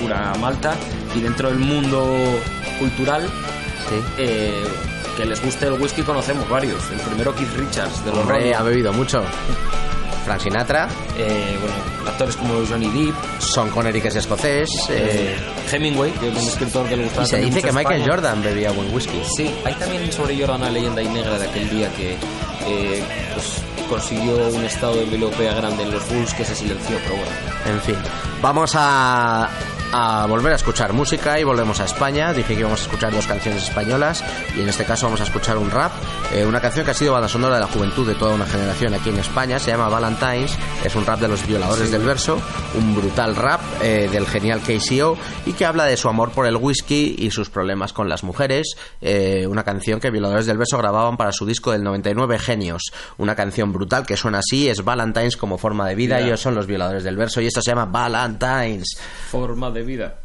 pura 0.00 0.34
malta. 0.40 0.74
Y 1.14 1.20
dentro 1.20 1.48
del 1.48 1.58
mundo 1.58 2.06
cultural, 2.78 3.28
Sí. 3.88 3.96
eh, 4.18 4.64
que 5.16 5.26
les 5.26 5.42
guste 5.44 5.66
el 5.66 5.72
whisky, 5.74 6.02
conocemos 6.02 6.48
varios. 6.48 6.82
El 6.90 7.00
primero, 7.00 7.34
Keith 7.34 7.52
Richards, 7.56 8.04
de 8.04 8.10
los 8.10 8.20
Hombre, 8.20 8.54
ha 8.54 8.62
bebido 8.62 8.92
mucho. 8.92 9.22
Frank 10.24 10.40
Sinatra, 10.40 10.88
Eh, 11.18 11.58
bueno, 11.60 11.74
actores 12.08 12.36
como 12.36 12.54
Johnny 12.66 12.86
Depp, 12.88 13.14
Sean 13.40 13.68
Connery, 13.70 14.00
que 14.00 14.08
es 14.08 14.16
escocés. 14.16 14.70
eh, 14.88 15.36
Hemingway, 15.70 16.12
que 16.12 16.28
es 16.28 16.34
un 16.34 16.48
escritor 16.48 16.86
que 16.88 16.96
le 16.96 17.04
gustaba 17.04 17.26
y 17.26 17.28
se 17.30 17.36
dice 17.38 17.60
que 17.60 17.72
Michael 17.72 18.00
España. 18.00 18.06
Jordan 18.14 18.42
bebía 18.42 18.70
buen 18.70 18.94
whisky. 18.94 19.20
Sí, 19.36 19.52
hay 19.64 19.74
también 19.74 20.10
sobre 20.12 20.38
Jordan 20.38 20.60
una 20.62 20.70
leyenda 20.70 21.02
y 21.02 21.08
negra 21.08 21.38
de 21.38 21.46
aquel 21.48 21.68
día 21.68 21.88
que 21.96 22.16
pues, 22.64 23.62
consiguió 23.88 24.48
un 24.48 24.64
estado 24.64 24.96
de 24.96 25.06
melopea 25.06 25.54
grande 25.54 25.82
en 25.82 25.90
los 25.90 26.08
Bulls 26.08 26.34
que 26.34 26.44
se 26.44 26.54
silenció, 26.54 26.96
pero 27.02 27.16
bueno. 27.16 27.32
En 27.66 27.80
fin, 27.80 27.96
vamos 28.40 28.72
a, 28.74 29.48
a 29.94 30.24
volver 30.26 30.52
a 30.52 30.56
escuchar 30.56 30.92
música 30.94 31.38
y 31.38 31.44
volvemos 31.44 31.78
a 31.80 31.84
España. 31.84 32.32
Dije 32.32 32.54
que 32.54 32.60
íbamos 32.60 32.80
a 32.80 32.84
escuchar 32.84 33.12
dos 33.12 33.26
canciones 33.26 33.62
españolas 33.64 34.24
y 34.56 34.60
en 34.62 34.68
este 34.68 34.84
caso 34.84 35.06
vamos 35.06 35.20
a 35.20 35.24
escuchar 35.24 35.58
un 35.58 35.70
rap. 35.70 35.92
eh, 36.32 36.46
una 36.46 36.60
canción 36.60 36.84
que 36.84 36.92
ha 36.92 36.94
sido 36.94 37.12
banda 37.12 37.28
sonora 37.28 37.56
de 37.56 37.60
la 37.60 37.66
juventud 37.66 38.06
de 38.06 38.14
toda 38.14 38.34
una 38.34 38.46
generación 38.46 38.94
aquí 38.94 39.10
en 39.10 39.18
España. 39.18 39.58
Se 39.58 39.70
llama 39.70 39.88
Valentines. 39.88 40.56
Es 40.82 40.94
un 40.96 41.04
rap 41.04 41.20
de 41.20 41.28
los 41.28 41.46
violadores 41.46 41.90
del 41.90 42.02
verso. 42.02 42.40
Un 42.78 42.94
brutal 42.94 43.36
rap 43.36 43.60
eh, 43.82 44.08
del 44.10 44.26
genial 44.26 44.60
KCO 44.60 45.16
y 45.44 45.52
que 45.52 45.66
habla 45.66 45.84
de 45.84 45.96
su 45.96 46.08
amor 46.08 46.30
por 46.32 46.46
el 46.46 46.56
whisky 46.56 47.16
y 47.18 47.30
sus 47.30 47.50
problemas 47.50 47.92
con 47.92 48.08
las 48.08 48.24
mujeres. 48.24 48.74
eh, 49.00 49.46
una 49.46 49.62
canción 49.64 50.00
que 50.00 50.10
violadores 50.10 50.46
del 50.46 50.56
verso 50.56 50.78
grababan 50.78 51.16
para 51.18 51.32
su 51.32 51.44
disco 51.44 51.70
del 51.72 51.82
99 51.84 52.38
Genios. 52.38 52.92
Una 53.18 53.34
canción 53.34 53.72
brutal 53.72 54.06
que 54.06 54.16
suena 54.16 54.38
así. 54.38 54.68
Es 54.68 54.82
Valentines 54.82 55.36
como 55.36 55.58
forma 55.58 55.86
de 55.86 55.94
vida. 55.94 56.18
Ya. 56.18 56.26
Ellos 56.26 56.40
son 56.40 56.54
los 56.54 56.66
violadores 56.66 57.04
del 57.04 57.16
verso 57.16 57.40
y 57.42 57.46
esto 57.46 57.60
se 57.60 57.70
llama 57.70 57.84
Valentines. 57.84 58.96
Forma 59.30 59.70
de 59.70 59.81
vida. 59.82 60.20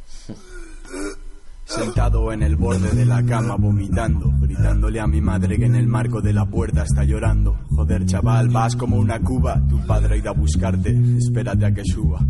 Sentado 1.68 2.32
en 2.32 2.44
el 2.44 2.56
borde 2.56 2.90
de 2.92 3.06
la 3.06 3.22
cama 3.26 3.58
vomitando, 3.58 4.32
gritándole 4.40 5.02
a 5.02 5.06
mi 5.06 5.20
madre 5.20 5.58
que 5.58 5.66
en 5.66 5.76
el 5.76 5.86
marco 5.86 6.22
de 6.22 6.32
la 6.32 6.46
puerta 6.46 6.84
está 6.84 7.04
llorando. 7.04 7.60
Joder, 7.76 8.06
chaval, 8.06 8.48
vas 8.48 8.74
como 8.78 8.96
una 8.96 9.20
cuba, 9.20 9.62
tu 9.70 9.86
padre 9.86 10.16
ha 10.16 10.18
ido 10.18 10.30
a 10.30 10.34
buscarte, 10.34 10.98
espérate 11.18 11.66
a 11.66 11.74
que 11.74 11.84
suba. 11.84 12.22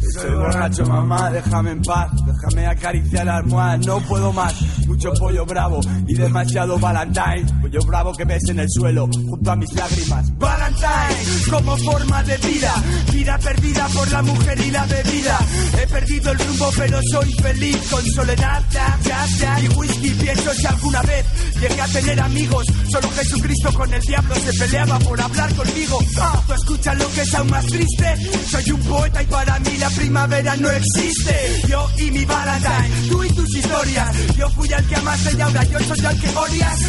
Estoy 0.00 0.36
borracho, 0.36 0.86
mamá, 0.86 1.28
déjame 1.32 1.72
en 1.72 1.82
paz, 1.82 2.12
déjame 2.24 2.66
acariciar 2.68 3.26
la 3.26 3.38
almohada, 3.38 3.78
no 3.78 3.98
puedo 3.98 4.32
más. 4.32 4.86
Mucho 4.86 5.12
pollo 5.18 5.44
bravo 5.44 5.80
y 6.06 6.14
demasiado 6.14 6.78
Valentine, 6.78 7.46
pollo 7.74 7.86
bravo 7.86 8.12
que 8.12 8.24
ves 8.24 8.42
en 8.48 8.58
el 8.60 8.70
suelo, 8.70 9.08
junto 9.12 9.50
a 9.50 9.56
mis 9.56 9.72
lágrimas. 9.72 10.38
Valentine, 10.38 11.50
como 11.50 11.76
forma 11.78 12.22
de 12.22 12.36
vida, 12.38 12.74
vida 13.12 13.38
perdida 13.38 13.88
por 13.88 14.10
la 14.10 14.22
mujer 14.22 14.60
y 14.60 14.70
la 14.70 14.84
bebida. 14.86 15.38
He 15.80 15.86
perdido 15.86 16.32
el 16.32 16.38
rumbo, 16.38 16.70
pero 16.76 17.00
soy 17.10 17.32
feliz 17.32 17.78
con 17.90 18.04
soledad, 18.06 18.62
ya, 18.70 18.98
ya, 19.02 19.26
ya, 19.38 19.60
y 19.60 19.68
whisky. 19.68 20.10
Pienso 20.10 20.54
si 20.54 20.66
alguna 20.66 21.02
vez 21.02 21.26
llegué 21.60 21.80
a 21.80 21.86
tener 21.86 22.20
amigos, 22.20 22.66
solo 22.90 23.10
Jesucristo 23.10 23.72
con 23.74 23.92
el 23.92 24.02
diablo 24.02 24.34
se 24.34 24.52
peleaba 24.52 24.98
por 25.00 25.20
hablar 25.20 25.54
conmigo. 25.54 25.98
Ah, 26.20 26.42
¿Tú 26.46 26.52
escuchas 26.54 26.98
lo 26.98 27.08
que 27.12 27.20
es 27.22 27.34
aún 27.34 27.50
más 27.50 27.66
triste? 27.66 28.14
Soy 28.50 28.70
un 28.70 28.80
poeta 28.82 29.22
y 29.22 29.26
para 29.26 29.58
mí 29.60 29.76
la 29.78 29.90
primavera 29.90 30.56
no 30.56 30.70
existe. 30.70 31.62
Yo 31.68 31.88
y 31.98 32.10
mi 32.10 32.24
Valentine, 32.24 33.08
tú 33.08 33.24
y 33.24 33.28
tus 33.30 33.56
historias. 33.56 34.36
Yo 34.36 34.48
fui 34.50 34.72
al 34.72 34.86
que 34.86 34.94
amaste 34.96 35.36
y 35.36 35.40
ahora 35.40 35.64
yo 35.64 35.78
soy 35.80 36.06
al 36.06 36.20
que 36.20 36.28
odias. 36.28 36.80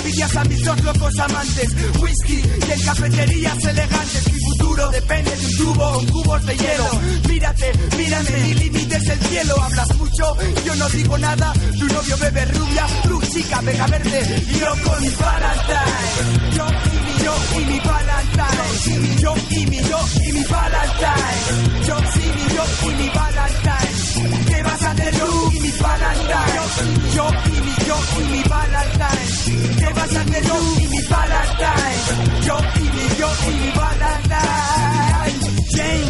Envidias 0.00 0.36
a 0.36 0.44
mis 0.44 0.64
dos 0.64 0.82
locos 0.82 1.18
amantes, 1.18 1.68
whisky 2.00 2.42
y 2.66 2.70
en 2.72 2.80
cafeterías 2.82 3.64
elegantes. 3.64 4.32
Mi 4.32 4.40
futuro 4.40 4.90
depende 4.90 5.36
de 5.36 5.46
un 5.46 5.56
tubo 5.56 5.92
con 5.92 6.06
cubos 6.06 6.46
de 6.46 6.56
hielo. 6.56 6.88
Mírate, 7.28 7.72
mírame, 7.96 8.30
mi 8.30 8.54
límite 8.54 8.96
es 8.96 9.08
el 9.08 9.20
cielo. 9.20 9.62
Hablas 9.62 9.96
mucho, 9.96 10.36
yo 10.64 10.74
no 10.76 10.88
digo 10.90 11.18
nada. 11.18 11.52
Tu 11.78 11.86
novio 11.86 12.16
bebe 12.18 12.44
rubia, 12.46 12.86
tu 13.02 13.20
chica 13.22 13.60
pega 13.62 13.86
verde. 13.86 14.44
Y 14.48 14.58
yo 14.58 14.70
con 14.84 15.00
mi 15.02 15.10
Valentine. 15.10 16.56
Yo 16.56 16.66
y 16.84 16.90
mi, 16.90 17.24
yo 17.24 17.34
y 17.60 17.64
mi 17.64 17.80
Valentine. 17.80 19.20
Yo 19.20 19.34
y 19.50 19.66
mi, 19.66 19.78
yo 19.88 19.98
y 20.24 20.32
mi 20.32 20.44
Valentine. 20.44 21.86
Yo 21.86 21.96
sí, 22.12 22.32
mi, 22.36 22.54
yo 22.54 22.64
y 22.90 22.94
mi 22.94 23.08
Valentine. 23.10 24.44
¿Qué 24.48 24.62
vas 24.62 24.82
a 24.82 24.90
hacer 24.90 25.14
tú 25.18 25.50
y 25.52 25.60
mi 25.60 25.70
Valentine? 25.72 27.14
Yo 27.14 27.28
y 27.46 27.60
mi, 27.60 27.69
yo 27.90 27.96
y 28.20 28.24
mi 28.30 28.42
Valentine. 28.44 29.76
¿Qué 29.78 29.88
vas 29.94 30.14
a 30.14 30.20
hacer 30.20 30.42
tú 30.44 30.56
y 30.80 30.86
mi 30.86 31.02
Valentine? 31.08 32.00
Yo 32.46 32.56
y 32.76 32.84
mi, 32.94 33.04
yo 33.18 33.28
y 33.48 33.54
mi 33.60 33.70
Valentine. 33.80 35.34
Jane, 35.74 36.08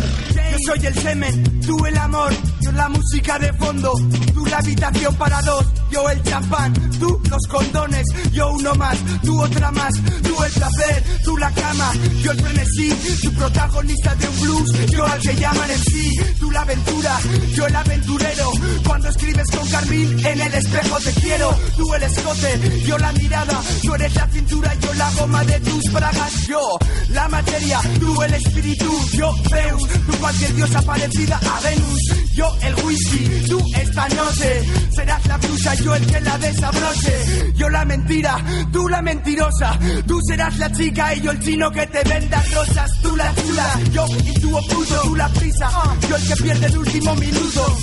yo 0.53 0.59
soy 0.67 0.87
el 0.87 0.95
semen, 0.95 1.61
tú 1.67 1.87
el 1.87 1.97
amor, 1.97 2.33
yo 2.61 2.73
la 2.73 2.89
música 2.89 3.39
de 3.39 3.53
fondo, 3.55 3.93
tú 4.35 4.47
la 4.47 4.59
habitación 4.59 5.15
para 5.17 5.41
dos, 5.43 5.67
yo 5.91 6.09
el 6.11 6.23
champán, 6.23 6.73
tú 6.99 7.21
los 7.31 7.43
condones, 7.49 8.07
yo 8.33 8.51
uno 8.53 8.75
más, 8.75 8.99
tú 9.23 9.41
otra 9.41 9.71
más, 9.71 9.93
tú 10.23 10.43
el 10.43 10.53
placer, 10.53 11.05
tú 11.25 11.37
la 11.37 11.51
cama, 11.53 11.93
yo 12.23 12.33
el 12.33 12.41
frenesí, 12.41 13.21
tu 13.23 13.33
protagonista 13.35 14.15
de 14.15 14.29
un 14.29 14.41
blues, 14.41 14.91
yo 14.91 15.07
al 15.07 15.21
que 15.21 15.35
llaman 15.35 15.71
en 15.71 15.79
sí, 15.79 16.11
tú 16.39 16.51
la 16.51 16.61
aventura, 16.63 17.19
yo 17.55 17.67
el 17.67 17.77
aventurero, 17.77 18.51
cuando 18.87 19.09
escribes 19.09 19.47
con 19.57 19.69
carmín 19.69 20.27
en 20.27 20.41
el 20.41 20.55
espejo 20.55 20.99
te 21.01 21.13
quiero, 21.21 21.59
tú 21.77 21.95
el 21.95 22.03
escote, 22.03 22.83
yo 22.85 22.99
la 22.99 23.13
mirada, 23.13 23.61
tú 23.83 23.95
eres 23.95 24.15
la 24.15 24.27
cintura, 24.29 24.75
yo 24.75 24.95
la 24.95 25.11
goma 25.13 25.45
de 25.45 25.61
tus 25.61 25.93
bragas, 25.93 26.47
yo 26.47 26.79
la 27.11 27.29
materia, 27.29 27.81
tú 27.99 28.23
el 28.23 28.35
espíritu, 28.35 29.11
yo 29.13 29.35
Zeus, 29.49 29.89
tú 30.07 30.13
cualquier 30.19 30.55
diosa 30.55 30.83
parecida 30.83 31.37
a 31.39 31.61
Venus, 31.61 32.01
yo 32.35 32.50
el 32.63 32.75
whisky, 32.85 33.49
tú 33.49 33.61
esta 33.77 34.09
noche 34.09 34.63
serás 34.95 35.27
la 35.27 35.37
blusa, 35.39 35.75
yo 35.75 35.95
el 35.95 36.07
que 36.07 36.21
la 36.21 36.39
desabroche. 36.39 37.53
Yo 37.57 37.69
la 37.69 37.85
mentira, 37.85 38.37
tú 38.73 38.89
la 38.89 39.03
mentirosa, 39.03 39.79
tú 40.07 40.19
serás 40.27 40.57
la 40.59 40.73
chica 40.73 41.15
y 41.15 41.21
yo 41.21 41.31
el 41.31 41.41
chino 41.41 41.71
que 41.71 41.87
te 41.87 42.03
venda 42.09 42.43
rosas, 42.55 42.91
tú 43.03 43.17
la 43.17 43.35
chula, 43.35 43.81
yo 43.93 44.07
y 44.25 44.41
tú 44.41 44.57
opuso, 44.57 45.03
tú 45.03 45.17
la 45.17 45.29
prisa, 45.29 45.71
yo 46.09 46.17
el 46.17 46.29
que 46.29 46.37
pierde 46.43 46.67
el 46.67 46.79
último 46.79 47.15
minuto. 47.17 47.77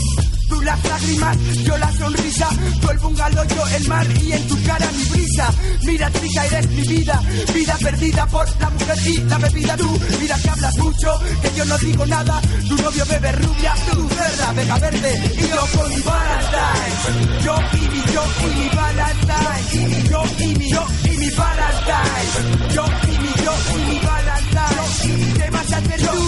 Tú 0.50 0.62
las 0.62 0.84
lágrimas, 0.84 1.38
yo 1.66 1.78
la 1.78 1.92
sonrisa, 1.94 2.50
tú 2.82 2.90
el 2.90 2.98
bungalow, 3.00 3.46
yo 3.48 3.68
el 3.68 3.88
mar 3.88 4.08
y 4.24 4.32
en 4.32 4.48
tu 4.48 4.64
cara 4.64 4.92
mi 4.92 5.04
brisa. 5.04 5.54
Mira 5.84 6.12
chica, 6.12 6.46
eres 6.46 6.70
mi 6.70 6.82
vida, 6.84 7.22
vida 7.54 7.78
perdida 7.82 8.26
por 8.28 8.46
la 8.60 8.70
mujer 8.70 8.98
y 9.06 9.18
la 9.18 9.38
bebida. 9.38 9.78
Tú, 9.78 10.00
mira 10.20 10.38
que 10.40 10.50
hablas 10.50 10.78
mucho, 10.78 11.20
que 11.42 11.52
yo 11.56 11.66
no 11.66 11.78
digo 11.80 12.06
nada. 12.06 12.42
Tu 12.68 12.76
novio 12.78 13.06
bebe 13.06 13.32
rubia, 13.34 13.74
tú 13.92 14.10
cerda, 14.10 14.54
deja 14.54 14.80
verde 14.80 15.34
y 15.38 15.48
yo 15.48 15.68
con 15.76 15.90
mi 15.90 16.02
Valentine. 16.02 17.44
Yo 17.44 17.56
y 17.74 17.90
mi, 17.90 18.14
yo 18.14 18.24
y 18.42 18.56
mi 18.56 18.70
Valentine. 18.76 20.10
Yo 20.10 20.24
y 20.40 20.48
mi, 20.58 20.70
yo 20.70 20.86
y 21.04 21.18
mi 21.18 21.30
Valentine. 21.32 22.74
Yo 22.74 22.86
y 23.04 23.18
mi, 23.18 23.34
yo 23.44 23.54
y 23.76 23.92
mi 23.92 24.00
Valentine. 24.00 25.34
¿Qué 25.38 25.50
vas 25.52 25.74
a 25.74 25.78
hacer 25.78 26.02
tú 26.02 26.27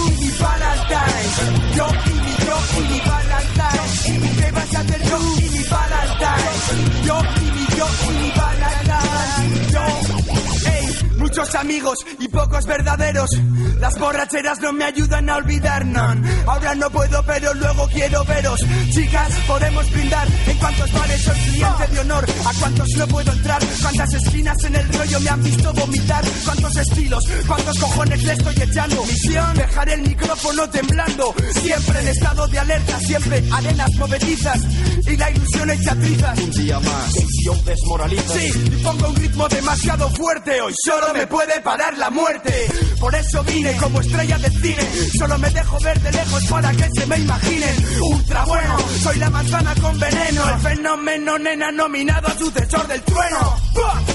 muchos 11.40 11.54
amigos 11.54 11.98
y 12.18 12.28
pocos 12.28 12.66
verdaderos. 12.66 13.30
Las 13.78 13.98
borracheras 13.98 14.60
no 14.60 14.72
me 14.72 14.84
ayudan 14.84 15.30
a 15.30 15.36
olvidar, 15.36 15.86
non. 15.86 16.22
Ahora 16.46 16.74
no 16.74 16.90
puedo, 16.90 17.22
pero 17.24 17.54
luego 17.54 17.88
quiero 17.88 18.22
veros. 18.26 18.60
Chicas, 18.92 19.32
podemos 19.46 19.90
brindar. 19.90 20.28
En 20.46 20.58
cuantos 20.58 20.92
bares 20.92 21.22
soy 21.22 21.38
cliente 21.38 21.86
de 21.92 22.00
honor. 22.00 22.26
A 22.44 22.60
cuántos 22.60 22.88
no 22.98 23.06
puedo 23.06 23.32
entrar. 23.32 23.62
Cuántas 23.80 24.14
esquinas 24.14 24.64
en 24.64 24.74
el 24.76 24.92
rollo 24.92 25.20
me 25.20 25.30
han 25.30 25.42
visto 25.42 25.72
vomitar. 25.72 26.24
Cuántos 26.44 26.76
estilos, 26.76 27.24
cuántos 27.46 27.78
cojones 27.78 28.22
le 28.22 28.32
estoy 28.34 28.54
echando. 28.60 29.04
Misión, 29.04 29.54
dejar 29.54 29.88
el 29.88 30.02
micrófono 30.02 30.68
temblando. 30.68 31.34
Siempre 31.54 32.00
en 32.00 32.08
estado 32.08 32.48
de 32.48 32.58
alerta, 32.58 33.00
siempre 33.00 33.42
arenas 33.50 33.90
movedizas. 33.96 34.60
Y 35.06 35.16
la 35.16 35.30
ilusión 35.30 35.70
hecha 35.70 35.94
trizas. 35.94 36.38
Un 36.38 36.50
día 36.50 36.80
más, 36.80 37.14
visión 37.14 37.64
desmoraliza. 37.64 38.34
Sí, 38.34 38.52
y 38.66 38.82
pongo 38.82 39.08
un 39.08 39.16
ritmo 39.16 39.48
demasiado 39.48 40.10
fuerte. 40.10 40.60
Hoy 40.60 40.74
solo 40.84 41.14
me 41.14 41.29
puede 41.30 41.60
parar 41.60 41.96
la 41.96 42.10
muerte. 42.10 42.52
Por 42.98 43.14
eso 43.14 43.42
vine 43.44 43.74
como 43.76 44.00
estrella 44.00 44.36
de 44.38 44.50
cine. 44.50 44.90
Solo 45.16 45.38
me 45.38 45.48
dejo 45.50 45.78
ver 45.80 45.98
de 46.00 46.12
lejos 46.12 46.44
para 46.46 46.72
que 46.72 46.88
se 46.94 47.06
me 47.06 47.16
imaginen. 47.16 47.86
Ultra 48.02 48.44
bueno, 48.44 48.76
soy 49.02 49.18
la 49.18 49.30
manzana 49.30 49.74
con 49.80 49.98
veneno. 49.98 50.42
El 50.50 50.60
fenómeno 50.60 51.38
nena 51.38 51.72
nominado 51.72 52.28
a 52.28 52.36
sucesor 52.36 52.86
del 52.88 53.00
trueno. 53.02 53.56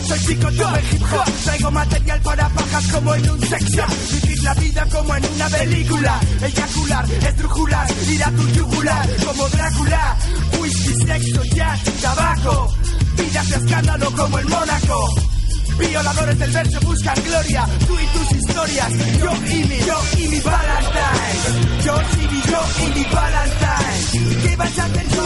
Soy 0.07 0.19
chico 0.19 0.49
yo 0.51 0.69
del 0.71 0.85
hip 0.91 1.03
hop. 1.03 1.31
Traigo 1.45 1.71
material 1.71 2.21
para 2.21 2.49
pajas 2.49 2.91
como 2.91 3.15
en 3.15 3.29
un 3.29 3.41
sex 3.41 3.63
shop. 3.71 4.21
Vivir 4.21 4.43
la 4.43 4.53
vida 4.55 4.85
como 4.91 5.15
en 5.15 5.25
una 5.25 5.49
película. 5.49 6.19
Eyacular, 6.43 7.11
estrujular, 7.11 7.87
ir 8.07 8.23
a 8.23 8.31
tu 8.31 8.47
yugular. 8.49 9.09
Como 9.25 9.49
Drácula. 9.49 10.17
Whisky, 10.59 10.93
sexo, 11.07 11.43
jazz, 11.55 11.83
tabaco. 12.01 12.73
Vidas 13.17 13.49
de 13.49 13.55
escándalo 13.55 14.11
como 14.11 14.37
el 14.37 14.45
Mónaco. 14.45 15.34
Violadores 15.77 16.39
del 16.39 16.51
verso 16.51 16.79
buscan 16.81 17.15
gloria, 17.23 17.65
tú 17.87 17.97
y 17.99 18.05
tus 18.07 18.31
historias, 18.37 18.91
yo 19.19 19.31
y 19.51 19.63
mi, 19.65 19.77
yo 19.85 19.97
y 20.17 20.27
mi 20.29 20.39
Valentine, 20.39 21.83
yo 21.83 21.95
y 22.13 22.27
mi, 22.27 22.41
yo 22.41 22.61
y 22.79 22.99
mi 22.99 23.03
Valentine, 23.11 24.41
¿qué 24.43 24.55
vas 24.55 24.79
a 24.79 24.85
hacer 24.85 25.07
tú, 25.07 25.25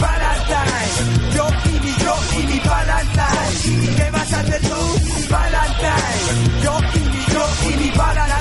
Valentine? 0.00 1.34
Yo 1.34 1.48
y 1.64 1.80
mi, 1.80 1.92
yo 2.04 2.14
y 2.38 2.46
mi 2.46 2.58
Valentine, 2.60 3.96
¿qué 3.96 4.10
vas 4.10 4.32
a 4.32 4.40
hacer 4.40 4.60
tú, 4.60 4.80
Valentine? 5.30 6.62
Yo 6.62 6.78
y 6.94 7.00
mi, 7.00 7.24
yo 7.32 7.44
y 7.68 7.76
mi 7.76 7.90
Valentine, 7.96 8.37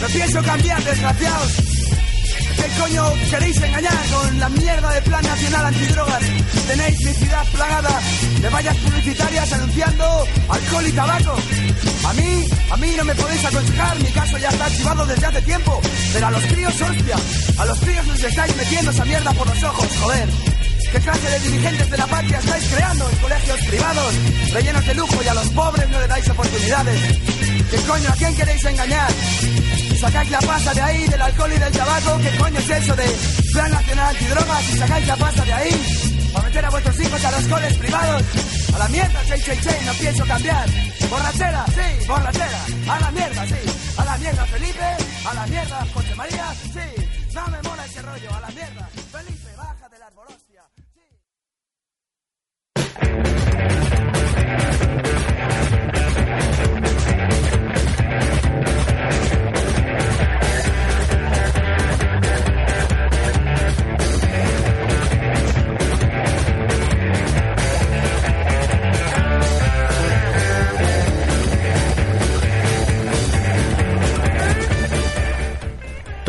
No 0.00 0.06
pienso 0.08 0.42
cambiar, 0.42 0.82
desgraciados. 0.82 1.52
¿Qué 2.56 2.68
coño 2.80 3.12
queréis 3.30 3.56
engañar 3.60 4.06
con 4.10 4.38
la 4.38 4.48
mierda 4.48 4.92
de 4.92 5.02
plan 5.02 5.22
nacional 5.22 5.66
antidrogas? 5.66 6.22
Tenéis 6.66 7.00
mi 7.04 7.12
ciudad 7.12 7.46
plagada 7.52 8.00
de 8.40 8.48
vallas 8.48 8.76
publicitarias 8.78 9.52
anunciando 9.52 10.24
alcohol 10.48 10.86
y 10.86 10.92
tabaco. 10.92 11.34
A 12.06 12.12
mí, 12.14 12.48
a 12.70 12.76
mí 12.78 12.94
no 12.96 13.04
me 13.04 13.14
podéis 13.14 13.44
aconsejar, 13.44 13.98
mi 13.98 14.10
caso 14.10 14.38
ya 14.38 14.48
está 14.48 14.64
archivado 14.64 15.06
desde 15.06 15.26
hace 15.26 15.42
tiempo. 15.42 15.80
Pero 16.12 16.26
a 16.26 16.30
los 16.30 16.44
críos, 16.44 16.80
hostia, 16.80 17.16
a 17.58 17.64
los 17.66 17.80
críos 17.80 18.06
les 18.06 18.24
estáis 18.24 18.56
metiendo 18.56 18.90
esa 18.90 19.04
mierda 19.04 19.32
por 19.32 19.46
los 19.46 19.62
ojos, 19.62 19.86
joder. 20.00 20.28
¿Qué 20.92 20.98
clase 20.98 21.30
de 21.30 21.38
dirigentes 21.40 21.90
de 21.90 21.96
la 21.96 22.06
patria 22.06 22.38
estáis 22.38 22.64
creando 22.68 23.08
en 23.08 23.16
colegios 23.16 23.60
privados, 23.68 24.14
rellenos 24.52 24.86
de 24.86 24.94
lujo 24.94 25.22
y 25.22 25.28
a 25.28 25.34
los 25.34 25.48
pobres 25.50 25.88
no 25.88 26.00
le 26.00 26.06
dais 26.08 26.28
oportunidades? 26.28 27.00
¿Qué 27.70 27.76
coño, 27.86 28.08
a 28.08 28.16
quién 28.16 28.34
queréis 28.34 28.64
engañar? 28.64 29.10
Sacáis 30.00 30.30
la 30.30 30.38
pasta 30.38 30.72
de 30.72 30.80
ahí, 30.80 31.06
del 31.08 31.20
alcohol 31.20 31.52
y 31.54 31.58
del 31.58 31.72
tabaco. 31.72 32.18
¿Qué 32.22 32.38
coño 32.38 32.58
es 32.58 32.70
eso 32.70 32.96
de 32.96 33.04
Plan 33.52 33.70
Nacional 33.70 34.08
Antidrogas? 34.08 34.70
Y 34.70 34.78
sacáis 34.78 35.06
la 35.06 35.16
pasta 35.16 35.44
de 35.44 35.52
ahí 35.52 36.10
para 36.32 36.46
meter 36.46 36.64
a 36.64 36.70
vuestros 36.70 37.00
hijos 37.00 37.24
a 37.24 37.30
los 37.32 37.48
coles 37.48 37.76
privados. 37.76 38.22
A 38.74 38.78
la 38.78 38.88
mierda, 38.88 39.20
chey, 39.26 39.40
chey, 39.42 39.58
chey, 39.60 39.84
no 39.84 39.92
pienso 39.92 40.24
cambiar. 40.24 40.68
Borrachera, 41.10 41.64
sí, 41.66 42.06
borrachera. 42.06 42.64
A 42.88 43.00
la 43.00 43.10
mierda, 43.10 43.46
sí. 43.46 43.54
A 43.98 44.04
la 44.06 44.16
mierda, 44.16 44.46
Felipe. 44.46 44.96
A 45.26 45.34
la 45.34 45.46
mierda, 45.46 45.86
José 45.92 46.14
María, 46.14 46.54
sí. 46.72 47.04
No 47.34 47.46
me 47.48 47.62
mola 47.62 47.84
ese 47.84 48.02
rollo, 48.02 48.34
a 48.34 48.40
la 48.40 48.48
mierda. 48.48 48.89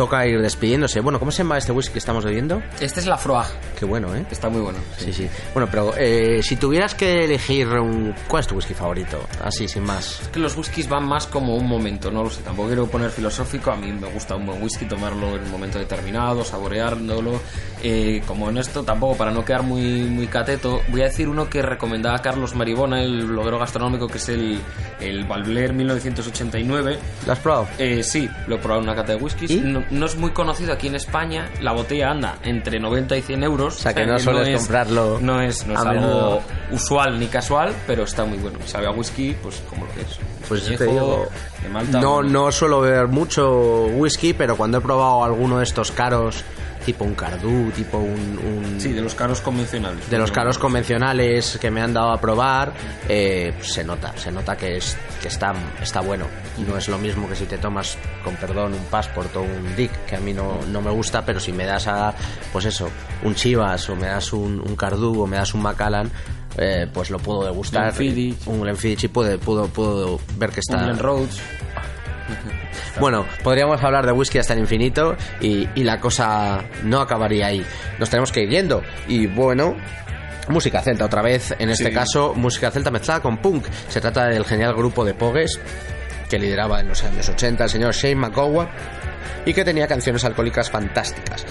Toca 0.02 0.26
ir 0.26 0.41
despidiéndose. 0.41 0.99
Bueno, 0.99 1.20
¿cómo 1.20 1.30
se 1.30 1.43
llama 1.43 1.60
este 1.60 1.72
whisky 1.72 1.93
que 1.93 1.99
estamos 1.99 2.26
bebiendo? 2.26 2.60
Este 2.80 3.02
es 3.02 3.06
la 3.06 3.20
Froag, 3.20 3.45
Qué 3.78 3.86
bueno, 3.86 4.16
¿eh? 4.16 4.26
está 4.32 4.49
muy 4.49 4.62
bueno. 4.62 4.80
Sí, 4.97 5.14
sí. 5.14 5.28
Bueno, 5.54 5.68
pero 5.70 5.93
eh, 5.95 6.41
si 6.41 6.56
tuvieras 6.56 6.95
que 6.95 7.26
elegir 7.26 7.68
un... 7.68 8.14
¿Cuál 8.28 8.41
es 8.41 8.47
tu 8.47 8.56
whisky 8.56 8.74
favorito? 8.74 9.20
Así, 9.43 9.68
sin 9.68 9.84
más. 9.84 10.22
Es 10.22 10.28
que 10.30 10.39
los 10.39 10.58
whiskies 10.58 10.89
van 10.89 11.08
más 11.08 11.28
como 11.28 11.56
un 11.56 11.68
momento, 11.68 12.10
no 12.10 12.24
lo 12.24 12.30
sé, 12.32 12.41
tampoco 12.41 12.70
quiero 12.70 12.88
poner 12.88 13.12
filosófico, 13.12 13.72
a 13.72 13.76
mí 13.76 13.91
me 13.91 14.08
gusta 14.08 14.36
un 14.36 14.47
buen 14.47 14.62
whisky, 14.62 14.86
tomarlo 14.86 15.36
en 15.36 15.43
un 15.43 15.52
momento 15.52 15.78
determinado, 15.78 16.43
saboreándolo, 16.43 17.39
eh, 17.84 18.22
como 18.26 18.49
en 18.49 18.58
esto, 18.58 18.84
tampoco 18.84 19.18
para 19.18 19.32
no 19.32 19.43
quedar 19.45 19.64
muy, 19.64 20.04
muy 20.04 20.28
cateto, 20.28 20.82
voy 20.89 21.02
a 21.02 21.06
decir 21.06 21.28
uno 21.28 21.49
que 21.49 21.62
recomendaba 21.64 22.20
Carlos 22.20 22.56
Maribona, 22.56 23.02
el 23.02 23.26
bloguero 23.26 23.58
gastronómico, 23.58 24.08
que 24.08 24.18
es 24.18 24.30
el, 24.30 24.60
el 24.99 25.26
Balbler 25.26 25.74
1989. 25.74 26.99
¿Lo 27.26 27.32
has 27.32 27.39
probado? 27.39 27.68
Eh, 27.80 28.04
sí, 28.04 28.30
lo 28.47 28.56
he 28.56 28.60
probado 28.60 28.82
en 28.82 28.89
una 28.89 28.95
cata 28.95 29.14
de 29.14 29.24
whiskies. 29.24 29.64
No, 29.64 29.84
no 29.92 30.06
es 30.06 30.16
muy 30.16 30.32
conocido 30.32 30.74
aquí 30.74 30.88
en 30.88 30.96
España. 30.96 31.50
La 31.62 31.74
botella 31.74 32.10
anda 32.12 32.38
entre 32.44 32.80
90 32.80 33.18
y 33.18 33.22
100 33.22 33.44
euros. 33.44 33.76
O 33.76 33.80
sea, 33.80 33.94
que 33.94 34.06
no 34.06 34.18
sueles 34.20 34.48
es- 34.48 34.58
comprarlo 34.58 35.20
No 35.22 35.42
es, 35.42 35.66
no 35.68 35.74
es 35.74 35.80
a 35.80 35.89
algo 35.89 36.02
menudo. 36.02 36.42
usual 36.72 37.20
ni 37.20 37.28
casual, 37.28 37.74
pero 37.86 38.04
está 38.04 38.26
muy 38.26 38.38
bueno. 38.39 38.58
Sabe 38.66 38.88
a 38.88 38.92
whisky, 38.92 39.36
pues 39.42 39.62
como 39.70 39.86
lo 39.86 39.92
que 39.94 40.02
es. 40.02 40.18
Pues 40.48 40.66
Añejo, 40.68 40.84
te 40.84 40.89
digo, 40.89 41.28
de 41.62 41.70
Malta. 41.70 42.02
no, 42.02 42.24
no 42.24 42.52
suelo 42.52 42.82
beber 42.82 43.08
mucho 43.08 43.86
whisky, 43.86 44.34
pero 44.34 44.56
cuando 44.58 44.80
he 44.80 44.82
probado 44.82 45.24
alguno 45.24 45.58
de 45.60 45.64
estos 45.64 45.92
caros, 45.92 46.44
tipo 46.86 47.04
un 47.06 47.14
Cardú, 47.16 47.72
tipo 47.72 47.98
un... 47.98 48.10
un- 48.40 48.80
Sí, 48.82 48.92
de 48.94 49.02
los 49.02 49.14
caros 49.16 49.42
convencionales. 49.42 50.10
de 50.10 50.18
los 50.18 50.32
caros 50.32 50.58
convencionales 50.58 51.58
que 51.62 51.70
me 51.72 51.82
han 51.82 51.94
dado 51.94 52.12
a 52.12 52.20
probar, 52.20 52.74
eh, 53.08 53.54
pues 53.58 53.74
se 53.74 53.84
nota, 53.84 54.14
se 54.18 54.32
nota 54.32 54.56
que, 54.58 54.78
es, 54.78 54.98
que 55.22 55.28
está, 55.28 55.54
está 55.82 56.02
bueno. 56.02 56.26
No 56.68 56.78
es 56.78 56.88
lo 56.90 56.98
mismo 56.98 57.28
que 57.30 57.36
si 57.36 57.46
te 57.46 57.58
tomas, 57.58 57.98
con 58.24 58.36
perdón, 58.36 58.74
un 58.74 58.84
Passport 58.86 59.36
o 59.36 59.42
un 59.42 59.76
Dick, 59.76 59.92
que 60.06 60.16
a 60.16 60.20
mí 60.20 60.34
no, 60.34 60.60
no 60.68 60.82
me 60.82 60.92
gusta, 60.92 61.24
pero 61.26 61.40
si 61.40 61.52
me 61.54 61.66
das 61.66 61.88
a, 61.88 62.14
pues 62.52 62.66
eso, 62.66 62.90
un 63.24 63.36
Chivas 63.36 63.90
o 63.90 63.96
me 63.96 64.08
das 64.08 64.34
un, 64.34 64.60
un 64.60 64.76
Cardú 64.76 65.22
o 65.24 65.28
me 65.28 65.38
das 65.38 65.54
un 65.54 65.62
Macallan, 65.62 66.10
eh, 66.58 66.88
pues 66.94 67.10
lo 67.10 67.18
puedo 67.20 67.46
degustar. 67.46 67.94
Glenfiddich. 67.94 68.48
Un 68.48 68.62
Glenfiddich 68.62 69.04
y 69.06 69.08
puedo, 69.08 69.38
puedo, 69.40 69.68
puedo 69.68 70.20
ver 70.38 70.50
que 70.50 70.60
está... 70.60 70.78
Un 70.78 70.84
Glen 70.86 71.00
Rhodes. 71.00 71.40
Bueno, 73.00 73.26
podríamos 73.44 73.82
hablar 73.84 74.06
de 74.06 74.12
whisky 74.12 74.38
hasta 74.38 74.54
el 74.54 74.60
infinito 74.60 75.16
y, 75.40 75.68
y 75.76 75.84
la 75.84 76.00
cosa 76.00 76.64
no 76.84 77.00
acabaría 77.00 77.48
ahí. 77.48 77.66
Nos 78.00 78.10
tenemos 78.10 78.32
que 78.32 78.44
ir 78.44 78.50
yendo. 78.50 78.82
Y 79.08 79.28
bueno, 79.28 79.76
Música 80.48 80.82
celta 80.82 81.06
otra 81.06 81.22
vez, 81.22 81.54
en 81.60 81.70
este 81.70 81.86
Sí. 81.90 81.94
caso 81.94 82.34
música 82.36 82.72
celta 82.72 82.90
mezclada 82.92 83.22
con 83.22 83.38
punk. 83.38 83.66
Se 83.88 84.02
trata 84.02 84.26
del 84.26 84.44
genial 84.44 84.74
grupo 84.74 85.06
de 85.06 85.14
Pogues 85.14 85.60
que 86.30 86.40
lideraba 86.40 86.80
en 86.82 86.90
los 86.90 87.04
años 87.04 87.30
80 87.30 87.64
el 87.66 87.70
señor 87.70 87.94
Shane 87.94 88.16
McGowan 88.16 88.68
y 89.46 89.54
que 89.54 89.64
tenía 89.64 89.88
canciones 89.88 90.26
alcohólicas 90.26 90.70
fantásticas. 90.70 91.46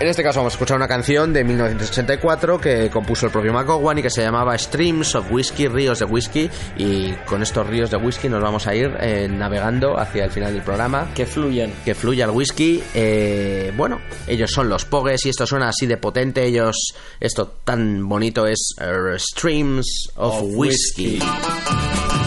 En 0.00 0.08
este 0.08 0.22
caso 0.24 0.40
vamos 0.40 0.52
a 0.52 0.56
escuchar 0.56 0.76
una 0.76 0.88
canción 0.88 1.32
de 1.32 1.44
1984 1.44 2.60
que 2.60 2.90
compuso 2.90 3.26
el 3.26 3.32
propio 3.32 3.52
McGowan 3.52 3.96
y 3.98 4.02
que 4.02 4.10
se 4.10 4.22
llamaba 4.22 4.58
Streams 4.58 5.14
of 5.14 5.30
Whiskey, 5.30 5.68
Ríos 5.68 6.00
de 6.00 6.04
Whisky 6.04 6.50
y 6.76 7.12
con 7.26 7.42
estos 7.42 7.66
ríos 7.66 7.90
de 7.90 7.96
whisky 7.96 8.28
nos 8.28 8.42
vamos 8.42 8.66
a 8.66 8.74
ir 8.74 8.92
eh, 9.00 9.28
navegando 9.30 9.98
hacia 9.98 10.24
el 10.24 10.30
final 10.30 10.52
del 10.52 10.62
programa 10.62 11.08
Que 11.14 11.24
fluyan. 11.26 11.72
que 11.84 11.94
fluya 11.94 12.24
el 12.26 12.32
whisky. 12.32 12.82
Eh, 12.92 13.72
bueno, 13.76 14.00
ellos 14.26 14.50
son 14.50 14.68
los 14.68 14.84
Pogues 14.84 15.24
y 15.24 15.30
esto 15.30 15.46
suena 15.46 15.68
así 15.68 15.86
de 15.86 15.96
potente. 15.96 16.44
Ellos, 16.44 16.76
esto 17.20 17.54
tan 17.64 18.06
bonito 18.06 18.46
es 18.46 18.74
eh, 18.80 19.16
Streams 19.16 20.10
of, 20.16 20.42
Of 20.42 20.42
Whiskey. 20.54 21.18
Whiskey. 21.20 22.23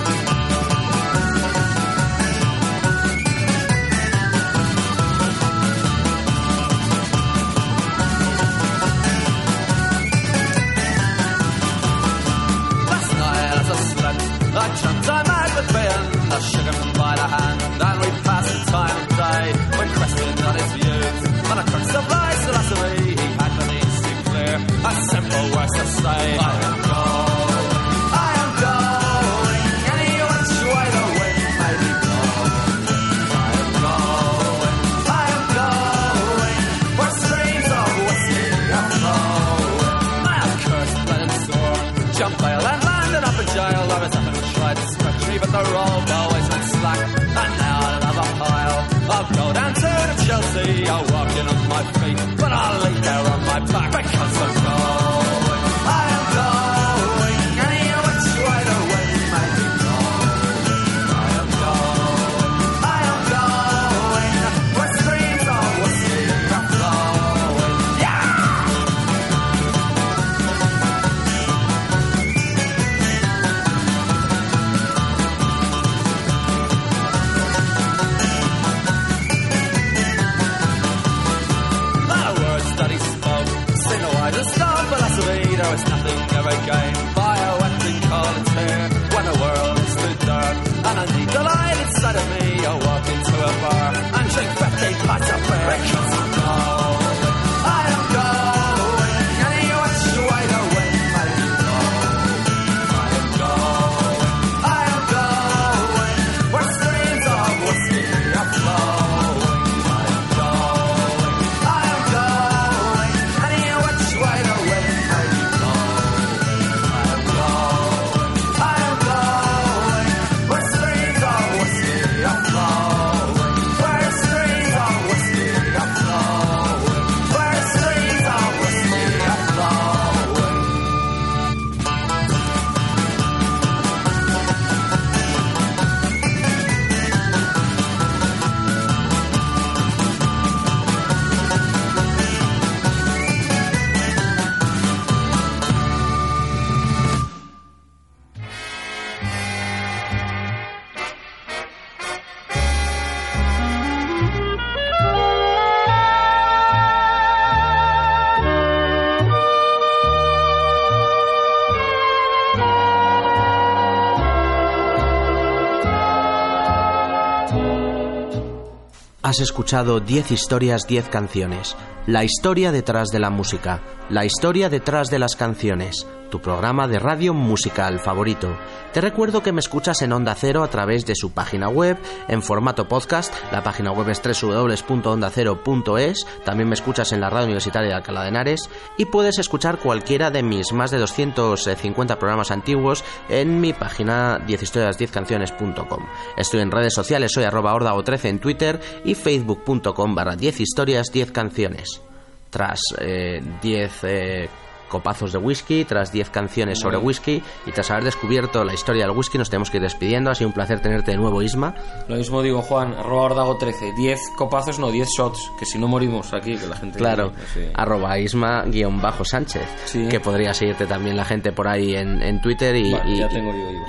Has 169.27 169.41
escuchado 169.41 169.99
10 169.99 170.31
historias, 170.31 170.87
10 170.87 171.09
canciones. 171.09 171.75
La 172.05 172.23
historia 172.23 172.71
detrás 172.71 173.09
de 173.09 173.19
la 173.19 173.29
música. 173.29 173.81
La 174.09 174.23
historia 174.23 174.69
detrás 174.69 175.09
de 175.09 175.19
las 175.19 175.35
canciones. 175.35 176.07
Tu 176.29 176.39
programa 176.41 176.87
de 176.87 176.99
radio 176.99 177.33
musical 177.33 177.99
favorito. 177.99 178.57
Te 178.93 179.01
recuerdo 179.01 179.43
que 179.43 179.51
me 179.51 179.59
escuchas 179.59 180.01
en 180.01 180.11
Onda 180.11 180.35
Cero 180.35 180.63
a 180.63 180.69
través 180.69 181.05
de 181.05 181.15
su 181.15 181.31
página 181.31 181.69
web, 181.69 181.97
en 182.27 182.41
formato 182.41 182.87
podcast. 182.87 183.33
La 183.51 183.63
página 183.63 183.91
web 183.91 184.09
es 184.09 184.21
www.ondacero.es. 184.41 186.27
También 186.43 186.67
me 186.67 186.73
escuchas 186.73 187.13
en 187.13 187.21
la 187.21 187.29
radio 187.29 187.45
universitaria 187.45 187.89
de 187.89 187.95
Alcalá 187.95 188.23
de 188.23 188.29
Henares. 188.29 188.69
Y 188.97 189.05
puedes 189.05 189.39
escuchar 189.39 189.77
cualquiera 189.77 190.31
de 190.31 190.43
mis 190.43 190.73
más 190.73 190.91
de 190.91 190.97
250 190.97 192.17
programas 192.19 192.51
antiguos 192.51 193.03
en 193.29 193.61
mi 193.61 193.71
página 193.73 194.39
10historias10canciones.com. 194.45 196.05
Estoy 196.35 196.61
en 196.61 196.71
redes 196.71 196.93
sociales, 196.93 197.31
soy 197.31 197.45
arroba 197.45 197.73
ordago13 197.73 198.25
en 198.25 198.39
Twitter 198.39 198.81
y 199.05 199.15
facebook.com 199.15 200.15
barra 200.15 200.35
10 200.35 200.59
historias 200.59 201.11
10 201.11 201.31
canciones. 201.31 202.01
Tras 202.49 202.79
eh, 202.99 203.41
10 203.61 203.91
eh, 204.03 204.49
copazos 204.87 205.31
de 205.31 205.37
whisky, 205.37 205.85
tras 205.85 206.11
10 206.11 206.29
canciones 206.29 206.79
sobre 206.79 206.97
whisky 206.97 207.41
y 207.65 207.71
tras 207.71 207.91
haber 207.91 208.03
descubierto 208.05 208.63
la 208.63 208.73
historia 208.73 209.05
del 209.07 209.15
whisky 209.15 209.37
nos 209.37 209.49
tenemos 209.49 209.69
que 209.69 209.77
ir 209.77 209.83
despidiendo. 209.83 210.29
Ha 210.31 210.35
sido 210.35 210.47
un 210.49 210.53
placer 210.53 210.79
tenerte 210.81 211.11
de 211.11 211.17
nuevo, 211.17 211.41
Isma. 211.41 211.73
Lo 212.07 212.15
mismo 212.15 212.41
digo, 212.41 212.61
Juan, 212.61 212.93
arroba 212.93 213.23
ordago 213.23 213.57
13. 213.57 213.93
10 213.97 214.19
copazos, 214.35 214.79
no, 214.79 214.91
10 214.91 215.07
shots. 215.17 215.51
Que 215.59 215.65
si 215.65 215.77
no 215.77 215.87
morimos 215.87 216.33
aquí, 216.33 216.57
que 216.57 216.67
la 216.67 216.75
gente. 216.75 216.97
Claro, 216.97 217.31
Sí. 217.53 217.61
arroba 217.73 218.17
Isma 218.19 218.63
guion 218.65 219.01
bajo 219.01 219.23
Sánchez, 219.25 219.67
Sí. 219.85 220.07
que 220.07 220.19
podría 220.19 220.53
seguirte 220.53 220.85
también 220.85 221.15
la 221.17 221.25
gente 221.25 221.51
por 221.51 221.67
ahí 221.67 221.95
en, 221.95 222.21
en 222.21 222.41
Twitter 222.41 222.75
y, 222.75 222.95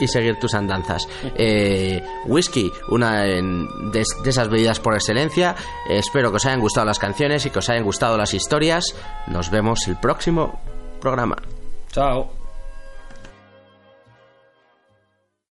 seguir 0.09 0.39
tus 0.39 0.55
andanzas. 0.55 1.07
Eh, 1.41 2.03
whisky, 2.27 2.71
una 2.89 3.25
en- 3.27 3.67
de, 3.93 4.03
de 4.25 4.31
esas 4.31 4.49
bebidas 4.49 4.81
por 4.81 4.95
excelencia. 4.95 5.55
Eh, 5.89 5.99
espero 5.99 6.31
que 6.31 6.37
os 6.37 6.47
hayan 6.47 6.61
gustado 6.61 6.87
las 6.87 6.99
canciones 6.99 7.47
y 7.47 7.51
que 7.51 7.59
os 7.61 7.69
hayan 7.69 7.85
gustado 7.85 8.17
las 8.17 8.35
historias. 8.35 8.95
Nos 9.27 9.51
vemos 9.51 9.87
el 9.89 9.97
próximo 9.97 10.59
programa. 11.01 11.37
Chao. 11.93 12.38